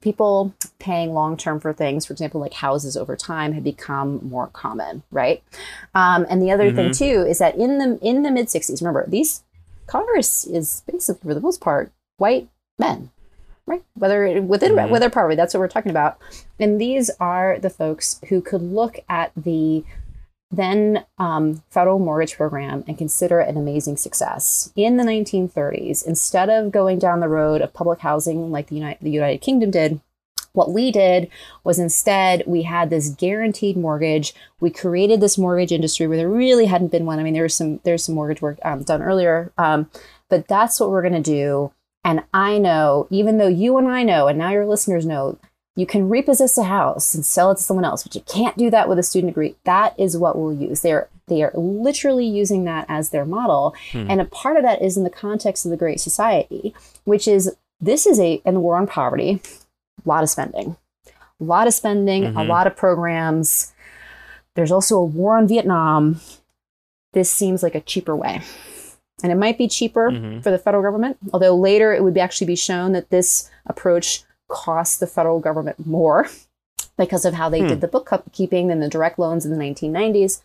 people 0.00 0.54
paying 0.78 1.12
long 1.12 1.36
term 1.36 1.60
for 1.60 1.72
things 1.72 2.06
for 2.06 2.12
example 2.12 2.40
like 2.40 2.54
houses 2.54 2.96
over 2.96 3.16
time 3.16 3.52
have 3.52 3.64
become 3.64 4.20
more 4.22 4.48
common 4.48 5.02
right 5.10 5.42
um, 5.94 6.26
and 6.28 6.42
the 6.42 6.50
other 6.50 6.68
mm-hmm. 6.68 6.76
thing 6.76 6.92
too 6.92 7.26
is 7.26 7.38
that 7.38 7.56
in 7.56 7.78
the 7.78 7.98
in 8.02 8.22
the 8.22 8.30
mid 8.30 8.46
60s 8.46 8.80
remember 8.80 9.04
these 9.08 9.42
congress 9.86 10.46
is 10.46 10.82
basically 10.90 11.28
for 11.28 11.34
the 11.34 11.40
most 11.40 11.60
part 11.60 11.92
white 12.16 12.48
men 12.78 13.10
right? 13.70 13.84
Whether 13.94 14.42
within 14.42 14.72
mm-hmm. 14.72 14.90
whether 14.90 15.08
poverty, 15.08 15.36
that's 15.36 15.54
what 15.54 15.60
we're 15.60 15.68
talking 15.68 15.90
about. 15.90 16.18
And 16.58 16.80
these 16.80 17.08
are 17.20 17.58
the 17.60 17.70
folks 17.70 18.20
who 18.28 18.42
could 18.42 18.62
look 18.62 18.98
at 19.08 19.30
the 19.36 19.84
then 20.50 21.04
um, 21.18 21.62
federal 21.70 21.98
mortgage 21.98 22.36
program 22.36 22.84
and 22.88 22.98
consider 22.98 23.40
it 23.40 23.48
an 23.48 23.56
amazing 23.56 23.96
success. 23.96 24.72
In 24.74 24.96
the 24.96 25.04
1930s, 25.04 26.04
instead 26.04 26.50
of 26.50 26.72
going 26.72 26.98
down 26.98 27.20
the 27.20 27.28
road 27.28 27.60
of 27.60 27.72
public 27.72 28.00
housing 28.00 28.50
like 28.50 28.66
the 28.68 28.74
United, 28.74 28.98
the 29.00 29.10
United 29.10 29.38
Kingdom 29.40 29.70
did, 29.70 30.00
What 30.52 30.72
we 30.72 30.90
did 30.90 31.30
was 31.62 31.78
instead 31.78 32.42
we 32.46 32.62
had 32.62 32.90
this 32.90 33.10
guaranteed 33.10 33.76
mortgage. 33.76 34.34
We 34.58 34.70
created 34.70 35.20
this 35.20 35.38
mortgage 35.38 35.70
industry 35.70 36.08
where 36.08 36.16
there 36.16 36.28
really 36.28 36.66
hadn't 36.66 36.90
been 36.90 37.06
one. 37.06 37.20
I 37.20 37.22
mean, 37.22 37.34
there 37.34 37.44
was 37.44 37.54
some 37.54 37.78
there's 37.84 38.04
some 38.04 38.16
mortgage 38.16 38.42
work 38.42 38.58
um, 38.64 38.82
done 38.82 39.02
earlier, 39.02 39.52
um, 39.56 39.88
but 40.28 40.48
that's 40.48 40.80
what 40.80 40.90
we're 40.90 41.02
going 41.02 41.22
to 41.22 41.30
do. 41.30 41.72
And 42.02 42.24
I 42.34 42.58
know, 42.58 43.06
even 43.10 43.38
though 43.38 43.46
you 43.46 43.78
and 43.78 43.86
I 43.86 44.02
know, 44.02 44.26
and 44.26 44.38
now 44.38 44.50
your 44.50 44.66
listeners 44.66 45.06
know, 45.06 45.38
you 45.80 45.86
can 45.86 46.08
repossess 46.08 46.58
a 46.58 46.64
house 46.64 47.14
and 47.14 47.24
sell 47.24 47.50
it 47.50 47.56
to 47.56 47.62
someone 47.62 47.84
else, 47.84 48.02
but 48.02 48.14
you 48.14 48.20
can't 48.22 48.56
do 48.56 48.70
that 48.70 48.88
with 48.88 48.98
a 48.98 49.02
student 49.02 49.32
degree. 49.32 49.56
That 49.64 49.98
is 49.98 50.16
what 50.16 50.36
we'll 50.36 50.52
use. 50.52 50.82
They're 50.82 51.08
they 51.26 51.42
are 51.42 51.52
literally 51.54 52.26
using 52.26 52.64
that 52.64 52.86
as 52.88 53.10
their 53.10 53.24
model, 53.24 53.74
hmm. 53.92 54.10
and 54.10 54.20
a 54.20 54.24
part 54.24 54.56
of 54.56 54.62
that 54.64 54.82
is 54.82 54.96
in 54.96 55.04
the 55.04 55.10
context 55.10 55.64
of 55.64 55.70
the 55.70 55.76
Great 55.76 56.00
Society, 56.00 56.74
which 57.04 57.26
is 57.26 57.56
this 57.80 58.06
is 58.06 58.20
a 58.20 58.42
and 58.44 58.56
the 58.56 58.60
war 58.60 58.76
on 58.76 58.86
poverty 58.86 59.40
a 60.04 60.08
lot 60.08 60.22
of 60.22 60.30
spending, 60.30 60.76
a 61.06 61.44
lot 61.44 61.66
of 61.66 61.74
spending, 61.74 62.24
mm-hmm. 62.24 62.36
a 62.36 62.44
lot 62.44 62.66
of 62.66 62.76
programs. 62.76 63.72
There's 64.54 64.72
also 64.72 64.96
a 64.96 65.04
war 65.04 65.36
on 65.36 65.48
Vietnam. 65.48 66.20
This 67.12 67.30
seems 67.30 67.62
like 67.62 67.74
a 67.74 67.80
cheaper 67.80 68.16
way. 68.16 68.40
And 69.22 69.30
it 69.30 69.36
might 69.36 69.58
be 69.58 69.68
cheaper 69.68 70.10
mm-hmm. 70.10 70.40
for 70.40 70.50
the 70.50 70.58
federal 70.58 70.82
government, 70.82 71.18
although 71.32 71.54
later 71.54 71.92
it 71.92 72.02
would 72.02 72.14
be 72.14 72.20
actually 72.20 72.46
be 72.46 72.56
shown 72.56 72.92
that 72.92 73.10
this 73.10 73.50
approach 73.66 74.24
costs 74.50 74.98
the 74.98 75.06
federal 75.06 75.40
government 75.40 75.86
more 75.86 76.28
because 76.98 77.24
of 77.24 77.34
how 77.34 77.48
they 77.48 77.60
hmm. 77.60 77.68
did 77.68 77.80
the 77.80 77.88
bookkeeping 77.88 78.70
and 78.70 78.82
the 78.82 78.88
direct 78.88 79.18
loans 79.18 79.46
in 79.46 79.52
the 79.52 79.58
1990s. 79.58 80.40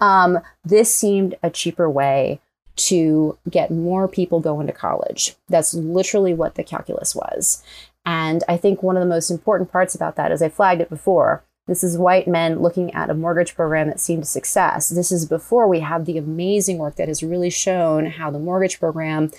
Um, 0.00 0.40
this 0.64 0.94
seemed 0.94 1.36
a 1.42 1.50
cheaper 1.50 1.88
way 1.88 2.40
to 2.76 3.38
get 3.48 3.70
more 3.70 4.08
people 4.08 4.40
going 4.40 4.66
to 4.66 4.72
college. 4.72 5.36
That's 5.48 5.74
literally 5.74 6.34
what 6.34 6.56
the 6.56 6.64
calculus 6.64 7.14
was. 7.14 7.62
And 8.04 8.42
I 8.48 8.56
think 8.56 8.82
one 8.82 8.96
of 8.96 9.00
the 9.00 9.08
most 9.08 9.30
important 9.30 9.70
parts 9.70 9.94
about 9.94 10.16
that, 10.16 10.32
as 10.32 10.42
I 10.42 10.48
flagged 10.48 10.80
it 10.80 10.90
before, 10.90 11.44
this 11.66 11.82
is 11.82 11.96
white 11.96 12.28
men 12.28 12.60
looking 12.60 12.92
at 12.92 13.08
a 13.08 13.14
mortgage 13.14 13.54
program 13.54 13.88
that 13.88 14.00
seemed 14.00 14.24
a 14.24 14.26
success. 14.26 14.90
This 14.90 15.10
is 15.10 15.24
before 15.24 15.66
we 15.66 15.80
have 15.80 16.04
the 16.04 16.18
amazing 16.18 16.76
work 16.78 16.96
that 16.96 17.08
has 17.08 17.22
really 17.22 17.48
shown 17.48 18.06
how 18.06 18.30
the 18.30 18.38
mortgage 18.38 18.78
program 18.78 19.30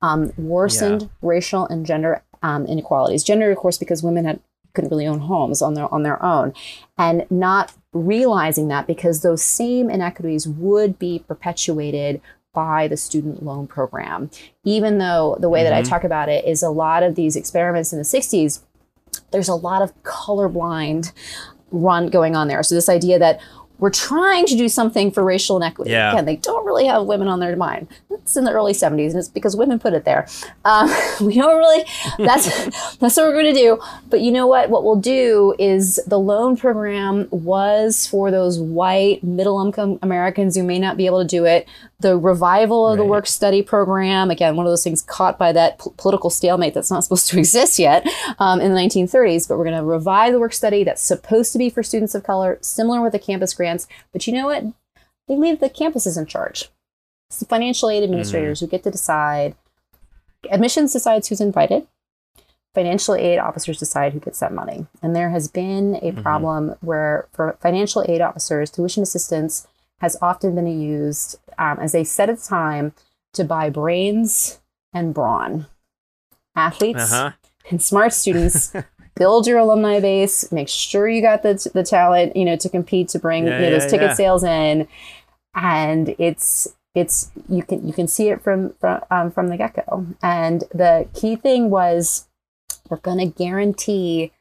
um, 0.00 0.32
worsened 0.38 1.02
yeah. 1.02 1.08
racial 1.20 1.66
and 1.66 1.84
gender 1.84 2.22
um, 2.44 2.66
inequalities. 2.66 3.24
Gender, 3.24 3.50
of 3.50 3.56
course, 3.56 3.78
because 3.78 4.02
women 4.02 4.26
had 4.26 4.38
couldn't 4.74 4.90
really 4.90 5.06
own 5.06 5.20
homes 5.20 5.62
on 5.62 5.74
their 5.74 5.92
on 5.92 6.02
their 6.02 6.22
own, 6.22 6.52
and 6.98 7.26
not 7.30 7.72
realizing 7.92 8.68
that 8.68 8.86
because 8.86 9.22
those 9.22 9.42
same 9.42 9.88
inequities 9.88 10.46
would 10.46 10.98
be 10.98 11.24
perpetuated 11.26 12.20
by 12.52 12.86
the 12.86 12.96
student 12.96 13.42
loan 13.42 13.66
program. 13.66 14.30
Even 14.62 14.98
though 14.98 15.36
the 15.40 15.48
way 15.48 15.60
mm-hmm. 15.60 15.64
that 15.64 15.72
I 15.72 15.80
mm-hmm. 15.80 15.90
talk 15.90 16.04
about 16.04 16.28
it 16.28 16.44
is 16.44 16.62
a 16.62 16.70
lot 16.70 17.02
of 17.02 17.14
these 17.14 17.34
experiments 17.34 17.92
in 17.92 17.98
the 17.98 18.04
60s, 18.04 18.60
there's 19.32 19.48
a 19.48 19.54
lot 19.54 19.82
of 19.82 19.94
colorblind 20.02 21.12
run 21.70 22.08
going 22.10 22.36
on 22.36 22.46
there. 22.46 22.62
So 22.62 22.74
this 22.74 22.88
idea 22.88 23.18
that 23.18 23.40
we're 23.78 23.90
trying 23.90 24.46
to 24.46 24.56
do 24.56 24.68
something 24.68 25.10
for 25.10 25.24
racial 25.24 25.56
inequity. 25.56 25.90
Yeah. 25.90 26.12
Again, 26.12 26.24
they 26.24 26.36
don't 26.36 26.64
really 26.64 26.86
have 26.86 27.04
women 27.04 27.28
on 27.28 27.40
their 27.40 27.56
mind. 27.56 27.88
It's 28.10 28.36
in 28.36 28.44
the 28.44 28.52
early 28.52 28.72
70s, 28.72 29.10
and 29.10 29.18
it's 29.18 29.28
because 29.28 29.56
women 29.56 29.78
put 29.78 29.92
it 29.92 30.04
there. 30.04 30.28
Um, 30.64 30.88
we 31.20 31.34
don't 31.34 31.58
really, 31.58 31.84
that's, 32.18 32.46
that's 32.96 33.16
what 33.16 33.26
we're 33.26 33.32
going 33.32 33.52
to 33.54 33.60
do. 33.60 33.80
But 34.08 34.20
you 34.20 34.30
know 34.30 34.46
what? 34.46 34.70
What 34.70 34.84
we'll 34.84 34.96
do 34.96 35.54
is 35.58 36.00
the 36.06 36.18
loan 36.18 36.56
program 36.56 37.28
was 37.30 38.06
for 38.06 38.30
those 38.30 38.58
white, 38.58 39.22
middle 39.24 39.64
income 39.64 39.98
Americans 40.02 40.56
who 40.56 40.62
may 40.62 40.78
not 40.78 40.96
be 40.96 41.06
able 41.06 41.22
to 41.22 41.28
do 41.28 41.44
it 41.44 41.66
the 42.04 42.18
revival 42.18 42.86
of 42.86 42.98
right. 42.98 43.02
the 43.02 43.08
work 43.08 43.26
study 43.26 43.62
program 43.62 44.30
again 44.30 44.56
one 44.56 44.66
of 44.66 44.70
those 44.70 44.84
things 44.84 45.00
caught 45.00 45.38
by 45.38 45.52
that 45.52 45.78
p- 45.78 45.90
political 45.96 46.28
stalemate 46.28 46.74
that's 46.74 46.90
not 46.90 47.02
supposed 47.02 47.26
to 47.28 47.38
exist 47.44 47.78
yet 47.78 48.06
um, 48.38 48.60
in 48.60 48.72
the 48.72 48.78
1930s 48.78 49.48
but 49.48 49.56
we're 49.56 49.64
going 49.64 49.76
to 49.76 49.82
revive 49.82 50.32
the 50.32 50.38
work 50.38 50.52
study 50.52 50.84
that's 50.84 51.02
supposed 51.02 51.50
to 51.52 51.58
be 51.58 51.70
for 51.70 51.82
students 51.82 52.14
of 52.14 52.22
color 52.22 52.58
similar 52.60 53.00
with 53.00 53.12
the 53.12 53.18
campus 53.18 53.54
grants 53.64 53.88
but 54.12 54.26
you 54.26 54.32
know 54.32 54.46
what 54.46 54.64
they 55.28 55.36
leave 55.36 55.60
the 55.60 55.70
campuses 55.70 56.18
in 56.18 56.26
charge 56.26 56.70
it's 57.28 57.38
the 57.38 57.46
financial 57.46 57.90
aid 57.90 58.02
administrators 58.02 58.58
mm. 58.58 58.60
who 58.60 58.66
get 58.66 58.82
to 58.82 58.90
decide 58.90 59.54
admissions 60.50 60.92
decides 60.92 61.28
who's 61.28 61.40
invited 61.40 61.86
financial 62.74 63.14
aid 63.14 63.38
officers 63.38 63.78
decide 63.78 64.12
who 64.12 64.20
gets 64.20 64.40
that 64.40 64.52
money 64.52 64.86
and 65.02 65.14
there 65.14 65.30
has 65.30 65.48
been 65.48 65.96
a 65.96 66.10
mm-hmm. 66.10 66.22
problem 66.22 66.74
where 66.80 67.28
for 67.32 67.56
financial 67.60 68.04
aid 68.08 68.20
officers 68.20 68.70
tuition 68.70 69.02
assistance 69.02 69.66
has 70.04 70.16
often 70.20 70.54
been 70.54 70.66
used 70.66 71.38
um, 71.58 71.78
as 71.80 71.94
a 71.94 72.04
set 72.04 72.28
of 72.28 72.42
time 72.42 72.92
to 73.32 73.44
buy 73.44 73.70
brains 73.70 74.60
and 74.92 75.14
brawn. 75.14 75.66
Athletes 76.56 77.12
uh-huh. 77.12 77.32
and 77.70 77.82
smart 77.82 78.12
students 78.12 78.72
build 79.14 79.46
your 79.46 79.58
alumni 79.58 80.00
base, 80.00 80.50
make 80.50 80.68
sure 80.68 81.08
you 81.08 81.22
got 81.22 81.42
the, 81.42 81.70
the 81.72 81.82
talent, 81.82 82.36
you 82.36 82.44
know, 82.44 82.56
to 82.56 82.68
compete, 82.68 83.08
to 83.08 83.18
bring 83.18 83.46
yeah, 83.46 83.58
you 83.58 83.64
know, 83.66 83.70
those 83.70 83.84
yeah, 83.84 83.90
ticket 83.90 84.10
yeah. 84.10 84.14
sales 84.14 84.44
in. 84.44 84.88
And 85.54 86.14
it's, 86.18 86.68
it's, 86.94 87.30
you 87.48 87.62
can, 87.62 87.86
you 87.86 87.92
can 87.92 88.08
see 88.08 88.28
it 88.28 88.42
from, 88.42 88.74
from, 88.80 89.02
um, 89.10 89.30
from 89.30 89.48
the 89.48 89.56
get 89.56 89.74
go. 89.74 90.06
And 90.22 90.64
the 90.72 91.08
key 91.14 91.36
thing 91.36 91.70
was 91.70 92.26
we're 92.88 92.98
going 92.98 93.18
to 93.18 93.26
guarantee 93.26 94.32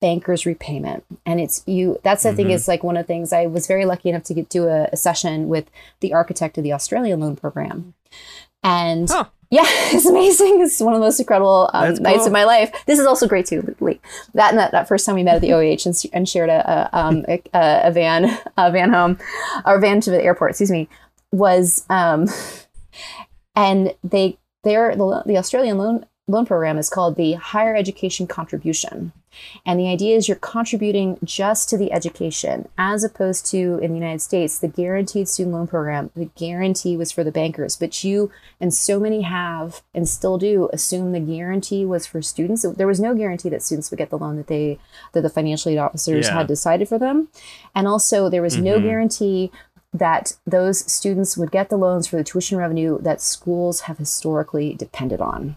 banker's 0.00 0.44
repayment 0.44 1.02
and 1.24 1.40
it's 1.40 1.62
you 1.66 1.98
that's 2.02 2.24
the 2.24 2.28
mm-hmm. 2.28 2.36
think 2.36 2.50
is 2.50 2.68
like 2.68 2.82
one 2.82 2.94
of 2.94 3.04
the 3.04 3.06
things 3.06 3.32
i 3.32 3.46
was 3.46 3.66
very 3.66 3.86
lucky 3.86 4.10
enough 4.10 4.22
to 4.22 4.34
get 4.34 4.50
do 4.50 4.66
a, 4.66 4.86
a 4.92 4.96
session 4.98 5.48
with 5.48 5.70
the 6.00 6.12
architect 6.12 6.58
of 6.58 6.64
the 6.64 6.74
australian 6.74 7.20
loan 7.20 7.34
program 7.34 7.94
and 8.62 9.08
huh. 9.08 9.24
Yeah 9.50 9.64
it's 9.66 10.06
amazing. 10.06 10.60
It's 10.60 10.80
one 10.80 10.94
of 10.94 11.00
the 11.00 11.06
most 11.06 11.20
incredible 11.20 11.70
um, 11.72 11.94
nights 11.94 12.18
cool. 12.18 12.26
of 12.26 12.32
my 12.32 12.44
life. 12.44 12.72
This 12.86 12.98
is 12.98 13.06
also 13.06 13.26
great 13.26 13.46
too 13.46 13.62
that 14.34 14.50
and 14.50 14.58
that, 14.58 14.72
that 14.72 14.88
first 14.88 15.06
time 15.06 15.14
we 15.14 15.22
met 15.22 15.36
at 15.36 15.40
the 15.40 15.52
oeh 15.52 15.86
and, 15.86 16.02
and 16.12 16.28
shared 16.28 16.50
a, 16.50 16.70
a, 16.70 16.98
um, 16.98 17.24
a, 17.28 17.42
a, 17.54 17.90
van 17.90 18.38
a 18.56 18.70
van 18.70 18.92
home 18.92 19.18
or 19.64 19.78
van 19.80 20.00
to 20.00 20.10
the 20.10 20.22
airport 20.22 20.50
excuse 20.50 20.70
me 20.70 20.88
was 21.32 21.84
um 21.90 22.28
and 23.56 23.94
they 24.04 24.38
they're 24.62 24.94
the, 24.94 25.22
the 25.26 25.36
australian 25.36 25.78
loan 25.78 26.06
loan 26.28 26.46
program 26.46 26.78
is 26.78 26.88
called 26.88 27.16
the 27.16 27.32
higher 27.34 27.74
education 27.74 28.26
contribution 28.26 29.12
and 29.64 29.78
the 29.78 29.88
idea 29.88 30.16
is 30.16 30.28
you're 30.28 30.36
contributing 30.36 31.18
just 31.24 31.68
to 31.70 31.76
the 31.76 31.92
education, 31.92 32.68
as 32.78 33.04
opposed 33.04 33.46
to 33.46 33.78
in 33.78 33.90
the 33.92 33.98
United 33.98 34.20
States, 34.20 34.58
the 34.58 34.68
guaranteed 34.68 35.28
student 35.28 35.54
loan 35.54 35.66
program, 35.66 36.10
the 36.14 36.30
guarantee 36.36 36.96
was 36.96 37.12
for 37.12 37.24
the 37.24 37.32
bankers. 37.32 37.76
But 37.76 38.04
you 38.04 38.30
and 38.60 38.72
so 38.72 39.00
many 39.00 39.22
have 39.22 39.82
and 39.94 40.08
still 40.08 40.38
do 40.38 40.68
assume 40.72 41.12
the 41.12 41.20
guarantee 41.20 41.84
was 41.84 42.06
for 42.06 42.22
students. 42.22 42.64
There 42.76 42.86
was 42.86 43.00
no 43.00 43.14
guarantee 43.14 43.48
that 43.50 43.62
students 43.62 43.90
would 43.90 43.98
get 43.98 44.10
the 44.10 44.18
loan 44.18 44.36
that 44.36 44.46
they 44.46 44.78
that 45.12 45.22
the 45.22 45.30
financial 45.30 45.72
aid 45.72 45.78
officers 45.78 46.26
yeah. 46.26 46.34
had 46.34 46.46
decided 46.46 46.88
for 46.88 46.98
them. 46.98 47.28
And 47.74 47.86
also 47.86 48.28
there 48.28 48.42
was 48.42 48.54
mm-hmm. 48.54 48.64
no 48.64 48.80
guarantee 48.80 49.50
that 49.92 50.36
those 50.44 50.90
students 50.92 51.36
would 51.36 51.52
get 51.52 51.68
the 51.70 51.76
loans 51.76 52.08
for 52.08 52.16
the 52.16 52.24
tuition 52.24 52.58
revenue 52.58 53.00
that 53.00 53.22
schools 53.22 53.82
have 53.82 53.98
historically 53.98 54.74
depended 54.74 55.20
on. 55.20 55.56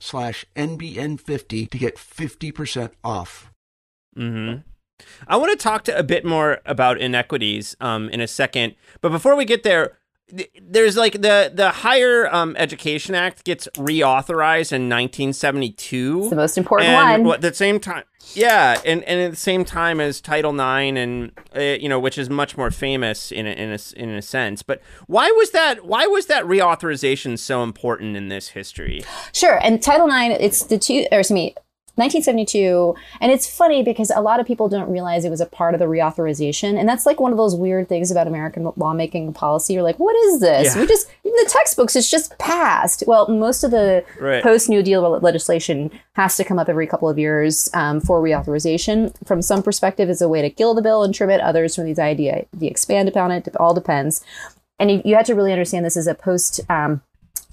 slash 0.00 0.44
NBN50 0.56 1.70
to 1.70 1.78
get 1.78 1.96
50% 1.96 2.90
off. 3.04 3.52
Mm-hmm. 4.18 4.62
I 5.28 5.36
want 5.36 5.52
to 5.52 5.62
talk 5.62 5.84
to 5.84 5.96
a 5.96 6.02
bit 6.02 6.24
more 6.24 6.60
about 6.66 7.00
inequities 7.00 7.76
um, 7.80 8.08
in 8.10 8.20
a 8.20 8.26
second. 8.26 8.74
But 9.00 9.10
before 9.10 9.36
we 9.36 9.44
get 9.44 9.62
there, 9.62 9.98
there's 10.60 10.96
like 10.96 11.14
the 11.14 11.50
the 11.52 11.70
Higher 11.70 12.32
um, 12.34 12.56
Education 12.56 13.14
Act 13.14 13.44
gets 13.44 13.68
reauthorized 13.76 14.72
in 14.72 14.88
1972. 14.88 16.20
It's 16.20 16.30
the 16.30 16.36
most 16.36 16.58
important 16.58 16.90
and 16.90 17.24
one. 17.24 17.34
At 17.34 17.40
the 17.40 17.54
same 17.54 17.80
time, 17.80 18.04
yeah, 18.34 18.80
and, 18.84 19.02
and 19.04 19.20
at 19.20 19.30
the 19.30 19.36
same 19.36 19.64
time 19.64 20.00
as 20.00 20.20
Title 20.20 20.52
IX, 20.52 20.96
and 20.96 21.32
uh, 21.56 21.60
you 21.60 21.88
know, 21.88 21.98
which 21.98 22.18
is 22.18 22.30
much 22.30 22.56
more 22.56 22.70
famous 22.70 23.32
in 23.32 23.46
a, 23.46 23.50
in 23.50 23.72
a 23.72 23.78
in 23.96 24.10
a 24.10 24.22
sense. 24.22 24.62
But 24.62 24.80
why 25.06 25.30
was 25.30 25.50
that? 25.50 25.84
Why 25.84 26.06
was 26.06 26.26
that 26.26 26.44
reauthorization 26.44 27.38
so 27.38 27.62
important 27.62 28.16
in 28.16 28.28
this 28.28 28.48
history? 28.48 29.02
Sure, 29.32 29.58
and 29.62 29.82
Title 29.82 30.06
IX, 30.06 30.36
it's 30.40 30.64
the 30.64 30.78
two, 30.78 31.06
or 31.10 31.20
excuse 31.20 31.34
me, 31.34 31.54
1972 32.00 32.94
and 33.20 33.30
it's 33.30 33.48
funny 33.48 33.82
because 33.82 34.10
a 34.14 34.20
lot 34.20 34.40
of 34.40 34.46
people 34.46 34.68
don't 34.68 34.90
realize 34.90 35.24
it 35.24 35.30
was 35.30 35.40
a 35.40 35.46
part 35.46 35.74
of 35.74 35.80
the 35.80 35.86
reauthorization. 35.86 36.78
And 36.78 36.88
that's 36.88 37.06
like 37.06 37.20
one 37.20 37.30
of 37.32 37.38
those 37.38 37.54
weird 37.54 37.88
things 37.88 38.10
about 38.10 38.26
american 38.26 38.72
lawmaking 38.76 39.32
policy. 39.32 39.74
You're 39.74 39.82
like 39.82 39.98
what 39.98 40.16
is 40.16 40.40
this? 40.40 40.74
Yeah. 40.74 40.80
we 40.80 40.86
just 40.86 41.08
in 41.24 41.32
the 41.32 41.48
textbooks 41.48 41.94
it's 41.94 42.10
just 42.10 42.36
passed. 42.38 43.04
Well 43.06 43.28
most 43.28 43.62
of 43.64 43.70
the 43.70 44.04
Right. 44.18 44.42
post 44.42 44.68
new 44.68 44.82
deal 44.82 45.02
legislation 45.20 45.90
has 46.14 46.36
to 46.36 46.44
come 46.44 46.58
up 46.58 46.68
every 46.68 46.86
couple 46.86 47.08
of 47.08 47.18
years 47.18 47.70
um, 47.74 48.00
for 48.00 48.20
reauthorization. 48.22 49.12
From 49.26 49.42
some 49.42 49.62
perspective 49.62 50.08
is 50.10 50.20
a 50.22 50.28
way 50.28 50.42
to 50.42 50.50
kill 50.50 50.74
the 50.74 50.82
bill 50.82 51.02
and 51.04 51.14
trim 51.14 51.30
it. 51.30 51.40
Others 51.40 51.74
from 51.76 51.84
these 51.84 51.98
idea 51.98 52.46
the 52.52 52.66
expand 52.66 53.08
upon 53.08 53.30
it 53.30 53.46
it 53.46 53.56
all 53.56 53.74
depends. 53.74 54.24
And 54.78 54.90
you, 54.90 55.02
you 55.04 55.14
had 55.14 55.26
to 55.26 55.34
really 55.34 55.52
understand 55.52 55.84
this 55.84 55.96
as 55.96 56.06
a 56.06 56.14
post 56.14 56.60
um, 56.70 57.02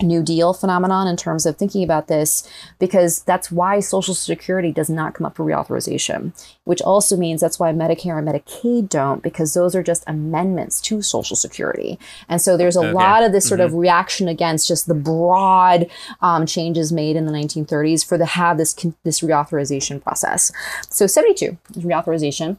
New 0.01 0.21
Deal 0.21 0.53
phenomenon 0.53 1.07
in 1.07 1.17
terms 1.17 1.45
of 1.45 1.57
thinking 1.57 1.83
about 1.83 2.07
this, 2.07 2.47
because 2.79 3.21
that's 3.23 3.51
why 3.51 3.79
Social 3.79 4.13
Security 4.13 4.71
does 4.71 4.89
not 4.89 5.13
come 5.13 5.25
up 5.25 5.35
for 5.35 5.43
reauthorization, 5.45 6.31
which 6.65 6.81
also 6.81 7.17
means 7.17 7.41
that's 7.41 7.59
why 7.59 7.71
Medicare 7.73 8.17
and 8.17 8.27
Medicaid 8.27 8.89
don't, 8.89 9.23
because 9.23 9.53
those 9.53 9.75
are 9.75 9.83
just 9.83 10.03
amendments 10.07 10.79
to 10.81 11.01
Social 11.01 11.35
Security. 11.35 11.97
And 12.29 12.41
so 12.41 12.57
there's 12.57 12.75
a 12.75 12.81
Okay. 12.81 12.93
lot 12.93 13.23
of 13.23 13.31
this 13.31 13.47
sort 13.47 13.59
of 13.59 13.73
reaction 13.73 14.27
against 14.27 14.67
just 14.67 14.87
the 14.87 14.93
broad 14.93 15.87
um, 16.21 16.45
changes 16.45 16.91
made 16.91 17.15
in 17.15 17.25
the 17.25 17.31
1930s 17.31 18.05
for 18.05 18.17
the 18.17 18.25
have 18.25 18.57
this 18.57 18.75
this 19.03 19.21
reauthorization 19.21 20.01
process. 20.03 20.51
So 20.89 21.07
72 21.07 21.57
reauthorization 21.73 22.57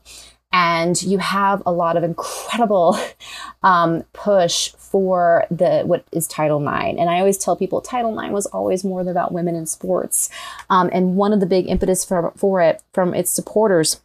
and 0.53 1.03
you 1.03 1.19
have 1.19 1.63
a 1.67 1.73
lot 1.73 1.97
of 1.97 2.03
incredible 2.03 2.99
um, 3.63 4.05
push 4.13 4.73
for 4.91 5.45
the 5.51 5.83
what 5.85 6.05
is 6.13 6.27
Title 6.27 6.61
IX. 6.61 6.99
And 6.99 7.11
I 7.11 7.19
always 7.19 7.39
tell 7.39 7.57
people 7.57 7.81
Title 7.81 8.19
IX 8.19 8.33
was 8.33 8.47
always 8.47 8.85
more 8.85 9.01
about 9.01 9.33
women 9.33 9.55
in 9.55 9.67
sports. 9.67 10.31
Um, 10.71 10.91
and 10.93 11.17
one 11.17 11.33
of 11.33 11.41
the 11.41 11.47
big 11.47 11.69
impetus 11.69 12.05
for, 12.05 12.33
for 12.37 12.61
it 12.61 12.83
from 12.93 13.15
its 13.15 13.31
supporters 13.31 14.01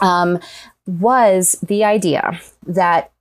um, 0.00 0.38
was 0.86 1.58
the 1.62 1.84
idea 1.84 2.40
that 2.66 3.12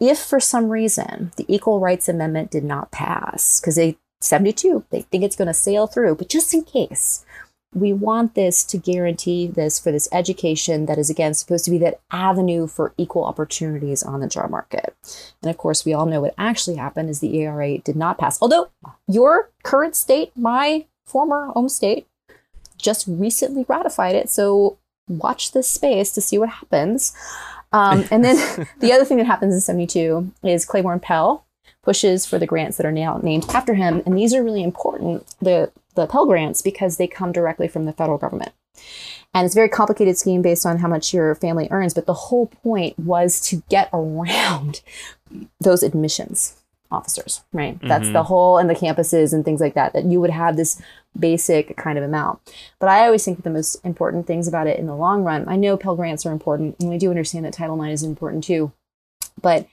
if 0.00 0.18
for 0.18 0.40
some 0.40 0.68
reason 0.68 1.32
the 1.36 1.46
Equal 1.48 1.80
Rights 1.80 2.08
Amendment 2.08 2.50
did 2.50 2.64
not 2.64 2.90
pass, 2.90 3.60
because 3.60 3.76
they 3.76 3.96
72, 4.20 4.84
they 4.90 5.02
think 5.02 5.22
it's 5.22 5.36
going 5.36 5.48
to 5.48 5.54
sail 5.54 5.86
through, 5.86 6.16
but 6.16 6.28
just 6.28 6.54
in 6.54 6.64
case, 6.64 7.23
we 7.74 7.92
want 7.92 8.34
this 8.34 8.62
to 8.64 8.78
guarantee 8.78 9.46
this 9.46 9.78
for 9.78 9.90
this 9.90 10.08
education 10.12 10.86
that 10.86 10.98
is 10.98 11.10
again 11.10 11.34
supposed 11.34 11.64
to 11.64 11.70
be 11.70 11.78
that 11.78 12.00
avenue 12.10 12.66
for 12.66 12.94
equal 12.96 13.24
opportunities 13.24 14.02
on 14.02 14.20
the 14.20 14.28
job 14.28 14.50
market. 14.50 14.94
And 15.42 15.50
of 15.50 15.58
course, 15.58 15.84
we 15.84 15.92
all 15.92 16.06
know 16.06 16.20
what 16.20 16.34
actually 16.38 16.76
happened 16.76 17.10
is 17.10 17.20
the 17.20 17.36
ERA 17.36 17.78
did 17.78 17.96
not 17.96 18.18
pass. 18.18 18.40
Although 18.40 18.70
your 19.08 19.50
current 19.62 19.96
state, 19.96 20.32
my 20.36 20.86
former 21.04 21.46
home 21.48 21.68
state, 21.68 22.06
just 22.78 23.06
recently 23.08 23.64
ratified 23.68 24.14
it. 24.14 24.30
So 24.30 24.78
watch 25.08 25.52
this 25.52 25.68
space 25.68 26.12
to 26.12 26.20
see 26.20 26.38
what 26.38 26.48
happens. 26.48 27.12
Um, 27.72 28.04
and 28.10 28.24
then 28.24 28.68
the 28.78 28.92
other 28.92 29.04
thing 29.04 29.18
that 29.18 29.26
happens 29.26 29.54
in 29.54 29.60
72 29.60 30.32
is 30.42 30.64
Claiborne 30.64 31.00
Pell 31.00 31.44
pushes 31.82 32.24
for 32.24 32.38
the 32.38 32.46
grants 32.46 32.76
that 32.76 32.86
are 32.86 32.92
now 32.92 33.18
named 33.22 33.46
after 33.50 33.74
him. 33.74 34.02
And 34.06 34.16
these 34.16 34.32
are 34.34 34.42
really 34.42 34.62
important, 34.62 35.26
the, 35.40 35.70
the 35.94 36.06
Pell 36.06 36.26
grants, 36.26 36.62
because 36.62 36.96
they 36.96 37.06
come 37.06 37.32
directly 37.32 37.68
from 37.68 37.84
the 37.84 37.92
federal 37.92 38.18
government. 38.18 38.52
And 39.32 39.44
it's 39.44 39.54
a 39.54 39.58
very 39.58 39.68
complicated 39.68 40.16
scheme 40.16 40.42
based 40.42 40.64
on 40.64 40.78
how 40.78 40.88
much 40.88 41.12
your 41.12 41.34
family 41.34 41.68
earns. 41.70 41.94
But 41.94 42.06
the 42.06 42.14
whole 42.14 42.46
point 42.46 42.98
was 42.98 43.40
to 43.48 43.62
get 43.68 43.90
around 43.92 44.80
those 45.60 45.82
admissions 45.82 46.56
officers, 46.90 47.42
right? 47.52 47.78
That's 47.82 48.06
the 48.06 48.20
mm-hmm. 48.20 48.26
whole, 48.26 48.58
and 48.58 48.70
the 48.70 48.74
campuses 48.74 49.32
and 49.32 49.44
things 49.44 49.60
like 49.60 49.74
that, 49.74 49.92
that 49.94 50.04
you 50.04 50.20
would 50.20 50.30
have 50.30 50.56
this 50.56 50.80
basic 51.18 51.76
kind 51.76 51.98
of 51.98 52.04
amount. 52.04 52.38
But 52.78 52.88
I 52.88 53.04
always 53.04 53.24
think 53.24 53.38
that 53.38 53.42
the 53.42 53.50
most 53.50 53.76
important 53.84 54.28
things 54.28 54.46
about 54.46 54.68
it 54.68 54.78
in 54.78 54.86
the 54.86 54.94
long 54.94 55.24
run, 55.24 55.48
I 55.48 55.56
know 55.56 55.76
Pell 55.76 55.96
Grants 55.96 56.24
are 56.24 56.32
important, 56.32 56.76
and 56.78 56.90
we 56.90 56.98
do 56.98 57.10
understand 57.10 57.44
that 57.44 57.52
Title 57.52 57.82
IX 57.82 57.92
is 57.92 58.02
important 58.04 58.44
too. 58.44 58.72
But 59.40 59.66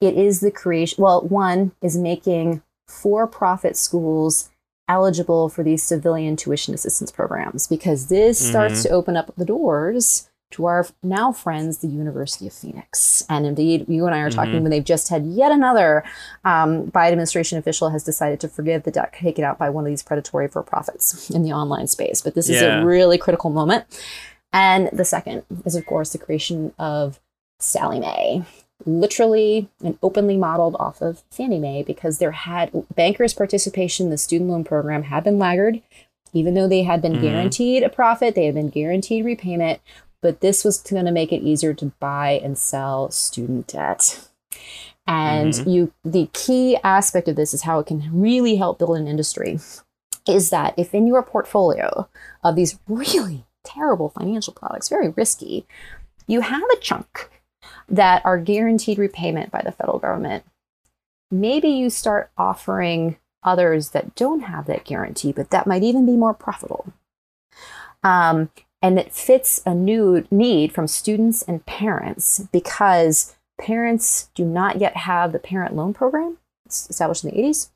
it 0.00 0.14
is 0.16 0.40
the 0.40 0.50
creation, 0.50 1.02
well, 1.02 1.20
one 1.20 1.72
is 1.82 1.96
making 1.96 2.62
for 2.88 3.26
profit 3.26 3.76
schools 3.76 4.50
eligible 4.92 5.48
for 5.48 5.62
these 5.62 5.82
civilian 5.82 6.36
tuition 6.36 6.74
assistance 6.74 7.10
programs 7.10 7.66
because 7.66 8.08
this 8.08 8.38
starts 8.50 8.82
to 8.82 8.90
open 8.90 9.16
up 9.16 9.32
the 9.36 9.44
doors 9.44 10.28
to 10.52 10.66
our 10.66 10.86
now 11.02 11.32
friends, 11.32 11.78
the 11.78 11.88
University 11.88 12.46
of 12.46 12.52
Phoenix. 12.52 13.24
And 13.28 13.46
indeed, 13.46 13.86
you 13.88 14.06
and 14.06 14.14
I 14.14 14.20
are 14.20 14.30
talking 14.30 14.62
when 14.62 14.70
they've 14.70 14.84
just 14.84 15.08
had 15.08 15.26
yet 15.26 15.50
another 15.50 16.04
um, 16.44 16.90
Biden 16.90 17.12
administration 17.12 17.58
official 17.58 17.90
has 17.90 18.04
decided 18.04 18.38
to 18.40 18.48
forgive 18.48 18.84
the 18.84 18.90
debt 18.90 19.14
taken 19.14 19.44
out 19.44 19.58
by 19.58 19.70
one 19.70 19.84
of 19.84 19.90
these 19.90 20.02
predatory 20.02 20.48
for 20.48 20.62
profits 20.62 21.30
in 21.30 21.42
the 21.42 21.52
online 21.52 21.86
space. 21.86 22.20
But 22.20 22.34
this 22.34 22.48
is 22.48 22.62
a 22.62 22.84
really 22.84 23.18
critical 23.18 23.50
moment. 23.50 23.86
And 24.52 24.90
the 24.92 25.04
second 25.04 25.44
is, 25.64 25.74
of 25.74 25.86
course, 25.86 26.12
the 26.12 26.18
creation 26.18 26.74
of 26.78 27.18
Sallie 27.58 28.00
Mae, 28.00 28.44
literally 28.86 29.68
and 29.82 29.98
openly 30.02 30.36
modeled 30.36 30.76
off 30.78 31.00
of 31.00 31.22
Fannie 31.30 31.58
Mae 31.58 31.82
because 31.82 32.18
there 32.18 32.32
had 32.32 32.70
bankers' 32.94 33.34
participation 33.34 34.06
in 34.06 34.10
the 34.10 34.18
student 34.18 34.50
loan 34.50 34.64
program 34.64 35.04
had 35.04 35.24
been 35.24 35.38
laggard, 35.38 35.82
even 36.32 36.54
though 36.54 36.68
they 36.68 36.82
had 36.82 37.02
been 37.02 37.12
mm-hmm. 37.12 37.22
guaranteed 37.22 37.82
a 37.82 37.88
profit, 37.88 38.34
they 38.34 38.46
had 38.46 38.54
been 38.54 38.70
guaranteed 38.70 39.24
repayment, 39.24 39.80
but 40.20 40.40
this 40.40 40.64
was 40.64 40.80
going 40.80 41.04
to 41.04 41.12
make 41.12 41.32
it 41.32 41.42
easier 41.42 41.74
to 41.74 41.92
buy 42.00 42.40
and 42.42 42.56
sell 42.56 43.10
student 43.10 43.66
debt. 43.66 44.28
And 45.06 45.52
mm-hmm. 45.52 45.68
you 45.68 45.92
the 46.04 46.28
key 46.32 46.78
aspect 46.84 47.28
of 47.28 47.36
this 47.36 47.52
is 47.52 47.62
how 47.62 47.80
it 47.80 47.86
can 47.86 48.08
really 48.12 48.56
help 48.56 48.78
build 48.78 48.96
an 48.96 49.08
industry 49.08 49.58
is 50.28 50.50
that 50.50 50.74
if 50.76 50.94
in 50.94 51.06
your 51.06 51.22
portfolio 51.22 52.08
of 52.44 52.54
these 52.54 52.78
really 52.86 53.44
terrible 53.64 54.10
financial 54.10 54.52
products, 54.52 54.88
very 54.88 55.08
risky, 55.08 55.66
you 56.26 56.40
have 56.40 56.62
a 56.62 56.76
chunk 56.80 57.28
that 57.92 58.24
are 58.24 58.38
guaranteed 58.38 58.98
repayment 58.98 59.52
by 59.52 59.60
the 59.62 59.70
federal 59.70 59.98
government, 59.98 60.44
maybe 61.30 61.68
you 61.68 61.90
start 61.90 62.30
offering 62.36 63.18
others 63.44 63.90
that 63.90 64.14
don't 64.14 64.40
have 64.40 64.66
that 64.66 64.84
guarantee, 64.84 65.30
but 65.30 65.50
that 65.50 65.66
might 65.66 65.82
even 65.82 66.06
be 66.06 66.12
more 66.12 66.34
profitable. 66.34 66.92
Um, 68.02 68.50
and 68.80 68.98
it 68.98 69.12
fits 69.12 69.60
a 69.64 69.74
new 69.74 70.26
need 70.30 70.72
from 70.72 70.88
students 70.88 71.42
and 71.42 71.64
parents 71.66 72.48
because 72.50 73.36
parents 73.60 74.30
do 74.34 74.44
not 74.44 74.80
yet 74.80 74.96
have 74.96 75.32
the 75.32 75.38
parent 75.38 75.76
loan 75.76 75.94
program 75.94 76.38
established 76.66 77.24
in 77.24 77.30
the 77.30 77.36
80s. 77.36 77.70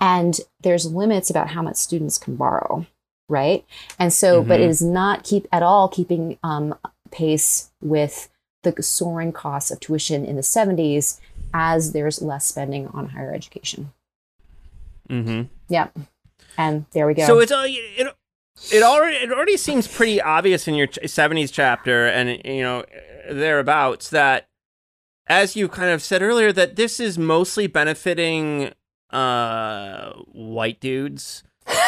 And 0.00 0.40
there's 0.60 0.86
limits 0.86 1.30
about 1.30 1.48
how 1.48 1.62
much 1.62 1.76
students 1.76 2.18
can 2.18 2.36
borrow, 2.36 2.86
right? 3.28 3.64
And 3.98 4.12
so, 4.12 4.42
but 4.42 4.60
it 4.60 4.68
is 4.68 4.82
not 4.82 5.24
keep 5.24 5.46
at 5.52 5.62
all 5.62 5.88
keeping 5.88 6.38
um, 6.42 6.74
pace 7.10 7.70
with 7.82 8.28
the 8.62 8.82
soaring 8.82 9.32
costs 9.32 9.70
of 9.70 9.80
tuition 9.80 10.24
in 10.24 10.36
the 10.36 10.42
70s 10.42 11.20
as 11.52 11.92
there's 11.92 12.22
less 12.22 12.46
spending 12.46 12.88
on 12.88 13.10
higher 13.10 13.32
education. 13.32 13.92
Mm-hmm. 15.08 15.42
Yeah. 15.68 15.88
And 16.56 16.86
there 16.92 17.06
we 17.06 17.14
go. 17.14 17.26
So 17.26 17.40
it's 17.40 17.52
uh, 17.52 17.64
it, 17.66 18.14
it 18.72 18.82
already 18.82 19.16
it 19.16 19.32
already 19.32 19.56
seems 19.56 19.88
pretty 19.88 20.20
obvious 20.20 20.68
in 20.68 20.74
your 20.74 20.86
ch- 20.86 20.98
70s 21.04 21.50
chapter 21.52 22.06
and 22.06 22.40
you 22.44 22.62
know 22.62 22.84
thereabouts 23.30 24.10
that 24.10 24.48
as 25.26 25.56
you 25.56 25.68
kind 25.68 25.90
of 25.90 26.02
said 26.02 26.22
earlier 26.22 26.52
that 26.52 26.76
this 26.76 27.00
is 27.00 27.18
mostly 27.18 27.66
benefiting 27.66 28.72
uh 29.10 30.12
white 30.32 30.80
dudes 30.80 31.42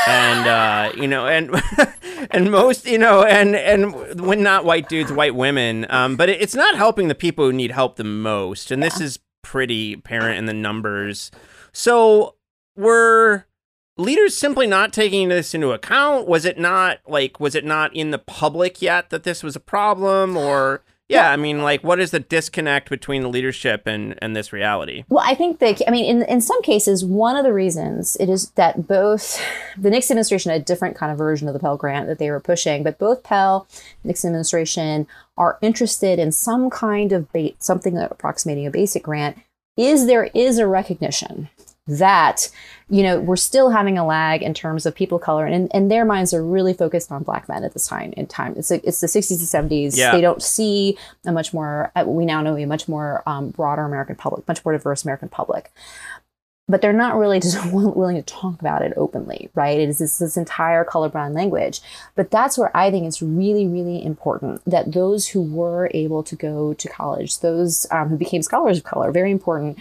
and 0.07 0.47
uh 0.47 0.93
you 0.97 1.07
know 1.07 1.27
and 1.27 1.51
and 2.31 2.51
most 2.51 2.87
you 2.87 2.99
know 2.99 3.23
and 3.25 3.55
and 3.57 4.21
when 4.21 4.43
not 4.43 4.65
white 4.65 4.89
dudes 4.89 5.13
white 5.13 5.35
women 5.35 5.87
um 5.91 6.17
but 6.17 6.29
it, 6.29 6.41
it's 6.41 6.55
not 6.55 6.77
helping 6.77 7.09
the 7.09 7.15
people 7.15 7.45
who 7.45 7.53
need 7.53 7.71
help 7.71 7.97
the 7.97 8.05
most. 8.05 8.71
And 8.71 8.83
this 8.83 9.01
is 9.01 9.19
pretty 9.43 9.95
apparent 9.95 10.39
in 10.39 10.47
the 10.47 10.55
numbers. 10.55 11.31
So 11.73 12.37
were 12.77 13.47
leaders 13.97 14.37
simply 14.37 14.67
not 14.67 14.93
taking 14.93 15.29
this 15.29 15.55
into 15.55 15.73
account? 15.73 16.27
Was 16.29 16.45
it 16.45 16.59
not 16.59 16.99
like 17.07 17.41
was 17.41 17.55
it 17.55 17.65
not 17.65 17.95
in 17.95 18.11
the 18.11 18.19
public 18.19 18.81
yet 18.81 19.11
that 19.11 19.25
this 19.25 19.43
was 19.43 19.57
a 19.57 19.61
problem 19.61 20.37
or 20.37 20.83
yeah 21.13 21.31
i 21.31 21.37
mean 21.37 21.63
like 21.63 21.83
what 21.83 22.01
is 22.01 22.11
the 22.11 22.21
disconnect 22.21 22.89
between 22.91 23.23
the 23.23 23.29
leadership 23.29 23.87
and 23.87 24.19
and 24.23 24.37
this 24.37 24.53
reality? 24.53 25.05
Well, 25.09 25.25
I 25.27 25.35
think 25.35 25.59
that, 25.59 25.83
I 25.87 25.91
mean, 25.91 26.05
in, 26.05 26.23
in 26.23 26.41
some 26.41 26.63
cases, 26.63 27.05
one 27.05 27.37
of 27.37 27.45
the 27.45 27.53
reasons 27.53 28.17
it 28.21 28.29
is 28.29 28.51
that 28.51 28.87
both 28.87 29.41
the 29.79 29.91
Nixon 29.91 30.15
administration 30.15 30.53
had 30.53 30.63
a 30.63 30.65
different 30.65 30.97
kind 30.97 31.13
of 31.13 31.19
version 31.19 31.49
of 31.49 31.55
the 31.55 31.61
Pell 31.61 31.77
Grant 31.77 32.07
that 32.07 32.19
they 32.19 32.31
were 32.31 32.41
pushing, 32.41 32.83
but 32.83 32.99
both 32.99 33.23
Pell, 33.23 33.67
Nixon 34.05 34.29
administration 34.29 35.07
are 35.37 35.59
interested 35.61 36.19
in 36.19 36.33
some 36.33 36.71
kind 36.71 37.13
of 37.13 37.31
ba- 37.33 37.53
something 37.59 37.99
approximating 37.99 38.67
a 38.67 38.71
basic 38.71 39.03
grant. 39.03 39.39
Is 39.77 40.07
there 40.07 40.25
is 40.35 40.59
a 40.59 40.67
recognition 40.67 41.49
that 41.87 42.49
you 42.89 43.03
know 43.03 43.19
we're 43.19 43.35
still 43.35 43.71
having 43.71 43.99
a 43.99 44.07
lag 44.07 44.41
in 44.41 44.55
terms 44.55 44.87
of 44.87 44.95
people 44.95 45.17
of 45.17 45.23
color 45.23 45.45
and, 45.47 45.69
and 45.75 45.91
their 45.91 46.05
minds 46.05 46.33
are 46.33 46.45
really 46.45 46.73
focused 46.73 47.11
on 47.11 47.25
black 47.25 47.49
men 47.49 47.65
at 47.65 47.73
this 47.73 47.89
time 47.89 48.13
in 48.17 48.25
time 48.25 48.55
it's 48.57 48.71
a, 48.71 48.87
it's 48.87 49.01
the 49.01 49.09
60s 49.09 49.31
and 49.57 49.71
70s 49.71 49.97
Yeah. 49.97 50.13
they 50.13 50.21
don't 50.21 50.41
see 50.41 50.97
a 51.27 51.33
much 51.33 51.53
more 51.53 51.91
uh, 51.97 52.05
we 52.07 52.25
now 52.25 52.41
know 52.41 52.57
a 52.57 52.67
much 52.67 52.87
more 52.89 53.23
um, 53.27 53.51
broader 53.51 53.83
american 53.83 54.15
public 54.15 54.47
much 54.47 54.65
more 54.65 54.73
diverse 54.73 55.03
american 55.03 55.29
public 55.29 55.73
but 56.69 56.81
they're 56.81 56.93
not 56.93 57.17
really 57.17 57.41
just 57.47 57.73
willing 57.73 58.17
to 58.17 58.23
talk 58.23 58.61
about 58.61 58.83
it 58.83 58.93
openly, 58.97 59.51
right? 59.55 59.81
It 59.81 59.89
is 59.89 59.99
this, 59.99 60.19
this 60.19 60.37
entire 60.37 60.85
colorblind 60.85 61.35
language. 61.35 61.81
But 62.15 62.31
that's 62.31 62.57
where 62.57 62.75
I 62.75 62.91
think 62.91 63.05
it's 63.05 63.21
really, 63.21 63.67
really 63.67 64.03
important 64.03 64.63
that 64.65 64.93
those 64.93 65.29
who 65.29 65.43
were 65.43 65.91
able 65.93 66.23
to 66.23 66.37
go 66.37 66.73
to 66.73 66.89
college, 66.89 67.41
those 67.41 67.87
um, 67.91 68.09
who 68.11 68.17
became 68.17 68.43
scholars 68.43 68.79
of 68.79 68.85
color, 68.85 69.11
very 69.11 69.33
important, 69.33 69.77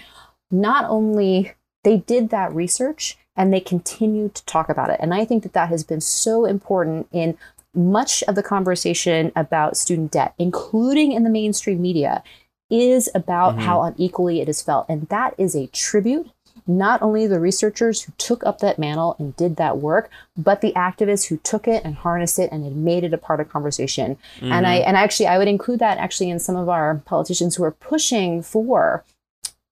not 0.50 0.90
only 0.90 1.54
they 1.84 1.98
did 1.98 2.30
that 2.30 2.54
research 2.54 3.18
and 3.36 3.54
they 3.54 3.60
continued 3.60 4.36
to 4.36 4.46
talk 4.46 4.70
about 4.70 4.90
it. 4.90 5.00
And 5.02 5.14
I 5.14 5.26
think 5.26 5.44
that 5.44 5.54
that 5.54 5.70
has 5.70 5.84
been 5.84 6.02
so 6.02 6.46
important 6.46 7.08
in 7.12 7.38
much 7.74 8.22
of 8.24 8.36
the 8.36 8.44
conversation 8.44 9.32
about 9.36 9.78
student 9.78 10.12
debt, 10.12 10.34
including 10.38 11.14
in 11.14 11.24
the 11.24 11.30
mainstream 11.30 11.82
media, 11.82 12.24
is 12.70 13.10
about 13.16 13.54
mm-hmm. 13.54 13.62
how 13.62 13.82
unequally 13.84 14.42
it 14.42 14.50
is 14.50 14.62
felt. 14.62 14.86
And 14.90 15.08
that 15.10 15.34
is 15.38 15.56
a 15.56 15.68
tribute 15.68 16.30
not 16.68 17.02
only 17.02 17.28
the 17.28 17.40
researchers 17.40 18.04
who 18.04 18.14
took 18.18 18.46
up 18.46 18.60
that 18.60 18.78
mantle 18.78 19.16
and 19.20 19.36
did 19.36 19.56
that 19.56 19.78
work, 19.78 20.10
but 20.38 20.62
the 20.62 20.72
activists 20.74 21.28
who 21.28 21.38
took 21.38 21.68
it 21.68 21.84
and 21.84 21.96
harnessed 21.96 22.40
it 22.40 22.52
and 22.52 22.64
had 22.64 22.76
made 22.76 23.04
it 23.04 23.14
a 23.14 23.18
part 23.18 23.40
of 23.40 23.50
conversation. 23.50 24.18
And 24.42 24.68
I 24.68 24.80
mm-hmm. 24.80 24.88
and 24.88 24.98
actually 24.98 25.28
I 25.28 25.38
would 25.38 25.48
include 25.48 25.80
that 25.80 25.98
actually 25.98 26.30
in 26.30 26.40
some 26.40 26.56
of 26.56 26.70
our 26.70 27.02
politicians 27.06 27.56
who 27.56 27.64
are 27.64 27.72
pushing 27.72 28.42
for 28.42 29.04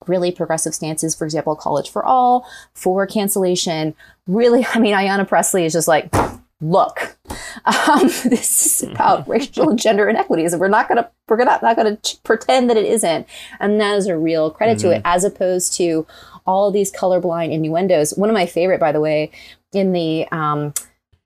really 0.08 0.32
progressive 0.32 0.74
stances, 0.74 1.16
for 1.16 1.26
example, 1.26 1.56
college 1.56 1.90
for 1.90 2.04
all, 2.04 2.48
for 2.74 3.06
cancellation. 3.06 3.96
Really, 4.28 4.66
I 4.74 4.80
mean, 4.80 4.96
Ayanna 4.96 5.28
Pressley 5.28 5.66
is 5.66 5.74
just 5.74 5.88
like, 5.88 6.14
look, 6.62 7.18
um, 7.66 8.02
this 8.26 8.82
is 8.82 8.84
about 8.90 9.28
racial 9.28 9.70
and 9.70 9.80
gender 9.80 10.10
inequities, 10.10 10.54
and 10.54 10.60
we're 10.60 10.68
not 10.68 10.88
gonna 10.88 11.10
we're 11.28 11.38
gonna 11.38 11.60
not 11.62 11.76
gonna 11.76 11.98
ch- 11.98 12.22
pretend 12.24 12.70
that 12.70 12.78
it 12.78 12.86
isn't. 12.86 13.28
And 13.60 13.80
that 13.80 13.98
is 13.98 14.08
a 14.08 14.18
real 14.18 14.52
credit 14.52 14.80
to 14.80 14.92
it, 14.92 15.02
as 15.06 15.24
opposed 15.24 15.74
to 15.78 16.06
all 16.46 16.72
these 16.72 16.92
colorblind 16.92 17.52
innuendos. 17.52 18.16
One 18.18 18.30
of 18.30 18.34
my 18.34 18.46
favorite, 18.46 18.80
by 18.80 18.92
the 18.92 19.02
way, 19.02 19.32
in 19.74 19.92
the 19.94 20.28
um, 20.32 20.74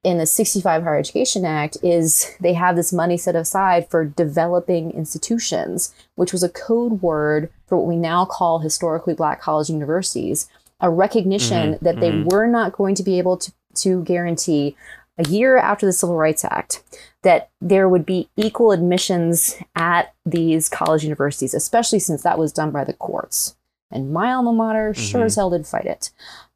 in 0.03 0.17
the 0.17 0.25
65 0.25 0.83
Higher 0.83 0.97
Education 0.97 1.45
Act 1.45 1.77
is 1.81 2.35
they 2.41 2.53
have 2.53 2.75
this 2.75 2.91
money 2.91 3.17
set 3.17 3.35
aside 3.35 3.89
for 3.89 4.03
developing 4.03 4.91
institutions, 4.91 5.95
which 6.15 6.33
was 6.33 6.43
a 6.43 6.49
code 6.49 7.01
word 7.01 7.49
for 7.73 7.77
what 7.77 7.87
we 7.87 7.95
now 7.95 8.23
call 8.23 8.59
historically 8.59 9.15
black 9.15 9.41
college 9.41 9.67
universities, 9.67 10.47
a 10.79 10.91
recognition 10.91 11.73
mm-hmm. 11.73 11.83
that 11.83 11.99
they 11.99 12.11
mm-hmm. 12.11 12.27
were 12.27 12.45
not 12.45 12.73
going 12.73 12.93
to 12.93 13.01
be 13.01 13.17
able 13.17 13.35
to, 13.35 13.51
to 13.73 14.03
guarantee 14.03 14.75
a 15.17 15.27
year 15.27 15.57
after 15.57 15.87
the 15.87 15.91
Civil 15.91 16.15
Rights 16.15 16.45
Act 16.45 16.83
that 17.23 17.49
there 17.59 17.89
would 17.89 18.05
be 18.05 18.29
equal 18.37 18.71
admissions 18.71 19.55
at 19.75 20.13
these 20.23 20.69
college 20.69 21.01
universities, 21.01 21.55
especially 21.55 21.97
since 21.97 22.21
that 22.21 22.37
was 22.37 22.53
done 22.53 22.69
by 22.69 22.83
the 22.83 22.93
courts. 22.93 23.55
And 23.89 24.13
my 24.13 24.31
alma 24.31 24.53
mater 24.53 24.93
sure 24.93 25.23
as 25.23 25.33
mm-hmm. 25.33 25.41
hell 25.41 25.49
did 25.49 25.65
fight 25.65 25.85
it. 25.85 26.11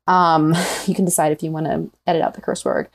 Um, 0.06 0.54
you 0.86 0.94
can 0.94 1.06
decide 1.06 1.32
if 1.32 1.42
you 1.42 1.50
want 1.50 1.66
to 1.66 1.90
edit 2.06 2.22
out 2.22 2.36
the 2.36 2.42
curse 2.42 2.64
word, 2.64 2.90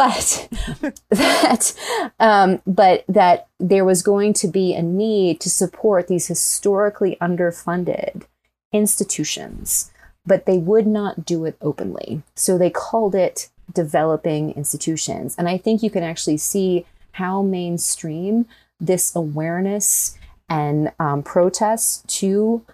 but 0.00 0.48
that, 1.10 1.74
um, 2.18 2.62
but 2.66 3.04
that 3.06 3.48
there 3.58 3.84
was 3.84 4.02
going 4.02 4.32
to 4.32 4.48
be 4.48 4.72
a 4.72 4.80
need 4.80 5.40
to 5.40 5.50
support 5.50 6.08
these 6.08 6.26
historically 6.26 7.18
underfunded 7.20 8.22
institutions, 8.72 9.90
but 10.24 10.46
they 10.46 10.56
would 10.56 10.86
not 10.86 11.26
do 11.26 11.44
it 11.44 11.58
openly. 11.60 12.22
So 12.34 12.56
they 12.56 12.70
called 12.70 13.14
it 13.14 13.50
developing 13.70 14.52
institutions, 14.52 15.34
and 15.36 15.50
I 15.50 15.58
think 15.58 15.82
you 15.82 15.90
can 15.90 16.02
actually 16.02 16.38
see 16.38 16.86
how 17.12 17.42
mainstream 17.42 18.46
this 18.80 19.14
awareness 19.14 20.16
and 20.48 20.92
um, 20.98 21.22
protests 21.22 22.02
to 22.20 22.64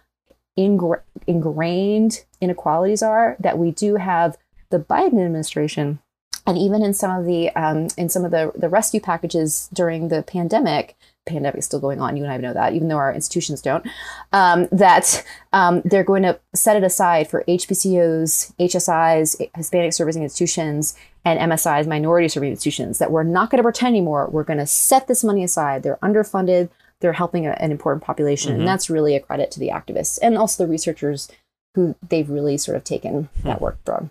ingra- 0.56 1.02
ingrained 1.26 2.24
inequalities 2.40 3.02
are 3.02 3.36
that 3.40 3.58
we 3.58 3.72
do 3.72 3.96
have 3.96 4.36
the 4.70 4.78
Biden 4.78 5.24
administration 5.24 5.98
and 6.46 6.56
even 6.56 6.82
in 6.82 6.94
some 6.94 7.18
of 7.18 7.26
the 7.26 7.50
um, 7.50 7.88
in 7.96 8.08
some 8.08 8.24
of 8.24 8.30
the 8.30 8.52
the 8.54 8.68
rescue 8.68 9.00
packages 9.00 9.68
during 9.72 10.08
the 10.08 10.22
pandemic 10.22 10.96
pandemic 11.26 11.58
is 11.58 11.64
still 11.64 11.80
going 11.80 12.00
on 12.00 12.16
you 12.16 12.22
and 12.22 12.32
i 12.32 12.36
know 12.36 12.52
that 12.52 12.72
even 12.72 12.86
though 12.88 12.96
our 12.96 13.12
institutions 13.12 13.60
don't 13.60 13.84
um, 14.32 14.68
that 14.70 15.24
um, 15.52 15.82
they're 15.84 16.04
going 16.04 16.22
to 16.22 16.38
set 16.54 16.76
it 16.76 16.84
aside 16.84 17.28
for 17.28 17.42
HBCUs 17.48 18.52
hsis 18.58 19.36
hispanic 19.56 19.92
serving 19.92 20.22
institutions 20.22 20.96
and 21.24 21.40
msis 21.50 21.86
minority 21.86 22.28
serving 22.28 22.50
institutions 22.50 22.98
that 22.98 23.10
we're 23.10 23.24
not 23.24 23.50
going 23.50 23.58
to 23.58 23.62
pretend 23.62 23.96
anymore. 23.96 24.28
We're 24.30 24.44
going 24.44 24.58
to 24.58 24.66
set 24.66 25.08
this 25.08 25.24
money 25.24 25.42
aside. 25.42 25.82
They're 25.82 25.98
underfunded. 26.02 26.68
They're 27.00 27.12
helping 27.12 27.46
a, 27.46 27.50
an 27.52 27.70
important 27.72 28.04
population. 28.04 28.54
And 28.54 28.66
that's 28.66 28.88
really 28.88 29.16
a 29.16 29.20
credit 29.20 29.50
to 29.52 29.60
the 29.60 29.68
activists 29.68 30.18
and 30.22 30.38
also 30.38 30.64
the 30.64 30.70
researchers 30.70 31.28
who 31.74 31.94
they've 32.08 32.30
really 32.30 32.56
sort 32.56 32.76
of 32.76 32.84
taken 32.84 33.28
that 33.42 33.60
work 33.60 33.78
from 33.84 34.10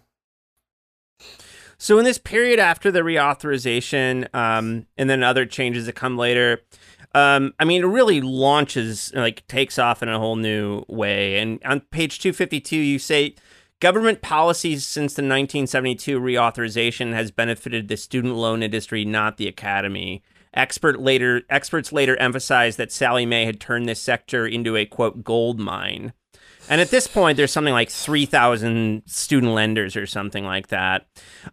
So 1.86 2.00
in 2.00 2.04
this 2.04 2.18
period 2.18 2.58
after 2.58 2.90
the 2.90 3.02
reauthorization, 3.02 4.28
um, 4.34 4.88
and 4.98 5.08
then 5.08 5.22
other 5.22 5.46
changes 5.46 5.86
that 5.86 5.94
come 5.94 6.18
later, 6.18 6.64
um, 7.14 7.54
I 7.60 7.66
mean, 7.66 7.84
it 7.84 7.86
really 7.86 8.22
launches, 8.22 9.14
like, 9.14 9.46
takes 9.46 9.78
off 9.78 10.02
in 10.02 10.10
a 10.10 10.18
whole 10.18 10.36
new 10.36 10.84
way. 10.88 11.38
And 11.38 11.60
on 11.64 11.82
page 11.82 12.18
252, 12.18 12.76
you 12.76 12.98
say 12.98 13.36
government 13.80 14.24
policies 14.24 14.84
since 14.84 15.14
the 15.14 15.22
1972 15.22 16.20
reauthorization 16.20 17.14
has 17.14 17.30
benefited 17.30 17.88
the 17.88 17.98
student 17.98 18.34
loan 18.34 18.64
industry, 18.64 19.06
not 19.06 19.38
the 19.38 19.48
academy. 19.48 20.24
Expert 20.56 21.00
later, 21.00 21.44
experts 21.52 21.94
later 21.94 22.18
emphasized 22.18 22.80
that 22.80 22.92
Sallie 22.92 23.28
Mae 23.28 23.46
had 23.46 23.60
turned 23.60 23.88
this 23.88 24.02
sector 24.02 24.48
into 24.48 24.76
a 24.76 24.88
quote 24.88 25.24
gold 25.24 25.60
mine. 25.60 26.14
And 26.70 26.82
at 26.82 26.90
this 26.90 27.08
point, 27.08 27.38
there's 27.38 27.52
something 27.52 27.74
like 27.74 27.90
3,000 27.90 29.04
student 29.06 29.54
lenders 29.54 29.96
or 29.96 30.06
something 30.08 30.44
like 30.44 30.68
that. 30.68 31.06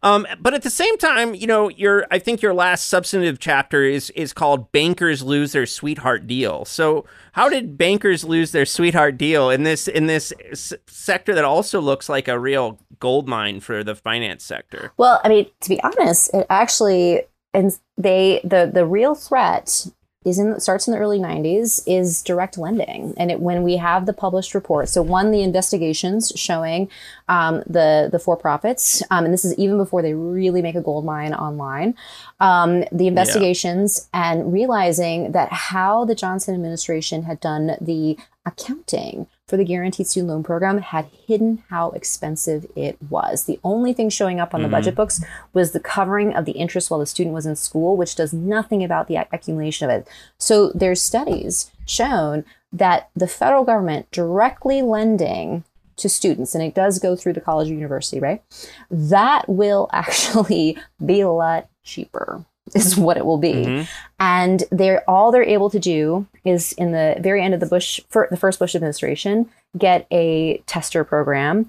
Um, 0.03 0.27
but 0.41 0.55
at 0.55 0.63
the 0.63 0.71
same 0.71 0.97
time, 0.99 1.35
you 1.35 1.47
know, 1.47 1.69
your 1.69 2.07
I 2.11 2.19
think 2.19 2.41
your 2.41 2.55
last 2.55 2.89
substantive 2.89 3.39
chapter 3.39 3.83
is 3.85 4.11
is 4.11 4.33
called 4.33 4.73
"Bankers 4.73 5.23
Lose 5.23 5.53
Their 5.53 5.67
Sweetheart 5.67 6.27
Deal." 6.27 6.65
So, 6.65 7.05
how 7.33 7.49
did 7.49 7.77
bankers 7.77 8.25
lose 8.25 8.53
their 8.53 8.65
sweetheart 8.67 9.19
deal 9.19 9.51
in 9.51 9.65
this 9.65 9.87
in 9.89 10.07
this 10.07 10.33
s- 10.51 10.73
sector 10.87 11.35
that 11.35 11.45
also 11.45 11.81
looks 11.81 12.09
like 12.09 12.29
a 12.29 12.39
real 12.39 12.81
gold 12.99 13.29
mine 13.29 13.61
for 13.61 13.85
the 13.85 13.95
finance 13.95 14.45
sector? 14.45 14.93
Well, 14.97 15.21
I 15.25 15.29
mean, 15.29 15.47
to 15.61 15.69
be 15.69 15.83
honest, 15.83 16.33
it 16.33 16.47
actually 16.49 17.23
and 17.55 17.79
they 17.99 18.41
the 18.45 18.71
the 18.73 18.87
real 18.87 19.15
threat 19.15 19.87
is 20.25 20.39
in 20.39 20.59
starts 20.61 20.87
in 20.87 20.93
the 20.93 20.99
early 20.99 21.18
90s 21.18 21.83
is 21.87 22.23
direct 22.23 22.57
lending. 22.57 23.14
And 23.16 23.31
it 23.31 23.41
when 23.41 23.62
we 23.62 23.77
have 23.77 24.07
the 24.07 24.12
published 24.12 24.55
report 24.55 24.89
so 24.89 25.03
one 25.03 25.31
the 25.31 25.43
investigations 25.43 26.33
showing 26.37 26.89
um, 27.29 27.62
the 27.66 28.09
the 28.11 28.18
for 28.18 28.37
profits 28.37 29.03
um, 29.11 29.25
and 29.25 29.33
this 29.33 29.45
is 29.45 29.57
even 29.59 29.77
before 29.77 30.03
they 30.03 30.14
really 30.14 30.62
make 30.62 30.75
a 30.75 30.81
gold 30.81 31.05
mine 31.05 31.35
online 31.35 31.95
um, 32.41 32.85
the 32.93 33.07
investigations 33.07 34.09
and 34.12 34.53
realizing 34.53 35.33
that 35.33 35.53
how 35.53 36.05
the 36.05 36.14
johnson 36.14 36.55
administration 36.55 37.25
had 37.25 37.41
done 37.41 37.77
the 37.81 38.16
accounting 38.47 39.27
for 39.53 39.59
the 39.59 39.65
guaranteed 39.67 40.07
student 40.07 40.31
loan 40.31 40.43
program 40.43 40.79
had 40.79 41.11
hidden 41.27 41.63
how 41.69 41.91
expensive 41.91 42.65
it 42.75 42.97
was. 43.11 43.45
The 43.45 43.61
only 43.63 43.93
thing 43.93 44.09
showing 44.09 44.41
up 44.41 44.55
on 44.55 44.63
the 44.63 44.69
budget 44.69 44.93
mm-hmm. 44.93 45.03
books 45.03 45.23
was 45.53 45.73
the 45.73 45.79
covering 45.79 46.33
of 46.33 46.47
the 46.47 46.53
interest 46.53 46.91
while 46.91 47.01
the 47.01 47.05
student 47.05 47.35
was 47.35 47.45
in 47.45 47.55
school, 47.55 47.95
which 47.95 48.17
does 48.17 48.33
nothing 48.33 48.83
about 48.83 49.09
the 49.09 49.17
accumulation 49.17 49.91
of 49.91 49.95
it. 49.95 50.09
So 50.39 50.71
there's 50.71 51.03
studies 51.03 51.71
shown 51.85 52.47
that 52.73 53.11
the 53.15 53.27
federal 53.27 53.65
government 53.65 54.11
directly 54.11 54.81
lending 54.81 55.65
to 55.97 56.09
students, 56.09 56.55
and 56.55 56.65
it 56.65 56.75
does 56.75 56.99
go 56.99 57.15
through 57.15 57.35
the 57.35 57.43
college 57.43 57.71
or 57.71 57.75
university, 57.75 58.21
right? 58.21 58.43
That 58.91 59.51
will 59.51 59.91
actually 59.93 60.79
be 61.05 61.21
a 61.21 61.29
lot 61.29 61.69
cheaper 61.85 62.47
is 62.75 62.97
what 62.97 63.17
it 63.17 63.27
will 63.27 63.39
be. 63.39 63.87
And 64.19 64.65
they're 64.71 65.09
all 65.09 65.33
they're 65.33 65.43
able 65.43 65.71
to 65.71 65.79
do 65.79 66.27
is 66.45 66.73
in 66.73 66.93
the 66.93 67.17
very 67.21 67.43
end 67.43 67.55
of 67.55 67.61
the 67.61 67.67
Bush, 67.67 68.01
for 68.09 68.29
the 68.31 68.37
first 68.37 68.59
Bush 68.59 68.75
administration, 68.75 69.49
get 69.77 70.07
a 70.11 70.59
tester 70.67 71.05
program. 71.05 71.69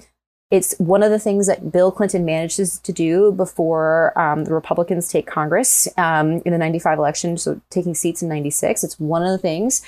It's 0.51 0.75
one 0.77 1.01
of 1.01 1.09
the 1.09 1.17
things 1.17 1.47
that 1.47 1.71
Bill 1.71 1.91
Clinton 1.91 2.25
manages 2.25 2.77
to 2.81 2.91
do 2.91 3.31
before 3.31 4.17
um, 4.19 4.43
the 4.43 4.53
Republicans 4.53 5.07
take 5.07 5.25
Congress 5.25 5.87
um, 5.97 6.43
in 6.45 6.51
the 6.51 6.59
95 6.59 6.99
election, 6.99 7.37
so 7.37 7.59
taking 7.71 7.95
seats 7.95 8.21
in 8.21 8.29
96. 8.29 8.83
It's 8.83 8.99
one 8.99 9.23
of 9.23 9.29
the 9.29 9.39
things 9.39 9.81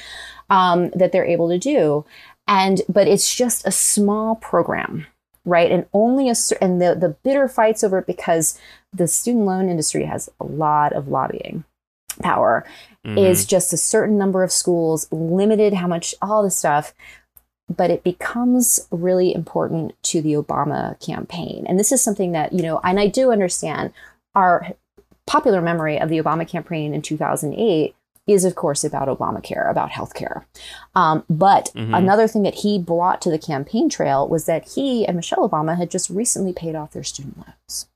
um, 0.49 0.89
that 0.95 1.11
they're 1.11 1.25
able 1.25 1.49
to 1.49 1.59
do. 1.59 2.03
And, 2.47 2.81
but 2.89 3.07
it's 3.07 3.35
just 3.35 3.67
a 3.67 3.71
small 3.71 4.37
program, 4.37 5.05
right? 5.45 5.71
And 5.71 5.85
only 5.93 6.29
a, 6.29 6.35
and 6.59 6.81
the, 6.81 6.95
the 6.95 7.15
bitter 7.23 7.47
fights 7.47 7.83
over 7.83 7.99
it 7.99 8.07
because 8.07 8.59
the 8.95 9.07
student 9.07 9.45
loan 9.45 9.69
industry 9.69 10.05
has 10.05 10.29
a 10.39 10.45
lot 10.45 10.93
of 10.93 11.07
lobbying 11.07 11.63
power 12.21 12.65
mm-hmm. 13.05 13.17
is 13.17 13.45
just 13.45 13.73
a 13.73 13.77
certain 13.77 14.17
number 14.17 14.43
of 14.43 14.51
schools, 14.51 15.07
limited 15.11 15.73
how 15.73 15.87
much, 15.87 16.15
all 16.21 16.43
this 16.43 16.57
stuff. 16.57 16.93
but 17.75 17.89
it 17.89 18.03
becomes 18.03 18.87
really 18.91 19.33
important 19.33 19.95
to 20.03 20.21
the 20.21 20.33
Obama 20.33 20.99
campaign. 21.03 21.65
And 21.67 21.79
this 21.79 21.91
is 21.91 21.99
something 22.01 22.31
that, 22.31 22.53
you 22.53 22.61
know, 22.61 22.79
and 22.83 22.99
I 22.99 23.07
do 23.07 23.31
understand 23.31 23.91
our 24.35 24.73
popular 25.25 25.61
memory 25.61 25.99
of 25.99 26.09
the 26.09 26.21
Obama 26.21 26.47
campaign 26.47 26.93
in 26.93 27.01
2008 27.01 27.95
is, 28.27 28.43
of 28.43 28.55
course, 28.55 28.83
about 28.83 29.07
Obamacare, 29.07 29.69
about 29.69 29.91
healthcare. 29.91 30.45
Um, 30.95 31.23
but 31.29 31.71
mm-hmm. 31.75 31.93
another 31.93 32.27
thing 32.27 32.43
that 32.43 32.55
he 32.55 32.79
brought 32.79 33.21
to 33.21 33.29
the 33.29 33.37
campaign 33.37 33.89
trail 33.89 34.27
was 34.27 34.45
that 34.45 34.69
he 34.69 35.05
and 35.05 35.15
Michelle 35.15 35.47
Obama 35.47 35.77
had 35.77 35.91
just 35.91 36.09
recently 36.09 36.51
paid 36.51 36.75
off 36.75 36.91
their 36.91 37.03
student 37.03 37.37
loans. 37.37 37.87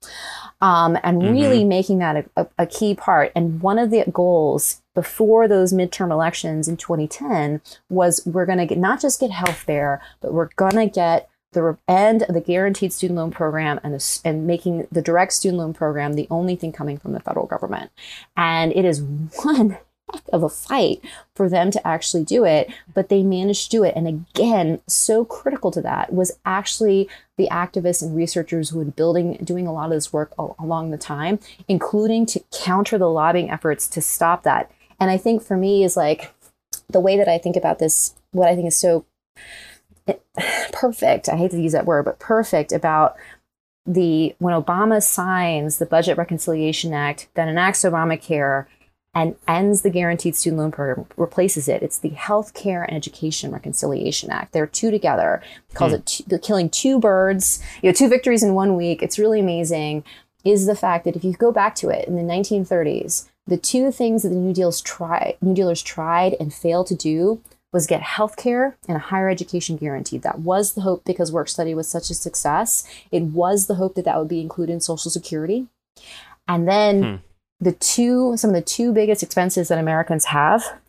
Um, 0.61 0.97
and 1.03 1.21
mm-hmm. 1.21 1.33
really 1.33 1.63
making 1.63 1.99
that 1.99 2.17
a, 2.17 2.25
a, 2.35 2.47
a 2.59 2.65
key 2.67 2.93
part. 2.93 3.31
And 3.35 3.61
one 3.61 3.79
of 3.79 3.89
the 3.89 4.03
goals 4.11 4.81
before 4.93 5.47
those 5.47 5.73
midterm 5.73 6.11
elections 6.11 6.67
in 6.67 6.77
2010 6.77 7.61
was 7.89 8.21
we're 8.25 8.45
going 8.45 8.67
to 8.67 8.75
not 8.75 9.01
just 9.01 9.19
get 9.19 9.31
health 9.31 9.65
care, 9.65 10.01
but 10.21 10.33
we're 10.33 10.49
going 10.57 10.75
to 10.75 10.87
get 10.87 11.29
the 11.53 11.77
end 11.87 12.23
of 12.23 12.35
the 12.35 12.41
guaranteed 12.41 12.93
student 12.93 13.17
loan 13.17 13.31
program 13.31 13.79
and 13.83 13.93
the, 13.93 14.19
and 14.23 14.45
making 14.45 14.87
the 14.91 15.01
direct 15.01 15.33
student 15.33 15.59
loan 15.59 15.73
program 15.73 16.13
the 16.13 16.27
only 16.29 16.55
thing 16.55 16.71
coming 16.71 16.97
from 16.97 17.13
the 17.13 17.19
federal 17.19 17.47
government. 17.47 17.91
And 18.37 18.71
it 18.73 18.85
is 18.85 19.01
one 19.43 19.77
heck 20.13 20.23
of 20.31 20.43
a 20.43 20.49
fight 20.49 21.01
for 21.35 21.49
them 21.49 21.71
to 21.71 21.87
actually 21.87 22.23
do 22.23 22.45
it, 22.45 22.69
but 22.93 23.09
they 23.09 23.23
managed 23.23 23.65
to 23.65 23.77
do 23.77 23.83
it. 23.83 23.95
And 23.95 24.07
again, 24.07 24.81
so 24.87 25.25
critical 25.25 25.71
to 25.71 25.81
that 25.81 26.13
was 26.13 26.31
actually 26.45 27.09
the 27.37 27.47
activists 27.51 28.01
and 28.01 28.15
researchers 28.15 28.69
who 28.69 28.79
had 28.79 28.95
building 28.95 29.37
doing 29.43 29.67
a 29.67 29.73
lot 29.73 29.85
of 29.85 29.91
this 29.91 30.13
work 30.13 30.33
along 30.37 30.91
the 30.91 30.97
time, 30.97 31.39
including 31.67 32.25
to 32.27 32.43
counter 32.51 32.97
the 32.97 33.09
lobbying 33.09 33.49
efforts 33.49 33.87
to 33.87 34.01
stop 34.01 34.43
that. 34.43 34.71
And 34.99 35.09
I 35.09 35.17
think 35.17 35.41
for 35.41 35.57
me 35.57 35.83
is 35.83 35.95
like 35.95 36.33
the 36.89 36.99
way 36.99 37.17
that 37.17 37.27
I 37.27 37.37
think 37.37 37.55
about 37.55 37.79
this, 37.79 38.15
what 38.31 38.49
I 38.49 38.55
think 38.55 38.67
is 38.67 38.77
so 38.77 39.05
eh, 40.07 40.15
perfect. 40.73 41.29
I 41.29 41.37
hate 41.37 41.51
to 41.51 41.61
use 41.61 41.73
that 41.73 41.85
word, 41.85 42.05
but 42.05 42.19
perfect 42.19 42.71
about 42.71 43.15
the 43.85 44.35
when 44.39 44.53
Obama 44.53 45.01
signs 45.01 45.77
the 45.77 45.85
Budget 45.85 46.17
Reconciliation 46.17 46.93
Act 46.93 47.27
that 47.33 47.47
enacts 47.47 47.83
Obamacare 47.83 48.67
and 49.13 49.35
ends 49.47 49.81
the 49.81 49.89
guaranteed 49.89 50.35
student 50.35 50.61
loan 50.61 50.71
program, 50.71 51.05
replaces 51.17 51.67
it. 51.67 51.81
It's 51.81 51.97
the 51.97 52.09
Health 52.09 52.53
Care 52.53 52.83
and 52.83 52.95
Education 52.95 53.51
Reconciliation 53.51 54.29
Act. 54.29 54.53
They're 54.53 54.67
two 54.67 54.91
together. 54.91 55.41
Calls 55.73 55.91
hmm. 55.91 55.95
it 55.95 56.05
two, 56.05 56.37
killing 56.39 56.69
two 56.69 56.99
birds, 56.99 57.61
you 57.81 57.89
know, 57.89 57.93
two 57.93 58.09
victories 58.09 58.43
in 58.43 58.53
one 58.53 58.75
week. 58.75 59.01
It's 59.01 59.19
really 59.19 59.39
amazing. 59.39 60.03
Is 60.45 60.67
the 60.67 60.75
fact 60.75 61.05
that 61.05 61.15
if 61.15 61.23
you 61.23 61.33
go 61.33 61.51
back 61.51 61.75
to 61.75 61.89
it 61.89 62.07
in 62.07 62.15
the 62.15 62.21
1930s, 62.21 63.27
the 63.45 63.57
two 63.57 63.91
things 63.91 64.23
that 64.23 64.29
the 64.29 64.35
New 64.35 64.53
Deals 64.53 64.79
tried, 64.79 65.37
New 65.41 65.55
Dealers 65.55 65.81
tried 65.81 66.35
and 66.39 66.53
failed 66.53 66.87
to 66.87 66.95
do 66.95 67.41
was 67.73 67.87
get 67.87 68.01
health 68.01 68.35
care 68.35 68.77
and 68.87 68.95
a 68.95 68.99
higher 68.99 69.29
education 69.29 69.75
guaranteed. 69.75 70.21
That 70.21 70.39
was 70.39 70.73
the 70.73 70.81
hope 70.81 71.03
because 71.03 71.31
work 71.31 71.49
study 71.49 71.73
was 71.73 71.87
such 71.87 72.09
a 72.09 72.15
success. 72.15 72.87
It 73.11 73.23
was 73.23 73.67
the 73.67 73.75
hope 73.75 73.95
that 73.95 74.05
that 74.05 74.17
would 74.17 74.27
be 74.27 74.41
included 74.41 74.73
in 74.73 74.81
Social 74.81 75.11
Security. 75.11 75.67
And 76.47 76.67
then 76.67 77.03
hmm. 77.03 77.15
The 77.59 77.73
two, 77.73 78.37
some 78.37 78.49
of 78.49 78.55
the 78.55 78.61
two 78.61 78.93
biggest 78.93 79.23
expenses 79.23 79.67
that 79.67 79.79
Americans 79.79 80.25
have 80.25 80.79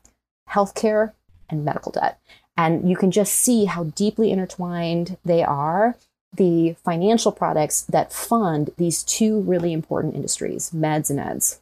healthcare 0.48 1.12
and 1.48 1.64
medical 1.64 1.92
debt. 1.92 2.18
And 2.56 2.88
you 2.88 2.96
can 2.96 3.10
just 3.10 3.34
see 3.34 3.64
how 3.64 3.84
deeply 3.84 4.30
intertwined 4.30 5.16
they 5.24 5.42
are. 5.42 5.96
The 6.32 6.76
financial 6.84 7.32
products 7.32 7.82
that 7.82 8.12
fund 8.12 8.70
these 8.76 9.02
two 9.02 9.40
really 9.40 9.72
important 9.72 10.14
industries, 10.14 10.70
meds 10.70 11.10
and 11.10 11.18
eds. 11.18 11.60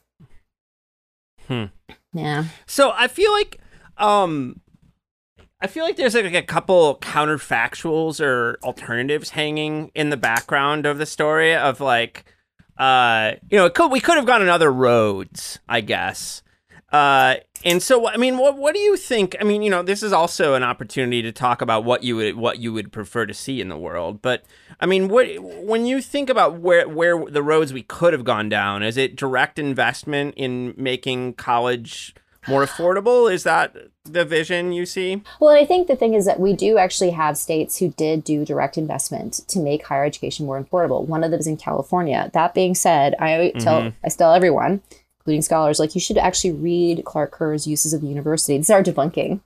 Hmm. 1.47 1.65
Yeah. 2.13 2.45
So 2.67 2.93
I 2.95 3.09
feel 3.09 3.33
like 3.33 3.61
um 3.97 4.61
I 5.61 5.67
feel 5.67 5.85
like 5.85 5.97
there's 5.97 6.15
like 6.15 6.35
a 6.35 6.43
couple 6.43 6.99
counterfactuals 7.01 8.21
or 8.21 8.59
alternatives 8.63 9.31
hanging 9.31 9.91
in 9.95 10.11
the 10.11 10.17
background 10.17 10.87
of 10.87 10.99
the 10.99 11.07
story 11.07 11.55
of 11.55 11.81
like 11.81 12.25
uh 12.79 13.33
you 13.51 13.59
know 13.59 13.69
could, 13.69 13.91
we 13.91 14.01
could 14.01 14.17
have 14.17 14.27
gone 14.27 14.43
in 14.43 14.49
other 14.49 14.73
roads 14.73 15.59
i 15.69 15.81
guess. 15.81 16.43
Uh 16.91 17.37
and 17.65 17.83
so 17.83 18.09
i 18.09 18.17
mean 18.17 18.39
what 18.39 18.57
what 18.57 18.75
do 18.75 18.81
you 18.81 18.97
think 18.97 19.37
i 19.41 19.45
mean 19.45 19.63
you 19.63 19.71
know 19.71 19.83
this 19.83 20.03
is 20.03 20.13
also 20.13 20.55
an 20.55 20.63
opportunity 20.63 21.23
to 21.23 21.33
talk 21.33 21.61
about 21.61 21.85
what 21.85 22.03
you 22.03 22.17
would 22.17 22.37
what 22.37 22.59
you 22.59 22.73
would 22.73 22.93
prefer 22.93 23.27
to 23.27 23.35
see 23.35 23.61
in 23.61 23.69
the 23.69 23.77
world 23.77 24.23
but 24.23 24.45
i 24.81 24.87
mean 24.87 25.09
what 25.09 25.27
when 25.65 25.87
you 25.87 26.01
think 26.01 26.31
about 26.31 26.61
where 26.61 26.89
where 26.89 27.25
the 27.27 27.43
roads 27.43 27.73
we 27.73 27.83
could 27.83 28.13
have 28.13 28.25
gone 28.25 28.49
down 28.49 28.83
is 28.83 28.97
it 28.97 29.17
direct 29.17 29.59
investment 29.59 30.35
in 30.37 30.75
making 30.77 31.35
college 31.35 32.15
more 32.49 32.65
affordable? 32.65 33.33
Is 33.33 33.45
that 33.45 33.77
the 34.05 34.25
vision 34.25 34.73
you 34.73 34.87
see? 34.87 35.23
Well, 35.41 35.51
I 35.51 35.65
think 35.65 35.87
the 35.87 35.97
thing 35.97 36.15
is 36.15 36.25
that 36.27 36.41
we 36.41 36.53
do 36.53 36.79
actually 36.79 37.11
have 37.11 37.37
states 37.37 37.79
who 37.79 37.91
did 37.91 38.25
do 38.25 38.45
direct 38.45 38.79
investment 38.79 39.35
to 39.49 39.59
make 39.59 39.87
higher 39.87 40.05
education 40.05 40.47
more 40.47 40.63
affordable. 40.63 41.07
One 41.07 41.25
of 41.25 41.31
them 41.31 41.41
is 41.41 41.47
in 41.47 41.57
California. 41.57 42.31
That 42.33 42.55
being 42.55 42.75
said, 42.75 43.15
I 43.19 43.53
tell 43.59 43.83
mm-hmm. 43.83 43.97
I 44.05 44.09
tell 44.09 44.33
everyone, 44.33 44.83
including 45.29 45.43
scholars, 45.43 45.79
like 45.79 45.95
you 45.95 46.01
should 46.01 46.17
actually 46.17 46.53
read 46.53 47.05
Clark 47.05 47.33
Kerr's 47.33 47.67
uses 47.67 47.93
of 47.93 48.01
the 48.01 48.07
university. 48.07 48.57
These 48.57 48.71
are 48.71 48.83
debunking. 48.83 49.41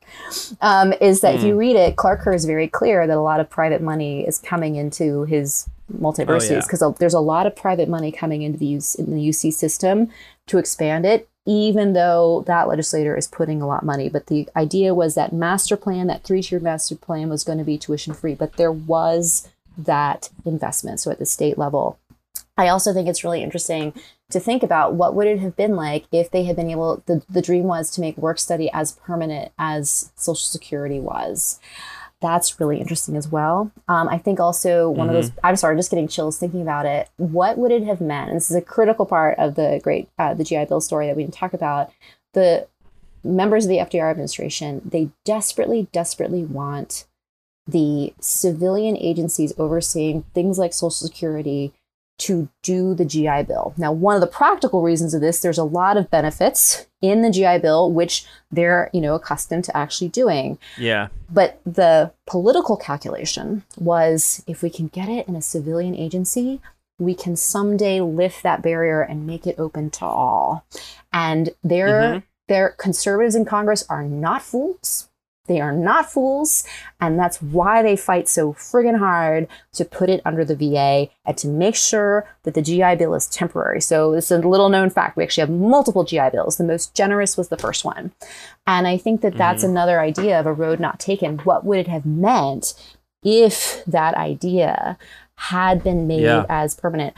Um, 0.61 0.93
is 1.01 1.23
that 1.23 1.35
mm. 1.35 1.39
if 1.39 1.45
you 1.45 1.55
mm. 1.55 1.59
read 1.59 1.75
it, 1.75 1.97
Clark 1.97 2.21
Kerr 2.21 2.35
is 2.35 2.45
very 2.45 2.69
clear 2.69 3.05
that 3.05 3.17
a 3.17 3.21
lot 3.21 3.41
of 3.41 3.51
private 3.51 3.83
money 3.83 4.25
is 4.25 4.39
coming 4.39 4.77
into 4.77 5.25
his 5.25 5.69
multiversities 5.93 6.65
because 6.65 6.83
oh, 6.83 6.91
yeah. 6.91 6.97
there's 7.01 7.15
a 7.15 7.21
lot 7.21 7.49
of 7.49 7.57
private 7.57 7.89
money 7.89 8.13
coming 8.13 8.43
into 8.43 8.61
the, 8.61 8.75
UC, 8.75 9.01
in 9.01 9.17
the 9.17 9.29
UC 9.29 9.53
system 9.53 10.09
to 10.47 10.59
expand 10.59 11.05
it 11.05 11.29
even 11.45 11.93
though 11.93 12.45
that 12.47 12.69
legislator 12.69 13.17
is 13.17 13.27
putting 13.27 13.61
a 13.61 13.67
lot 13.67 13.83
of 13.83 13.87
money. 13.87 14.09
But 14.09 14.29
the 14.29 14.49
idea 14.55 14.95
was 14.95 15.17
that 15.17 15.33
master 15.33 15.77
plan, 15.77 16.07
that 16.07 16.23
three 16.23 16.41
tiered 16.41 16.63
master 16.63 16.95
plan, 16.95 17.29
was 17.29 17.43
going 17.43 17.59
to 17.59 17.65
be 17.65 17.77
tuition 17.77 18.15
free, 18.15 18.37
but 18.37 18.53
there 18.53 18.71
was 18.71 19.49
that 19.77 20.31
investment. 20.45 21.01
So 21.01 21.11
at 21.11 21.19
the 21.19 21.27
state 21.27 21.59
level, 21.59 21.99
I 22.57 22.69
also 22.69 22.93
think 22.93 23.09
it's 23.09 23.25
really 23.25 23.43
interesting 23.43 23.93
to 24.33 24.41
think 24.41 24.63
about 24.63 24.95
what 24.95 25.15
would 25.15 25.27
it 25.27 25.39
have 25.39 25.57
been 25.57 25.77
like 25.77 26.07
if 26.13 26.31
they 26.31 26.45
had 26.45 26.57
been 26.57 26.71
able 26.71 27.03
the, 27.07 27.23
the 27.29 27.43
dream 27.43 27.65
was 27.65 27.91
to 27.91 28.01
make 28.01 28.17
work 28.17 28.39
study 28.39 28.71
as 28.73 28.93
permanent 28.93 29.53
as 29.59 30.13
social 30.17 30.37
security 30.37 31.01
was 31.01 31.61
that's 32.23 32.61
really 32.61 32.81
interesting 32.81 33.17
as 33.17 33.29
well. 33.29 33.71
Um, 33.89 34.09
I 34.09 34.17
think 34.17 34.41
also 34.41 34.89
one 34.89 35.09
mm-hmm. 35.09 35.17
of 35.17 35.23
those, 35.23 35.31
mm-hmm. 35.33 35.47
I'm 35.47 35.57
sorry, 35.57 35.77
just 35.77 35.91
getting 35.91 36.09
chills 36.09 36.39
thinking 36.39 36.63
about 36.63 36.87
it. 36.87 37.11
What 37.17 37.59
would 37.59 37.73
it 37.73 37.83
have 37.83 38.01
meant? 38.01 38.31
And 38.31 38.37
this 38.37 38.49
is 38.49 38.57
a 38.57 38.63
critical 38.63 39.05
part 39.05 39.39
of 39.39 39.57
the 39.57 39.81
great, 39.83 40.09
uh, 40.19 40.33
the 40.33 40.45
GI 40.45 40.67
Bill 40.67 40.81
story 40.81 41.09
that 41.09 41.17
we 41.17 41.25
didn't 41.25 41.35
talk 41.35 41.53
about. 41.53 41.91
The 42.33 42.69
members 43.25 43.65
of 43.65 43.69
the 43.69 43.79
FDR 43.79 44.11
administration, 44.11 44.81
they 44.85 45.11
desperately, 45.25 45.89
desperately 45.93 46.45
want 46.45 47.07
the 47.67 48.15
civilian 48.21 48.97
agencies 48.97 49.53
overseeing 49.59 50.23
things 50.35 50.59
like 50.59 50.73
Social 50.73 50.91
Security 50.91 51.73
to 52.19 52.49
do 52.63 52.95
the 52.95 53.05
GI 53.05 53.45
Bill. 53.45 53.75
Now, 53.77 53.93
one 53.93 54.15
of 54.15 54.21
the 54.21 54.27
practical 54.27 54.83
reasons 54.83 55.15
of 55.15 55.21
this, 55.21 55.41
there's 55.41 55.59
a 55.59 55.65
lot 55.65 55.97
of 55.97 56.11
benefits 56.11 56.87
in 57.01 57.23
the 57.23 57.31
GI 57.31 57.59
Bill, 57.59 57.91
which 57.91 58.25
they're, 58.51 58.91
you 58.93 59.01
know, 59.01 59.15
accustomed 59.15 59.65
to 59.65 59.77
actually 59.77 60.09
doing. 60.09 60.59
Yeah. 60.79 61.09
But 61.31 61.61
the 61.65 62.13
political 62.27 62.77
calculation 62.77 63.65
was 63.77 64.45
if 64.47 64.63
we 64.63 64.71
can 64.71 64.87
get 64.87 65.09
it 65.09 65.27
in 65.27 65.35
a 65.35 65.43
civilian 65.43 65.97
agency, 65.97 66.61
we 66.99 67.15
can 67.15 67.37
someday 67.37 68.01
lift 68.01 68.43
that 68.43 68.63
barrier 68.63 69.03
and 69.03 69.27
make 69.27 69.47
it 69.47 69.59
open 69.59 69.91
to 69.91 70.05
all. 70.05 70.65
And 71.13 71.51
their 71.65 71.89
mm-hmm. 71.89 72.19
their 72.49 72.71
conservatives 72.71 73.35
in 73.35 73.45
Congress 73.45 73.85
are 73.89 74.05
not 74.05 74.43
fools. 74.43 75.09
They 75.47 75.61
are 75.61 75.73
not 75.73 76.11
fools, 76.11 76.65
and 77.01 77.19
that's 77.19 77.43
why 77.43 77.83
they 77.83 77.97
fight 77.97 78.29
so 78.29 78.53
friggin' 78.53 78.99
hard 78.99 79.49
to 79.73 79.85
put 79.85 80.09
it 80.09 80.23
under 80.25 80.45
the 80.45 80.55
VA 80.55 81.11
and 81.25 81.37
to 81.39 81.49
make 81.49 81.75
sure 81.75 82.29
that 82.45 82.55
the 82.55 82.63
GI 82.63 82.95
Bill 82.97 83.15
is 83.15 83.27
temporary. 83.27 83.81
So, 83.81 84.13
this 84.13 84.31
is 84.31 84.45
a 84.45 84.49
little 84.49 84.69
known 84.69 84.89
fact. 84.89 85.17
We 85.17 85.25
actually 85.25 85.43
have 85.43 85.51
multiple 85.51 86.05
GI 86.05 86.31
Bills. 86.31 86.59
The 86.59 86.65
most 86.65 86.95
generous 86.95 87.37
was 87.37 87.49
the 87.49 87.57
first 87.57 87.85
one. 87.85 88.13
And 88.69 88.87
I 88.87 88.97
think 88.97 89.21
that 89.23 89.37
that's 89.37 89.63
mm-hmm. 89.63 89.73
another 89.73 90.01
idea 90.01 90.39
of 90.39 90.47
a 90.47 90.53
road 90.53 90.79
not 90.79 91.01
taken. 91.01 91.39
What 91.39 91.65
would 91.65 91.81
it 91.81 91.89
have 91.89 92.07
meant 92.07 92.75
if 93.25 93.85
that 93.85 94.15
idea 94.15 94.97
had 95.35 95.83
been 95.83 96.07
made 96.07 96.23
yeah. 96.23 96.47
as 96.49 96.77
permanent? 96.77 97.15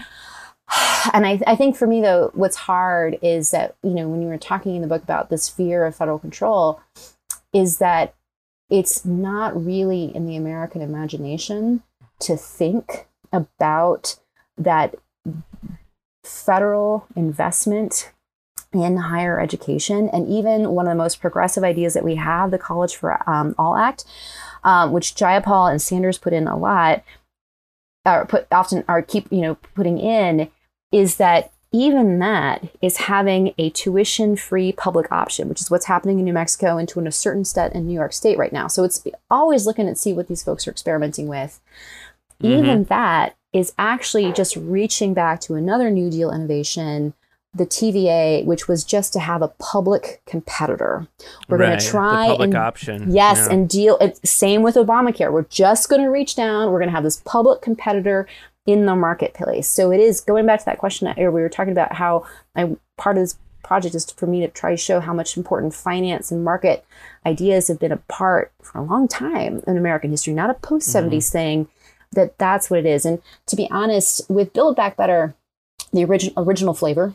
and 1.13 1.27
I, 1.27 1.41
I, 1.47 1.57
think 1.57 1.77
for 1.77 1.87
me 1.87 2.01
though 2.01 2.31
what's 2.33 2.57
hard 2.57 3.19
is 3.21 3.51
that 3.51 3.77
you 3.83 3.91
know 3.91 4.09
when 4.09 4.23
you 4.23 4.29
were 4.29 4.39
talking 4.39 4.77
in 4.77 4.83
the 4.83 4.89
book 4.89 5.03
about 5.03 5.29
this 5.29 5.49
fear 5.49 5.85
of 5.85 5.95
federal 5.95 6.19
control 6.19 6.81
is 7.55 7.79
that 7.79 8.15
it's 8.69 9.05
not 9.05 9.65
really 9.65 10.15
in 10.15 10.27
the 10.27 10.37
American 10.37 10.83
imagination 10.83 11.83
to 12.19 12.37
think 12.37 13.07
about 13.33 14.17
that 14.59 14.95
federal 16.25 17.07
investment 17.17 18.13
in 18.73 18.97
higher 18.97 19.41
education. 19.41 20.09
And 20.09 20.29
even 20.29 20.71
one 20.71 20.87
of 20.87 20.91
the 20.91 21.03
most 21.03 21.21
progressive 21.21 21.63
ideas 21.63 21.95
that 21.95 22.05
we 22.05 22.17
have, 22.17 22.51
the 22.51 22.59
College 22.59 22.97
for 22.97 23.29
um, 23.29 23.55
All 23.57 23.77
Act, 23.77 24.05
um, 24.65 24.93
which 24.93 25.15
Jayapal 25.15 25.71
and 25.71 25.81
Sanders 25.81 26.19
put 26.19 26.33
in 26.33 26.49
a 26.49 26.57
lot, 26.57 27.05
or 28.05 28.27
put 28.27 28.47
often 28.51 28.85
are 28.89 29.03
keep 29.03 29.31
you 29.31 29.41
know 29.41 29.55
putting 29.75 29.99
in, 29.99 30.51
is 30.91 31.17
that 31.17 31.54
even 31.75 32.21
that 32.21 32.65
is 32.81 32.99
having 32.99 33.53
a 33.59 33.69
tuition 33.71 34.37
free 34.37 34.71
public 34.71 35.11
option, 35.11 35.49
which 35.49 35.61
is 35.61 35.73
what's 35.73 35.87
happening 35.87 36.21
in 36.21 36.25
New 36.25 36.33
Mexico 36.33 36.79
and 36.79 36.89
to 36.89 37.01
a 37.01 37.11
certain 37.11 37.41
extent 37.41 37.75
in 37.75 37.85
New 37.85 37.95
York 37.95 38.13
State 38.13 38.39
right 38.39 38.53
now. 38.53 38.69
So 38.69 38.85
it's 38.85 39.05
always 39.29 39.67
looking 39.67 39.89
at 39.89 39.99
see 39.99 40.13
what 40.13 40.29
these 40.29 40.45
folks 40.45 40.69
are 40.69 40.71
experimenting 40.71 41.27
with. 41.27 41.61
Mm-hmm. 42.41 42.59
Even 42.59 42.85
that 42.85 43.35
is 43.53 43.73
actually 43.77 44.33
just 44.33 44.55
reaching 44.55 45.15
back 45.15 45.41
to 45.41 45.57
another 45.57 45.91
New 45.91 46.11
Deal 46.11 46.33
innovation, 46.33 47.13
the 47.53 47.67
TVA, 47.67 48.45
which 48.45 48.69
was 48.69 48.85
just 48.85 49.13
to 49.15 49.19
have 49.19 49.43
a 49.43 49.49
public 49.49 50.23
competitor. 50.27 51.09
We're 51.49 51.57
right. 51.57 51.71
going 51.71 51.79
to 51.81 51.87
try 51.87 52.29
public 52.29 52.47
and 52.47 52.57
option. 52.57 53.13
Yes, 53.13 53.47
yeah. 53.47 53.53
and 53.53 53.69
deal. 53.69 53.99
It, 53.99 54.25
same 54.25 54.63
with 54.63 54.77
Obamacare. 54.77 55.33
We're 55.33 55.43
just 55.43 55.89
going 55.89 56.03
to 56.03 56.09
reach 56.09 56.37
down. 56.37 56.71
We're 56.71 56.79
going 56.79 56.91
to 56.91 56.95
have 56.95 57.03
this 57.03 57.21
public 57.25 57.63
competitor 57.63 58.29
in 58.67 58.87
the 58.87 58.97
marketplace. 58.97 59.69
So 59.69 59.93
it 59.93 60.01
is 60.01 60.21
going 60.21 60.47
back 60.47 60.61
to 60.61 60.65
that 60.67 60.79
question 60.79 61.07
that 61.07 61.19
we 61.19 61.27
were 61.27 61.49
talking 61.49 61.73
about 61.73 61.95
how 61.95 62.27
I, 62.57 62.77
part 62.97 63.17
of 63.17 63.23
this 63.23 63.37
project 63.63 63.95
is 63.95 64.11
for 64.11 64.27
me 64.27 64.41
to 64.41 64.49
try 64.49 64.71
to 64.71 64.77
show 64.77 65.01
how 65.01 65.13
much 65.13 65.37
important 65.37 65.75
finance 65.75 66.31
and 66.31 66.45
market 66.45 66.85
ideas 67.27 67.69
have 67.69 67.81
been 67.81 67.93
a 67.93 67.97
part 67.97 68.53
for 68.63 68.79
a 68.79 68.85
long 68.85 69.09
time 69.09 69.63
in 69.67 69.77
American 69.77 70.11
history, 70.11 70.33
not 70.33 70.51
a 70.51 70.55
post 70.55 70.89
70s 70.89 71.09
mm-hmm. 71.09 71.33
thing. 71.33 71.69
That 72.13 72.39
that's 72.39 72.71
what 72.71 72.79
it 72.79 72.87
is. 72.87 73.05
And 73.05 73.21
to 73.47 73.57
be 73.57 73.69
honest, 73.73 74.31
with 74.31 74.53
Build 74.53 74.77
Back 74.77 74.97
Better, 74.97 75.35
the 75.93 76.05
original 76.05 76.45
original 76.45 76.73
flavor, 76.73 77.13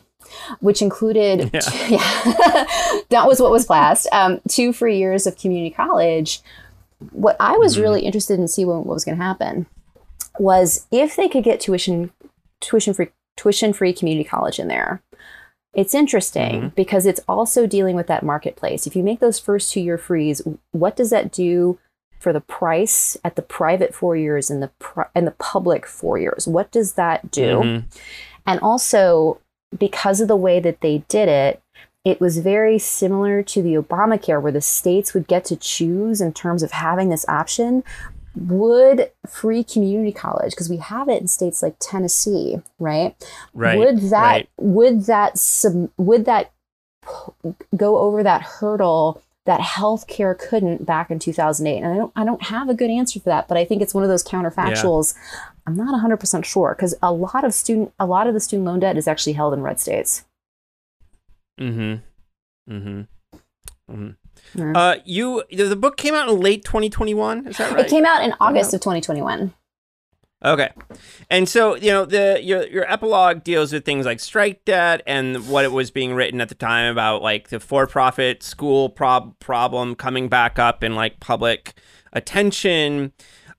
which 0.58 0.82
included 0.82 1.50
yeah, 1.54 1.60
yeah 1.88 2.64
that 3.08 3.26
was 3.26 3.40
what 3.40 3.50
was 3.50 3.64
passed. 3.64 4.06
Um, 4.12 4.42
two 4.46 4.74
free 4.74 4.98
years 4.98 5.26
of 5.26 5.38
community 5.38 5.74
college. 5.74 6.42
What 7.12 7.36
I 7.40 7.56
was 7.56 7.74
mm-hmm. 7.74 7.82
really 7.82 8.02
interested 8.02 8.38
in 8.38 8.46
see 8.46 8.66
what, 8.66 8.84
what 8.84 8.92
was 8.92 9.06
going 9.06 9.16
to 9.16 9.24
happen 9.24 9.66
was 10.40 10.86
if 10.90 11.16
they 11.16 11.28
could 11.28 11.44
get 11.44 11.60
tuition 11.60 12.10
tuition 12.60 12.94
free 12.94 13.08
tuition 13.36 13.72
free 13.72 13.92
community 13.92 14.28
college 14.28 14.58
in 14.58 14.68
there. 14.68 15.02
It's 15.72 15.94
interesting 15.94 16.60
mm-hmm. 16.60 16.68
because 16.68 17.06
it's 17.06 17.20
also 17.28 17.66
dealing 17.66 17.94
with 17.94 18.08
that 18.08 18.24
marketplace. 18.24 18.86
If 18.86 18.96
you 18.96 19.04
make 19.04 19.20
those 19.20 19.38
first 19.38 19.72
two 19.72 19.80
year 19.80 19.98
frees, 19.98 20.42
what 20.72 20.96
does 20.96 21.10
that 21.10 21.30
do 21.30 21.78
for 22.18 22.32
the 22.32 22.40
price 22.40 23.16
at 23.22 23.36
the 23.36 23.42
private 23.42 23.94
four 23.94 24.16
years 24.16 24.50
and 24.50 24.62
the 24.62 24.70
pri- 24.78 25.08
and 25.14 25.26
the 25.26 25.32
public 25.32 25.86
four 25.86 26.18
years? 26.18 26.48
What 26.48 26.72
does 26.72 26.94
that 26.94 27.30
do? 27.30 27.60
Mm-hmm. 27.60 27.86
And 28.46 28.60
also 28.60 29.40
because 29.78 30.20
of 30.20 30.28
the 30.28 30.36
way 30.36 30.58
that 30.58 30.80
they 30.80 31.04
did 31.08 31.28
it, 31.28 31.62
it 32.04 32.20
was 32.20 32.38
very 32.38 32.78
similar 32.78 33.42
to 33.42 33.62
the 33.62 33.74
Obamacare, 33.74 34.40
where 34.40 34.52
the 34.52 34.60
states 34.60 35.12
would 35.12 35.28
get 35.28 35.44
to 35.46 35.56
choose 35.56 36.20
in 36.20 36.32
terms 36.32 36.62
of 36.62 36.72
having 36.72 37.10
this 37.10 37.28
option, 37.28 37.84
would 38.36 39.10
free 39.28 39.64
community 39.64 40.12
college 40.12 40.52
because 40.52 40.68
we 40.68 40.76
have 40.76 41.08
it 41.08 41.20
in 41.20 41.28
states 41.28 41.62
like 41.62 41.76
Tennessee, 41.80 42.60
right? 42.78 43.16
Right. 43.54 43.78
Would 43.78 44.00
that 44.10 44.20
right. 44.20 44.48
would 44.58 45.06
that 45.06 45.38
sub, 45.38 45.90
would 45.96 46.24
that 46.26 46.52
go 47.76 47.98
over 47.98 48.22
that 48.22 48.42
hurdle 48.42 49.22
that 49.46 49.60
healthcare 49.60 50.38
couldn't 50.38 50.86
back 50.86 51.10
in 51.10 51.18
2008? 51.18 51.82
And 51.82 51.92
I 51.92 51.96
don't 51.96 52.12
I 52.16 52.24
don't 52.24 52.42
have 52.44 52.68
a 52.68 52.74
good 52.74 52.90
answer 52.90 53.18
for 53.18 53.30
that, 53.30 53.48
but 53.48 53.56
I 53.56 53.64
think 53.64 53.82
it's 53.82 53.94
one 53.94 54.04
of 54.04 54.10
those 54.10 54.24
counterfactuals. 54.24 55.14
Yeah. 55.14 55.40
I'm 55.66 55.76
not 55.76 55.94
100% 56.02 56.44
sure 56.44 56.74
because 56.76 56.94
a 57.02 57.12
lot 57.12 57.44
of 57.44 57.52
student 57.52 57.92
a 57.98 58.06
lot 58.06 58.26
of 58.26 58.34
the 58.34 58.40
student 58.40 58.66
loan 58.66 58.80
debt 58.80 58.96
is 58.96 59.08
actually 59.08 59.34
held 59.34 59.54
in 59.54 59.62
red 59.62 59.80
states. 59.80 60.24
Mhm. 61.58 62.02
Mhm. 62.68 63.08
Mhm. 63.90 64.16
Yeah. 64.54 64.72
Uh, 64.74 64.96
you 65.04 65.42
the 65.50 65.76
book 65.76 65.96
came 65.96 66.14
out 66.14 66.28
in 66.28 66.40
late 66.40 66.64
2021. 66.64 67.46
Is 67.46 67.56
that 67.58 67.72
right? 67.72 67.84
It 67.84 67.90
came 67.90 68.04
out 68.04 68.22
in 68.22 68.34
August 68.40 68.72
of 68.74 68.80
2021. 68.80 69.54
Okay, 70.42 70.70
and 71.28 71.46
so 71.46 71.74
you 71.76 71.90
know 71.90 72.06
the 72.06 72.40
your 72.42 72.66
your 72.66 72.90
epilogue 72.90 73.44
deals 73.44 73.74
with 73.74 73.84
things 73.84 74.06
like 74.06 74.20
strike 74.20 74.64
debt 74.64 75.02
and 75.06 75.46
what 75.48 75.66
it 75.66 75.72
was 75.72 75.90
being 75.90 76.14
written 76.14 76.40
at 76.40 76.48
the 76.48 76.54
time 76.54 76.90
about 76.90 77.20
like 77.22 77.50
the 77.50 77.60
for-profit 77.60 78.42
school 78.42 78.88
prob- 78.88 79.38
problem 79.38 79.94
coming 79.94 80.28
back 80.28 80.58
up 80.58 80.82
in 80.82 80.94
like 80.94 81.20
public 81.20 81.74
attention. 82.14 83.12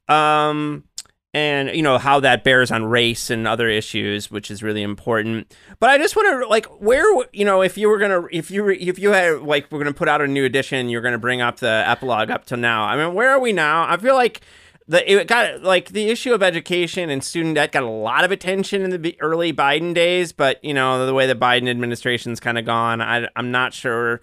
Um, 0.08 0.86
and 1.34 1.70
you 1.70 1.82
know 1.82 1.98
how 1.98 2.20
that 2.20 2.44
bears 2.44 2.72
on 2.72 2.84
race 2.86 3.30
and 3.30 3.48
other 3.48 3.70
issues 3.70 4.30
which 4.30 4.52
is 4.52 4.62
really 4.62 4.84
important. 4.84 5.56
But 5.80 5.90
i 5.90 5.98
just 5.98 6.16
want 6.16 6.44
to 6.44 6.48
like 6.48 6.66
where 6.82 7.06
you 7.32 7.46
know 7.46 7.62
if 7.62 7.78
you 7.78 7.90
were 7.90 7.98
gonna 7.98 8.24
if 8.32 8.52
you 8.52 8.64
were 8.64 8.72
if 8.72 9.00
you 9.00 9.12
had 9.12 9.42
like 9.42 9.72
we're 9.72 9.80
gonna 9.80 9.94
put 9.94 10.10
out 10.10 10.22
a 10.22 10.28
new 10.28 10.46
edition 10.46 10.90
you're 10.90 11.02
gonna 11.02 11.18
bring 11.18 11.42
up 11.42 11.58
the 11.58 11.84
epilogue 11.88 12.30
up 12.30 12.46
to 12.46 12.58
now 12.58 12.84
i 12.84 12.96
mean 12.98 13.14
where 13.14 13.30
are 13.30 13.40
we 13.40 13.54
now? 13.54 13.88
I 13.88 13.98
feel 13.98 14.16
like 14.16 14.42
the 14.88 15.12
it 15.12 15.28
got 15.28 15.64
like 15.64 15.90
the 15.90 16.10
issue 16.10 16.34
of 16.34 16.44
education 16.44 17.10
and 17.10 17.24
student 17.24 17.56
debt 17.56 17.72
got 17.72 17.84
a 17.84 17.90
lot 17.90 18.24
of 18.24 18.32
attention 18.32 18.82
in 18.82 19.02
the 19.02 19.16
early 19.22 19.54
biden 19.54 19.94
days 19.94 20.32
but 20.32 20.64
you 20.64 20.74
know 20.74 21.06
the 21.06 21.14
way 21.14 21.28
the 21.28 21.36
biden 21.36 21.70
administration's 21.70 22.40
kind 22.40 22.58
of 22.58 22.66
gone 22.66 23.02
I, 23.02 23.28
i'm 23.36 23.52
not 23.52 23.74
sure 23.74 24.22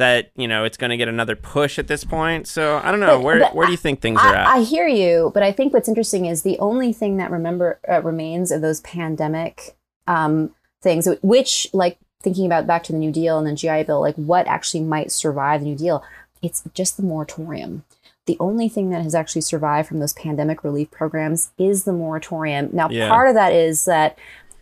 that 0.00 0.30
you 0.34 0.48
know 0.48 0.64
it's 0.64 0.76
going 0.76 0.90
to 0.90 0.96
get 0.96 1.08
another 1.08 1.36
push 1.36 1.78
at 1.78 1.86
this 1.86 2.04
point. 2.04 2.48
So 2.48 2.80
I 2.82 2.90
don't 2.90 3.00
know 3.00 3.18
but, 3.18 3.22
where 3.22 3.38
but 3.38 3.54
where 3.54 3.66
do 3.66 3.72
you 3.72 3.78
think 3.78 4.00
things 4.00 4.18
I, 4.20 4.32
are 4.32 4.34
at? 4.34 4.46
I 4.46 4.62
hear 4.62 4.88
you, 4.88 5.30
but 5.32 5.42
I 5.42 5.52
think 5.52 5.72
what's 5.72 5.88
interesting 5.88 6.26
is 6.26 6.42
the 6.42 6.58
only 6.58 6.92
thing 6.92 7.18
that 7.18 7.30
remember 7.30 7.78
uh, 7.88 8.02
remains 8.02 8.50
of 8.50 8.62
those 8.62 8.80
pandemic 8.80 9.76
um, 10.06 10.54
things, 10.82 11.06
which 11.22 11.68
like 11.72 11.98
thinking 12.22 12.46
about 12.46 12.66
back 12.66 12.82
to 12.84 12.92
the 12.92 12.98
New 12.98 13.12
Deal 13.12 13.38
and 13.38 13.46
the 13.46 13.54
GI 13.54 13.84
Bill, 13.84 14.00
like 14.00 14.16
what 14.16 14.46
actually 14.46 14.82
might 14.82 15.12
survive 15.12 15.60
the 15.60 15.66
New 15.66 15.76
Deal. 15.76 16.02
It's 16.42 16.62
just 16.74 16.96
the 16.96 17.02
moratorium. 17.02 17.84
The 18.26 18.36
only 18.40 18.68
thing 18.68 18.90
that 18.90 19.02
has 19.02 19.14
actually 19.14 19.42
survived 19.42 19.88
from 19.88 19.98
those 19.98 20.12
pandemic 20.14 20.64
relief 20.64 20.90
programs 20.90 21.50
is 21.58 21.84
the 21.84 21.92
moratorium. 21.92 22.70
Now, 22.72 22.88
yeah. 22.88 23.08
part 23.08 23.28
of 23.28 23.34
that 23.34 23.52
is 23.52 23.84
that 23.84 24.18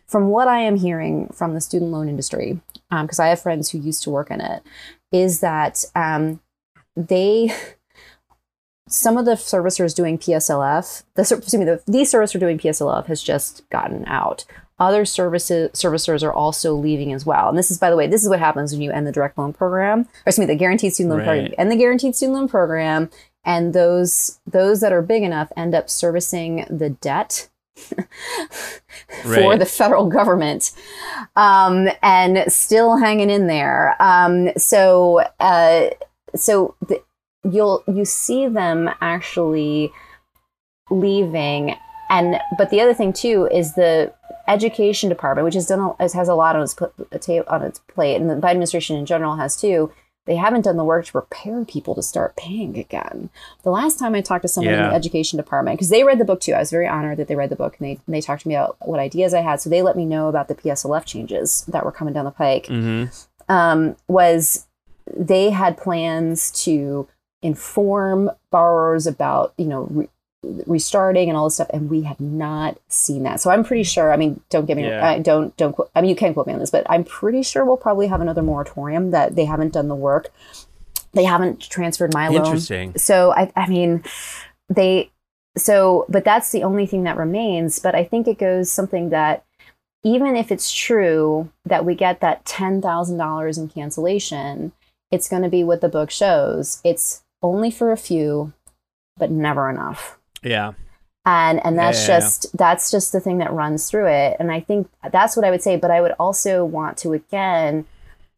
from 0.06 0.28
what 0.28 0.48
I 0.48 0.60
am 0.60 0.76
hearing 0.76 1.28
from 1.28 1.54
the 1.54 1.60
student 1.60 1.92
loan 1.92 2.08
industry, 2.08 2.60
because 2.90 3.18
um, 3.20 3.24
I 3.24 3.28
have 3.28 3.42
friends 3.42 3.70
who 3.70 3.78
used 3.78 4.02
to 4.04 4.10
work 4.10 4.30
in 4.30 4.40
it, 4.40 4.62
is 5.12 5.40
that 5.40 5.84
um, 5.94 6.40
they 6.96 7.52
some 8.88 9.16
of 9.16 9.24
the 9.24 9.32
servicers 9.32 9.94
doing 9.94 10.18
PSLF, 10.18 11.04
the 11.14 11.22
excuse 11.22 11.54
me, 11.54 11.64
the, 11.64 11.82
these 11.86 12.12
servicers 12.12 12.40
doing 12.40 12.58
PSLF 12.58 13.06
has 13.06 13.22
just 13.22 13.68
gotten 13.70 14.06
out. 14.06 14.44
Other 14.78 15.04
services 15.04 15.70
servicers 15.72 16.22
are 16.22 16.32
also 16.32 16.74
leaving 16.74 17.12
as 17.12 17.26
well. 17.26 17.48
And 17.48 17.58
this 17.58 17.70
is, 17.70 17.78
by 17.78 17.90
the 17.90 17.96
way, 17.96 18.06
this 18.06 18.22
is 18.22 18.28
what 18.28 18.38
happens 18.38 18.72
when 18.72 18.80
you 18.80 18.92
end 18.92 19.06
the 19.06 19.12
direct 19.12 19.36
loan 19.36 19.52
program, 19.52 20.00
or 20.00 20.06
excuse 20.26 20.38
me, 20.38 20.46
the 20.46 20.58
guaranteed 20.58 20.94
student 20.94 21.10
loan 21.10 21.18
right. 21.18 21.26
program, 21.26 21.54
and 21.58 21.70
the 21.70 21.76
guaranteed 21.76 22.14
student 22.14 22.38
loan 22.38 22.48
program, 22.48 23.10
and 23.44 23.74
those 23.74 24.38
those 24.46 24.80
that 24.80 24.92
are 24.92 25.02
big 25.02 25.22
enough 25.22 25.52
end 25.56 25.74
up 25.74 25.90
servicing 25.90 26.64
the 26.70 26.90
debt 26.90 27.48
for 29.22 29.28
right. 29.28 29.58
the 29.58 29.66
federal 29.66 30.08
government 30.08 30.72
um, 31.36 31.88
and 32.02 32.50
still 32.52 32.96
hanging 32.96 33.30
in 33.30 33.46
there. 33.46 33.96
Um, 34.00 34.50
so, 34.56 35.20
uh, 35.40 35.90
so 36.34 36.74
the, 36.86 37.02
you'll 37.50 37.82
you 37.86 38.04
see 38.04 38.48
them 38.48 38.90
actually 39.00 39.92
leaving, 40.90 41.76
and 42.10 42.40
but 42.56 42.70
the 42.70 42.80
other 42.80 42.94
thing 42.94 43.12
too 43.12 43.48
is 43.52 43.74
the 43.74 44.12
education 44.46 45.08
department, 45.08 45.44
which 45.44 45.54
has 45.54 45.66
done 45.66 45.94
has 45.98 46.28
a 46.28 46.34
lot 46.34 46.56
on 46.56 46.62
its 46.62 46.76
on 47.48 47.62
its 47.62 47.78
plate, 47.80 48.16
and 48.16 48.30
the 48.30 48.34
Biden 48.34 48.50
administration 48.50 48.96
in 48.96 49.06
general 49.06 49.36
has 49.36 49.56
too 49.56 49.92
they 50.28 50.36
haven't 50.36 50.60
done 50.60 50.76
the 50.76 50.84
work 50.84 51.06
to 51.06 51.12
prepare 51.12 51.64
people 51.64 51.94
to 51.94 52.02
start 52.02 52.36
paying 52.36 52.78
again. 52.78 53.30
The 53.62 53.70
last 53.70 53.98
time 53.98 54.14
I 54.14 54.20
talked 54.20 54.42
to 54.42 54.48
someone 54.48 54.74
yeah. 54.74 54.84
in 54.84 54.90
the 54.90 54.94
education 54.94 55.38
department, 55.38 55.78
because 55.78 55.88
they 55.88 56.04
read 56.04 56.18
the 56.18 56.24
book 56.26 56.40
too, 56.40 56.52
I 56.52 56.58
was 56.58 56.70
very 56.70 56.86
honored 56.86 57.16
that 57.16 57.28
they 57.28 57.34
read 57.34 57.48
the 57.48 57.56
book 57.56 57.76
and 57.78 57.88
they, 57.88 58.00
they 58.06 58.20
talked 58.20 58.42
to 58.42 58.48
me 58.48 58.54
about 58.54 58.76
what 58.80 59.00
ideas 59.00 59.32
I 59.32 59.40
had. 59.40 59.62
So 59.62 59.70
they 59.70 59.80
let 59.80 59.96
me 59.96 60.04
know 60.04 60.28
about 60.28 60.48
the 60.48 60.54
PSLF 60.54 61.06
changes 61.06 61.64
that 61.66 61.82
were 61.82 61.90
coming 61.90 62.12
down 62.12 62.26
the 62.26 62.30
pike. 62.30 62.66
Mm-hmm. 62.66 63.06
Um, 63.50 63.96
was 64.06 64.66
they 65.16 65.48
had 65.48 65.78
plans 65.78 66.50
to 66.64 67.08
inform 67.40 68.30
borrowers 68.50 69.06
about, 69.06 69.54
you 69.56 69.64
know, 69.64 69.88
re- 69.90 70.08
restarting 70.42 71.28
and 71.28 71.36
all 71.36 71.44
this 71.44 71.54
stuff 71.54 71.70
and 71.72 71.90
we 71.90 72.02
have 72.02 72.20
not 72.20 72.78
seen 72.88 73.24
that. 73.24 73.40
So 73.40 73.50
i'm 73.50 73.64
pretty 73.64 73.82
mm. 73.82 73.92
sure 73.92 74.12
i 74.12 74.16
mean 74.16 74.40
don't 74.50 74.66
get 74.66 74.76
me 74.76 74.84
yeah. 74.84 75.04
I 75.04 75.18
don't 75.18 75.56
don't 75.56 75.76
i 75.94 76.00
mean 76.00 76.10
you 76.10 76.16
can 76.16 76.32
quote 76.32 76.46
me 76.46 76.52
on 76.52 76.60
this 76.60 76.70
but 76.70 76.86
i'm 76.88 77.02
pretty 77.04 77.42
sure 77.42 77.64
we'll 77.64 77.76
probably 77.76 78.06
have 78.06 78.20
another 78.20 78.42
moratorium 78.42 79.10
that 79.10 79.34
they 79.34 79.44
haven't 79.44 79.72
done 79.72 79.88
the 79.88 79.96
work. 79.96 80.28
They 81.12 81.24
haven't 81.24 81.68
transferred 81.68 82.14
my 82.14 82.28
loan 82.28 82.44
interesting. 82.44 82.96
So 82.96 83.32
i 83.32 83.50
i 83.56 83.66
mean 83.68 84.04
they 84.68 85.10
so 85.56 86.06
but 86.08 86.24
that's 86.24 86.52
the 86.52 86.62
only 86.62 86.86
thing 86.86 87.02
that 87.02 87.16
remains. 87.16 87.80
But 87.80 87.96
i 87.96 88.04
think 88.04 88.28
it 88.28 88.38
goes 88.38 88.70
something 88.70 89.10
that 89.10 89.44
even 90.04 90.36
if 90.36 90.52
it's 90.52 90.72
true 90.72 91.50
that 91.64 91.84
we 91.84 91.96
get 91.96 92.20
that 92.20 92.44
$10,000 92.44 93.58
in 93.58 93.68
cancellation 93.68 94.72
it's 95.10 95.28
going 95.28 95.42
to 95.42 95.48
be 95.48 95.64
what 95.64 95.80
the 95.80 95.88
book 95.88 96.10
shows. 96.10 96.80
It's 96.84 97.24
only 97.42 97.70
for 97.70 97.90
a 97.90 97.96
few 97.96 98.52
but 99.16 99.30
never 99.30 99.68
enough 99.68 100.17
yeah. 100.42 100.72
And 101.26 101.60
and 101.64 101.78
that's 101.78 102.06
yeah, 102.08 102.14
yeah, 102.14 102.20
just 102.20 102.44
yeah. 102.44 102.50
that's 102.54 102.90
just 102.90 103.12
the 103.12 103.20
thing 103.20 103.38
that 103.38 103.52
runs 103.52 103.90
through 103.90 104.06
it. 104.06 104.36
And 104.40 104.50
I 104.50 104.60
think 104.60 104.88
that's 105.12 105.36
what 105.36 105.44
I 105.44 105.50
would 105.50 105.62
say. 105.62 105.76
But 105.76 105.90
I 105.90 106.00
would 106.00 106.12
also 106.18 106.64
want 106.64 106.96
to 106.98 107.12
again 107.12 107.84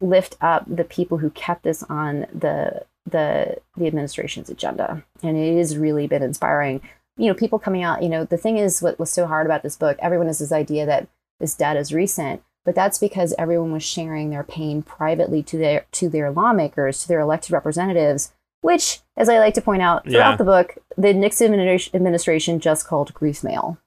lift 0.01 0.35
up 0.41 0.65
the 0.67 0.83
people 0.83 1.19
who 1.19 1.29
kept 1.29 1.63
this 1.63 1.83
on 1.83 2.27
the 2.33 2.83
the 3.09 3.57
the 3.77 3.87
administration's 3.87 4.49
agenda. 4.49 5.03
And 5.23 5.37
it 5.37 5.57
has 5.57 5.77
really 5.77 6.07
been 6.07 6.23
inspiring. 6.23 6.81
You 7.17 7.27
know, 7.27 7.33
people 7.33 7.59
coming 7.59 7.83
out, 7.83 8.03
you 8.03 8.09
know, 8.09 8.25
the 8.25 8.37
thing 8.37 8.57
is 8.57 8.81
what 8.81 8.99
was 8.99 9.11
so 9.11 9.27
hard 9.27 9.45
about 9.45 9.63
this 9.63 9.77
book, 9.77 9.97
everyone 10.01 10.27
has 10.27 10.39
this 10.39 10.51
idea 10.51 10.85
that 10.85 11.07
this 11.39 11.55
debt 11.55 11.77
is 11.77 11.93
recent. 11.93 12.41
but 12.63 12.75
that's 12.75 12.99
because 12.99 13.33
everyone 13.37 13.71
was 13.71 13.83
sharing 13.83 14.29
their 14.29 14.43
pain 14.43 14.81
privately 14.81 15.41
to 15.43 15.57
their 15.57 15.85
to 15.91 16.09
their 16.09 16.31
lawmakers, 16.31 17.01
to 17.01 17.07
their 17.07 17.19
elected 17.19 17.51
representatives, 17.51 18.31
which, 18.61 18.99
as 19.17 19.27
I 19.29 19.39
like 19.39 19.53
to 19.55 19.61
point 19.61 19.81
out 19.81 20.03
throughout 20.05 20.31
Yeah. 20.31 20.35
the 20.37 20.43
book, 20.43 20.77
the 20.97 21.13
Nixon 21.13 21.53
administration- 21.53 22.59
just 22.59 22.87
called 22.87 23.13
grief 23.13 23.43
mail. 23.43 23.77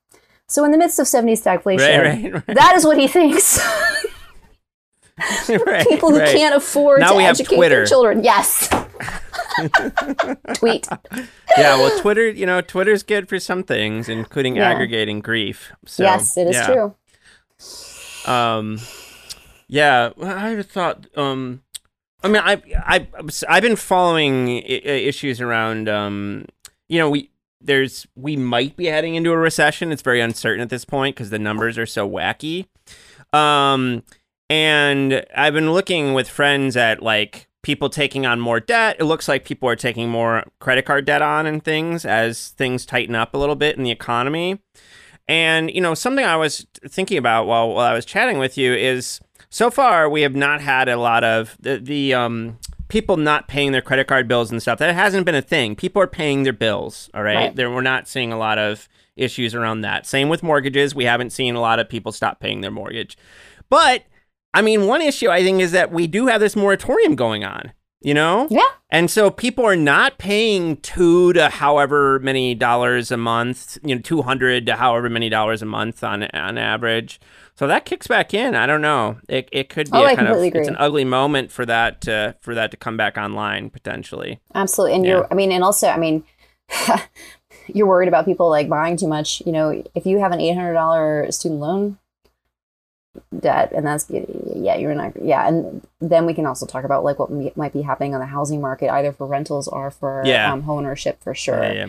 So 0.46 0.64
in 0.64 0.72
the 0.72 0.78
midst 0.78 0.98
of 0.98 1.06
70s 1.06 1.42
stagflation, 1.42 1.78
Right, 2.02 2.22
right, 2.32 2.32
right. 2.46 2.56
that 2.56 2.74
is 2.76 2.84
what 2.84 2.98
he 2.98 3.08
thinks. 3.08 3.58
People 5.46 6.10
who 6.10 6.18
can't 6.18 6.54
afford 6.56 7.00
Now 7.00 7.10
to 7.10 7.16
we 7.16 7.22
have 7.22 7.36
educate 7.36 7.56
Twitter. 7.56 7.76
their 7.76 7.86
children. 7.86 8.24
Yes. 8.24 8.68
Tweet. 10.54 10.88
yeah, 11.56 11.76
well, 11.76 11.98
Twitter, 12.00 12.28
you 12.28 12.44
know, 12.46 12.60
Twitter's 12.60 13.02
good 13.04 13.28
for 13.28 13.38
some 13.38 13.62
things, 13.62 14.08
including 14.08 14.56
Yeah. 14.56 14.70
aggregating 14.70 15.20
grief. 15.20 15.72
So, 15.86 16.02
yes, 16.02 16.36
it 16.36 16.48
is 16.48 16.56
yeah. 16.56 16.66
true. 16.66 16.94
Um, 18.32 18.80
yeah, 19.68 20.10
well, 20.16 20.36
I 20.36 20.60
thought. 20.62 21.06
Um, 21.16 21.62
I 22.24 22.28
mean, 22.28 22.42
I 22.42 22.62
I 22.76 23.06
I've 23.48 23.62
been 23.62 23.76
following 23.76 24.48
issues 24.48 25.40
around. 25.42 25.88
Um, 25.88 26.46
you 26.88 26.98
know, 26.98 27.10
we 27.10 27.30
there's 27.60 28.06
we 28.16 28.36
might 28.36 28.76
be 28.76 28.86
heading 28.86 29.14
into 29.14 29.30
a 29.30 29.36
recession. 29.36 29.92
It's 29.92 30.02
very 30.02 30.22
uncertain 30.22 30.62
at 30.62 30.70
this 30.70 30.86
point 30.86 31.16
because 31.16 31.28
the 31.30 31.38
numbers 31.38 31.76
are 31.76 31.86
so 31.86 32.08
wacky. 32.08 32.66
Um, 33.34 34.02
and 34.48 35.24
I've 35.36 35.52
been 35.52 35.72
looking 35.72 36.14
with 36.14 36.28
friends 36.28 36.76
at 36.76 37.02
like 37.02 37.46
people 37.62 37.90
taking 37.90 38.24
on 38.24 38.40
more 38.40 38.60
debt. 38.60 38.96
It 38.98 39.04
looks 39.04 39.28
like 39.28 39.44
people 39.44 39.68
are 39.68 39.76
taking 39.76 40.08
more 40.08 40.44
credit 40.60 40.86
card 40.86 41.04
debt 41.04 41.22
on 41.22 41.44
and 41.46 41.62
things 41.62 42.06
as 42.06 42.50
things 42.50 42.86
tighten 42.86 43.14
up 43.14 43.34
a 43.34 43.38
little 43.38 43.56
bit 43.56 43.76
in 43.76 43.82
the 43.82 43.90
economy. 43.90 44.60
And 45.28 45.70
you 45.70 45.82
know, 45.82 45.92
something 45.94 46.24
I 46.24 46.36
was 46.36 46.66
thinking 46.88 47.18
about 47.18 47.46
while, 47.46 47.68
while 47.68 47.86
I 47.86 47.92
was 47.94 48.06
chatting 48.06 48.38
with 48.38 48.56
you 48.56 48.72
is 48.72 49.20
so 49.50 49.70
far 49.70 50.08
we 50.08 50.22
have 50.22 50.34
not 50.34 50.60
had 50.60 50.88
a 50.88 50.96
lot 50.96 51.24
of 51.24 51.56
the, 51.60 51.78
the 51.78 52.14
um 52.14 52.58
people 52.88 53.16
not 53.16 53.48
paying 53.48 53.72
their 53.72 53.82
credit 53.82 54.06
card 54.06 54.28
bills 54.28 54.50
and 54.50 54.60
stuff. 54.60 54.78
That 54.78 54.94
hasn't 54.94 55.26
been 55.26 55.34
a 55.34 55.42
thing. 55.42 55.74
People 55.74 56.02
are 56.02 56.06
paying 56.06 56.42
their 56.42 56.52
bills, 56.52 57.10
all 57.14 57.22
right? 57.22 57.36
Right. 57.36 57.56
There 57.56 57.70
we're 57.70 57.80
not 57.80 58.06
seeing 58.06 58.32
a 58.32 58.38
lot 58.38 58.58
of 58.58 58.88
issues 59.16 59.54
around 59.54 59.80
that. 59.82 60.06
Same 60.06 60.28
with 60.28 60.42
mortgages. 60.42 60.94
We 60.94 61.04
haven't 61.04 61.30
seen 61.30 61.54
a 61.54 61.60
lot 61.60 61.78
of 61.78 61.88
people 61.88 62.12
stop 62.12 62.40
paying 62.40 62.60
their 62.60 62.70
mortgage. 62.70 63.16
But 63.68 64.04
I 64.52 64.62
mean, 64.62 64.86
one 64.86 65.02
issue 65.02 65.30
I 65.30 65.42
think 65.42 65.60
is 65.60 65.72
that 65.72 65.90
we 65.90 66.06
do 66.06 66.26
have 66.26 66.40
this 66.40 66.56
moratorium 66.56 67.16
going 67.16 67.44
on, 67.44 67.72
you 68.04 68.14
know? 68.14 68.46
Yeah. 68.50 68.62
And 68.90 69.10
so 69.10 69.30
people 69.30 69.64
are 69.64 69.74
not 69.76 70.18
paying 70.18 70.76
two 70.76 71.32
to 71.32 71.48
however 71.48 72.20
many 72.20 72.54
dollars 72.54 73.10
a 73.10 73.16
month, 73.16 73.78
you 73.82 73.94
know, 73.94 74.00
200 74.00 74.66
to 74.66 74.76
however 74.76 75.10
many 75.10 75.28
dollars 75.28 75.62
a 75.62 75.66
month 75.66 76.04
on 76.04 76.22
on 76.24 76.58
average. 76.58 77.18
So 77.56 77.66
that 77.66 77.84
kicks 77.84 78.06
back 78.06 78.34
in. 78.34 78.54
I 78.54 78.66
don't 78.66 78.82
know. 78.82 79.16
It, 79.28 79.48
it 79.52 79.68
could 79.68 79.90
be 79.90 79.98
Oh, 79.98 80.04
a 80.06 80.14
kind 80.16 80.28
of 80.28 80.36
it's 80.42 80.68
an 80.68 80.76
ugly 80.76 81.04
moment 81.04 81.50
for 81.52 81.64
that 81.66 82.00
to, 82.02 82.36
for 82.40 82.54
that 82.54 82.70
to 82.72 82.76
come 82.76 82.96
back 82.96 83.16
online 83.16 83.70
potentially. 83.70 84.40
Absolutely. 84.54 84.96
And 84.96 85.04
Yeah. 85.04 85.10
you're, 85.12 85.28
I 85.30 85.34
mean, 85.34 85.50
and 85.52 85.62
also, 85.64 85.88
I 85.88 85.96
mean, 85.96 86.24
you're 87.68 87.86
worried 87.86 88.08
about 88.08 88.24
people 88.24 88.48
like 88.50 88.68
buying 88.68 88.96
too 88.96 89.08
much. 89.08 89.42
You 89.46 89.52
know, 89.52 89.82
if 89.94 90.04
you 90.06 90.18
have 90.18 90.32
an 90.32 90.40
$800 90.40 91.32
student 91.32 91.60
loan 91.60 91.98
debt, 93.38 93.72
and 93.72 93.86
that's, 93.86 94.06
yeah, 94.10 94.76
you're 94.76 94.94
not, 94.94 95.12
yeah. 95.22 95.46
And 95.48 95.86
then 96.00 96.26
we 96.26 96.34
can 96.34 96.46
also 96.46 96.66
talk 96.66 96.84
about 96.84 97.04
like 97.04 97.18
what 97.18 97.30
mi- 97.30 97.52
might 97.56 97.72
be 97.72 97.82
happening 97.82 98.14
on 98.14 98.20
the 98.20 98.26
housing 98.26 98.60
market, 98.60 98.90
either 98.90 99.12
for 99.12 99.26
rentals 99.26 99.68
or 99.68 99.90
for 99.90 100.22
Yeah. 100.24 100.52
um, 100.52 100.62
home 100.62 100.78
ownership 100.78 101.22
for 101.22 101.34
sure. 101.34 101.62
Yeah, 101.62 101.72
yeah. 101.72 101.86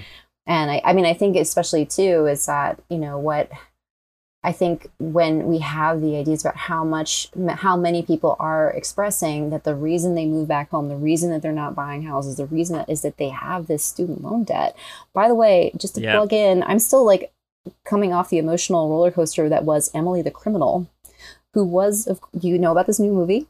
And 0.47 0.69
I, 0.71 0.81
I 0.85 0.93
mean, 0.93 1.05
I 1.05 1.13
think 1.13 1.35
especially 1.37 1.85
too 1.85 2.27
is 2.27 2.45
that, 2.45 2.79
you 2.89 2.97
know, 2.97 3.17
what 3.17 3.49
I 4.43 4.51
think 4.51 4.91
when 4.99 5.47
we 5.47 5.57
have 5.57 6.01
the 6.01 6.17
ideas 6.17 6.41
about 6.45 6.55
how 6.55 6.83
much, 6.83 7.31
how 7.49 7.75
many 7.75 8.03
people 8.03 8.35
are 8.37 8.69
expressing 8.69 9.49
that 9.49 9.63
the 9.63 9.73
reason 9.73 10.13
they 10.13 10.27
move 10.27 10.47
back 10.47 10.69
home, 10.69 10.87
the 10.87 10.95
reason 10.95 11.31
that 11.31 11.41
they're 11.41 11.51
not 11.51 11.73
buying 11.73 12.03
houses, 12.03 12.35
the 12.37 12.45
reason 12.45 12.77
that 12.77 12.87
is 12.87 13.01
that 13.01 13.17
they 13.17 13.29
have 13.29 13.65
this 13.65 13.83
student 13.83 14.23
loan 14.23 14.43
debt. 14.43 14.77
By 15.13 15.27
the 15.27 15.33
way, 15.33 15.71
just 15.77 15.95
to 15.95 16.01
plug 16.01 16.31
in, 16.31 16.61
I'm 16.61 16.77
still 16.77 17.03
like 17.03 17.31
coming 17.85 18.13
off 18.13 18.29
the 18.29 18.37
emotional 18.37 18.87
roller 18.87 19.09
coaster 19.09 19.49
that 19.49 19.63
was 19.63 19.89
Emily 19.95 20.21
the 20.21 20.29
Criminal, 20.29 20.87
who 21.55 21.65
was, 21.65 22.05
of- 22.05 22.19
do 22.37 22.47
you 22.47 22.59
know 22.59 22.71
about 22.71 22.85
this 22.85 22.99
new 22.99 23.11
movie? 23.11 23.47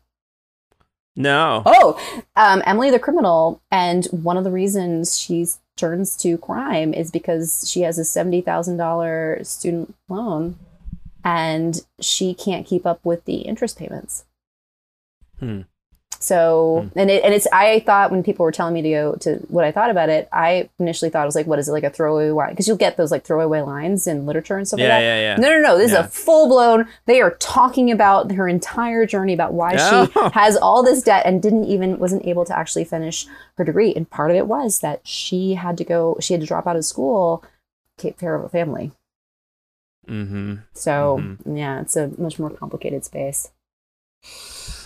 No. 1.17 1.63
Oh, 1.65 1.99
um, 2.35 2.61
Emily 2.65 2.91
the 2.91 2.99
criminal, 2.99 3.61
and 3.71 4.05
one 4.11 4.37
of 4.37 4.43
the 4.43 4.51
reasons 4.51 5.17
she 5.17 5.47
turns 5.75 6.15
to 6.17 6.37
crime 6.37 6.93
is 6.93 7.09
because 7.09 7.69
she 7.69 7.81
has 7.81 7.97
a 7.97 8.05
seventy 8.05 8.41
thousand 8.41 8.77
dollar 8.77 9.39
student 9.43 9.95
loan, 10.07 10.57
and 11.23 11.85
she 12.01 12.33
can't 12.33 12.67
keep 12.67 12.85
up 12.85 12.99
with 13.03 13.25
the 13.25 13.37
interest 13.37 13.77
payments. 13.77 14.25
Hmm. 15.39 15.61
So, 16.19 16.89
and 16.95 17.11
it, 17.11 17.23
and 17.23 17.33
it's 17.33 17.45
I 17.53 17.81
thought 17.81 18.09
when 18.11 18.23
people 18.23 18.43
were 18.45 18.51
telling 18.51 18.73
me 18.73 18.81
to 18.81 18.89
go 18.89 19.15
to 19.17 19.35
what 19.49 19.63
I 19.63 19.71
thought 19.71 19.89
about 19.91 20.09
it, 20.09 20.27
I 20.31 20.69
initially 20.79 21.11
thought 21.11 21.23
it 21.23 21.25
was 21.27 21.35
like, 21.35 21.45
what 21.45 21.59
is 21.59 21.67
it 21.69 21.71
like 21.71 21.83
a 21.83 21.89
throwaway 21.89 22.29
line? 22.31 22.49
Because 22.51 22.67
you'll 22.67 22.77
get 22.77 22.97
those 22.97 23.11
like 23.11 23.23
throwaway 23.23 23.61
lines 23.61 24.07
in 24.07 24.25
literature 24.25 24.57
and 24.57 24.67
stuff 24.67 24.79
Yeah, 24.79 24.87
like 24.87 24.99
that. 24.99 25.01
yeah, 25.01 25.19
yeah. 25.19 25.35
No, 25.35 25.49
no, 25.49 25.61
no. 25.61 25.77
This 25.77 25.91
Yeah. 25.91 25.99
is 26.01 26.05
a 26.05 26.09
full 26.09 26.47
blown. 26.47 26.87
They 27.05 27.21
are 27.21 27.31
talking 27.31 27.91
about 27.91 28.31
her 28.31 28.47
entire 28.47 29.05
journey 29.05 29.33
about 29.33 29.53
why 29.53 29.75
Oh. 29.77 30.05
she 30.07 30.19
has 30.33 30.57
all 30.57 30.81
this 30.83 31.03
debt 31.03 31.25
and 31.25 31.41
didn't 31.41 31.65
even 31.65 31.99
wasn't 31.99 32.25
able 32.25 32.45
to 32.45 32.57
actually 32.57 32.85
finish 32.85 33.27
her 33.57 33.63
degree. 33.63 33.93
And 33.93 34.09
part 34.09 34.31
of 34.31 34.37
it 34.37 34.47
was 34.47 34.79
that 34.79 35.07
she 35.07 35.53
had 35.55 35.77
to 35.77 35.83
go. 35.83 36.17
She 36.21 36.33
had 36.33 36.41
to 36.41 36.47
drop 36.47 36.65
out 36.65 36.75
of 36.75 36.85
school, 36.85 37.43
to 37.97 38.01
take 38.07 38.17
care 38.17 38.35
of 38.35 38.43
a 38.43 38.49
family. 38.49 38.91
Mm-hmm. 40.07 40.55
So 40.73 41.19
Mhm. 41.21 41.57
yeah, 41.57 41.81
it's 41.81 41.95
a 41.95 42.11
much 42.17 42.39
more 42.39 42.49
complicated 42.49 43.03
space. 43.05 43.51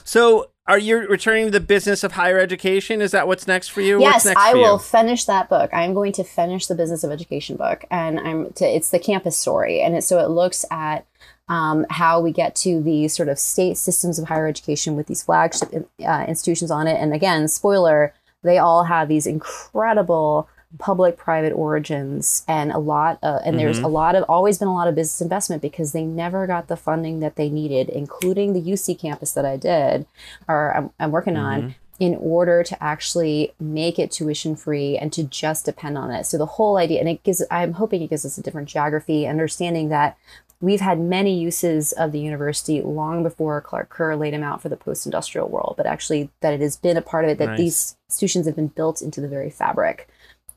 So, 0.10 0.49
are 0.66 0.80
you 0.80 1.07
returning 1.07 1.45
to 1.45 1.51
the 1.51 1.60
business 1.60 2.03
of 2.03 2.14
higher 2.14 2.39
education? 2.39 2.99
Is 2.99 3.12
that 3.12 3.28
what's 3.28 3.45
next 3.45 3.68
for 3.68 3.82
you? 3.82 3.99
what's 3.99 4.26
yes, 4.26 4.36
I 4.36 4.55
will 4.55 4.80
finish 4.80 5.26
that 5.26 5.49
book. 5.49 5.70
I'm 5.72 5.93
going 5.93 6.14
to 6.14 6.24
finish 6.24 6.66
the 6.66 6.74
business 6.74 7.03
of 7.03 7.12
education 7.12 7.57
book, 7.57 7.86
and 7.91 8.20
I'm 8.20 8.51
to. 8.53 8.66
It's 8.66 8.89
the 8.89 8.97
campus 8.97 9.38
story, 9.38 9.82
and 9.82 9.95
it, 9.95 10.03
so 10.03 10.18
it 10.18 10.30
looks 10.30 10.66
at 10.72 11.05
um, 11.47 11.86
how 11.91 12.22
we 12.22 12.32
get 12.32 12.55
to 12.55 12.82
the 12.82 13.07
sort 13.07 13.30
of 13.30 13.38
state 13.38 13.78
systems 13.78 14.18
of 14.18 14.28
higher 14.28 14.47
education 14.47 14.95
with 14.95 15.05
these 15.05 15.22
flagship 15.22 15.88
uh, 16.03 16.26
institutions 16.28 16.72
on 16.72 16.88
it. 16.88 16.99
And 16.99 17.14
again, 17.14 17.47
spoiler, 17.47 18.16
they 18.41 18.57
all 18.57 18.86
have 18.86 19.10
these 19.10 19.28
incredible 19.28 20.49
public-private 20.78 21.51
origins, 21.51 22.43
and 22.47 22.72
a 22.72 22.78
lot. 22.78 23.17
Of, 23.24 23.41
and 23.43 23.57
there's 23.57 23.80
Mhm. 23.80 23.86
a 23.86 23.88
lot 23.88 24.15
of 24.15 24.24
always 24.30 24.59
been 24.59 24.67
a 24.67 24.74
lot 24.74 24.88
of 24.88 24.95
business 24.95 25.20
investment 25.22 25.61
because 25.61 25.91
they 25.91 26.03
never 26.03 26.45
got 26.45 26.67
the 26.67 26.78
funding 26.78 27.20
that 27.22 27.36
they 27.36 27.49
needed, 27.49 27.89
including 27.89 28.53
the 28.53 28.61
UC 28.61 28.93
campus 28.93 29.32
that 29.34 29.45
I 29.45 29.57
did, 29.57 30.05
or 30.47 30.76
I'm, 30.76 30.89
I'm 30.99 31.11
working 31.11 31.38
on 31.38 31.76
in 31.99 32.15
order 32.22 32.63
to 32.63 32.82
actually 32.82 33.51
make 33.59 33.99
it 33.99 34.11
tuition 34.11 34.55
free 34.55 34.97
and 34.97 35.11
to 35.11 35.24
just 35.24 35.65
depend 35.65 35.97
on 35.97 36.11
it. 36.11 36.26
So 36.26 36.38
the 36.38 36.45
whole 36.45 36.78
idea, 36.78 36.99
and 36.99 37.09
it 37.09 37.24
gives, 37.24 37.43
I'm 37.51 37.74
hoping 37.74 38.01
it 38.01 38.09
gives 38.09 38.26
us 38.26 38.38
a 38.38 38.41
different 38.41 38.70
geography, 38.70 39.28
understanding 39.28 39.89
that 39.89 40.15
we've 40.61 40.80
had 40.82 40.99
many 40.99 41.38
uses 41.38 41.91
of 41.93 42.11
the 42.11 42.20
university 42.20 42.82
long 42.82 43.24
before 43.24 43.59
Clark 43.59 43.89
Kerr 43.89 44.15
laid 44.15 44.34
them 44.34 44.43
out 44.43 44.61
for 44.61 44.70
the 44.70 44.78
post 44.78 45.05
industrial 45.05 45.49
world, 45.49 45.74
but 45.78 45.86
actually 45.86 46.30
that 46.41 46.53
it 46.53 46.61
has 46.61 46.78
been 46.78 46.95
a 46.95 47.01
part 47.01 47.26
of 47.26 47.32
it, 47.32 47.38
that 47.38 47.47
Nice. 47.47 47.57
these 47.57 47.95
institutions 48.09 48.45
have 48.45 48.55
been 48.55 48.67
built 48.67 49.01
into 49.01 49.20
the 49.20 49.28
very 49.28 49.49
fabric, 49.49 50.07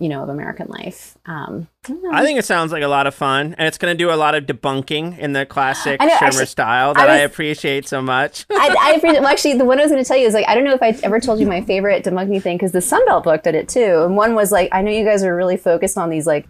you 0.03 0.09
know, 0.09 0.25
of 0.25 0.29
American 0.29 0.67
life. 0.67 1.17
Um, 1.27 1.69
I 2.13 2.25
think 2.25 2.37
it 2.37 2.45
sounds 2.45 2.73
like 2.73 2.83
a 2.83 2.89
lot 2.89 3.07
of 3.07 3.15
fun, 3.15 3.55
and 3.57 3.69
it's 3.69 3.79
going 3.79 3.97
to 3.97 3.97
do 3.97 4.11
a 4.11 4.17
lot 4.17 4.35
of 4.35 4.47
debunking 4.47 5.17
in 5.17 5.33
the 5.33 5.47
classic 5.47 6.01
I 6.01 6.07
know, 6.07 6.17
actually, 6.21 6.47
style 6.47 6.93
that 6.95 7.09
I, 7.09 7.23
was- 7.23 7.31
appreciate 7.31 7.87
so 7.87 8.03
much. 8.03 8.45
I, 8.51 8.75
I 8.81 8.91
appreciate. 8.95 9.21
Well, 9.21 9.29
actually, 9.31 9.59
the 9.59 9.65
one 9.65 9.79
I 9.79 9.83
was 9.83 9.93
going 9.93 10.03
to 10.03 10.09
tell 10.09 10.17
you 10.17 10.27
is 10.27 10.35
like 10.35 10.49
I 10.49 10.57
don't 10.57 10.65
know 10.65 10.75
if 10.75 10.83
I 10.83 10.99
ever 11.05 11.21
told 11.21 11.39
you 11.39 11.47
my 11.47 11.61
favorite 11.73 12.05
debunking 12.05 12.43
thing 12.43 12.57
because 12.57 12.73
the 12.73 12.81
Sunbelt 12.81 13.23
book 13.23 13.45
did 13.45 13.55
it 13.55 13.69
too. 13.69 14.03
And 14.05 14.17
one 14.17 14.35
was 14.35 14.51
like 14.51 14.69
I 14.73 14.83
know 14.83 14.91
you 14.91 15.05
guys 15.05 15.23
are 15.23 15.37
really 15.37 15.57
focused 15.57 15.97
on 15.97 16.11
these 16.11 16.27
like 16.27 16.49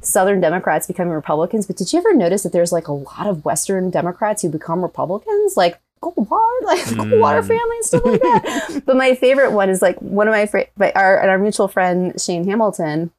Southern 0.00 0.40
Democrats 0.40 0.86
becoming 0.86 1.12
Republicans, 1.12 1.66
but 1.66 1.76
did 1.76 1.92
you 1.92 1.98
ever 1.98 2.14
notice 2.14 2.42
that 2.42 2.52
there's 2.52 2.72
like 2.72 2.88
a 2.88 2.92
lot 2.92 3.26
of 3.26 3.44
Western 3.44 3.90
Democrats 3.90 4.42
who 4.42 4.48
become 4.48 4.82
Republicans, 4.82 5.56
like 5.56 5.78
Goldwater, 6.04 6.62
like 6.64 6.80
Goldwater 6.80 7.46
family 7.46 7.76
and 7.76 7.84
stuff 7.84 8.04
like 8.04 8.20
that? 8.20 8.82
but 8.86 8.96
my 8.96 9.14
favorite 9.14 9.52
one 9.52 9.70
is 9.70 9.80
like 9.82 9.96
one 10.00 10.28
of 10.28 10.32
my 10.32 10.46
fra- 10.46 10.66
but 10.76 10.94
our 10.96 11.18
and 11.20 11.30
our 11.30 11.38
mutual 11.38 11.68
friend 11.68 12.20
Shane 12.20 12.46
Hamilton. 12.48 13.10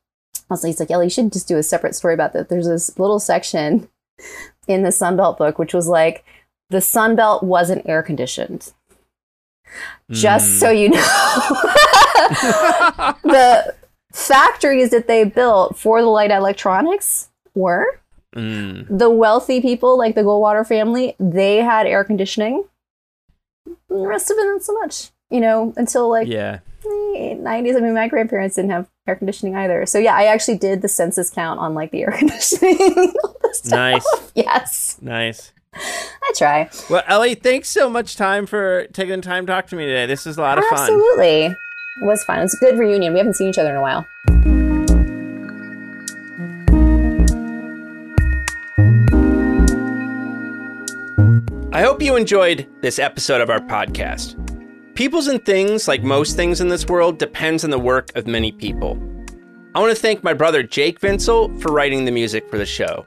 Also, 0.49 0.67
he's 0.67 0.79
like, 0.79 0.91
Ellie, 0.91 1.07
you 1.07 1.09
should 1.09 1.33
just 1.33 1.47
do 1.47 1.57
a 1.57 1.63
separate 1.63 1.95
story 1.95 2.13
about 2.13 2.33
that. 2.33 2.49
There's 2.49 2.67
this 2.67 2.97
little 2.99 3.19
section 3.19 3.89
in 4.67 4.83
the 4.83 4.89
Sunbelt 4.89 5.37
book, 5.37 5.57
which 5.57 5.73
was 5.73 5.87
like 5.87 6.23
the 6.69 6.81
Sun 6.81 7.15
Belt 7.15 7.41
wasn't 7.41 7.87
air 7.89 8.03
conditioned. 8.03 8.71
Just 10.11 10.59
so 10.59 10.69
you 10.69 10.89
know, 10.89 10.97
the 13.23 13.73
factories 14.13 14.91
that 14.91 15.07
they 15.07 15.23
built 15.23 15.77
for 15.77 16.01
the 16.01 16.07
light 16.07 16.31
electronics 16.31 17.29
were 17.55 17.99
Mm. 18.35 18.85
the 18.89 19.09
wealthy 19.09 19.61
people, 19.61 19.97
like 19.97 20.13
the 20.13 20.21
Goldwater 20.21 20.67
family. 20.67 21.15
They 21.21 21.57
had 21.59 21.87
air 21.87 22.03
conditioning. 22.03 22.65
The 23.65 23.95
rest 24.07 24.29
of 24.31 24.37
it, 24.37 24.43
not 24.45 24.63
so 24.63 24.73
much. 24.73 25.11
You 25.29 25.41
know, 25.41 25.73
until 25.77 26.09
like 26.09 26.27
Yeah. 26.27 26.59
the 26.83 27.35
90s. 27.39 27.75
I 27.75 27.79
mean, 27.79 27.93
my 27.95 28.07
grandparents 28.07 28.55
didn't 28.55 28.71
have 28.71 28.87
air 29.07 29.15
conditioning 29.15 29.55
either. 29.55 29.85
So 29.85 29.97
yeah, 29.97 30.15
I 30.15 30.25
actually 30.25 30.57
did 30.57 30.81
the 30.81 30.87
census 30.87 31.29
count 31.29 31.59
on 31.59 31.73
like 31.73 31.91
the 31.91 32.03
air 32.03 32.11
conditioning. 32.17 33.13
all 33.23 33.35
this 33.41 33.59
stuff. 33.59 33.71
Nice. 33.71 34.05
Yes. 34.35 34.97
Nice. 35.01 35.51
I 35.73 36.31
try. 36.37 36.69
Well, 36.89 37.03
Ellie, 37.07 37.35
thanks 37.35 37.69
so 37.69 37.89
much 37.89 38.15
time 38.15 38.45
for 38.45 38.85
taking 38.93 39.15
the 39.17 39.21
time 39.21 39.45
to 39.45 39.51
talk 39.51 39.67
to 39.67 39.75
me 39.75 39.85
today. 39.85 40.05
This 40.05 40.25
is 40.27 40.37
a 40.37 40.41
lot 40.41 40.57
of 40.57 40.63
fun. 40.65 40.79
Absolutely. 40.79 41.45
It 41.47 41.55
was 42.05 42.23
fun. 42.23 42.39
It 42.39 42.43
was 42.43 42.53
a 42.53 42.57
good 42.57 42.77
reunion. 42.77 43.13
We 43.13 43.19
haven't 43.19 43.33
seen 43.35 43.49
each 43.49 43.57
other 43.57 43.71
in 43.71 43.75
a 43.77 43.81
while. 43.81 44.74
I 51.75 51.81
hope 51.81 52.01
you 52.01 52.15
enjoyed 52.15 52.69
this 52.79 52.99
episode 52.99 53.41
of 53.41 53.49
our 53.49 53.59
podcast. 53.59 54.37
Peoples 54.95 55.27
and 55.27 55.43
things, 55.45 55.89
like 55.89 56.03
most 56.03 56.37
things 56.37 56.61
in 56.61 56.69
this 56.69 56.87
world, 56.87 57.19
depends 57.19 57.65
on 57.65 57.69
the 57.69 57.77
work 57.77 58.15
of 58.15 58.25
many 58.27 58.53
people. 58.53 58.97
I 59.75 59.81
want 59.81 59.93
to 59.93 60.01
thank 60.01 60.23
my 60.23 60.33
brother 60.33 60.63
Jake 60.63 61.01
Vinsel 61.01 61.61
for 61.61 61.73
writing 61.73 62.05
the 62.05 62.13
music 62.13 62.49
for 62.49 62.57
the 62.57 62.65
show. 62.65 63.05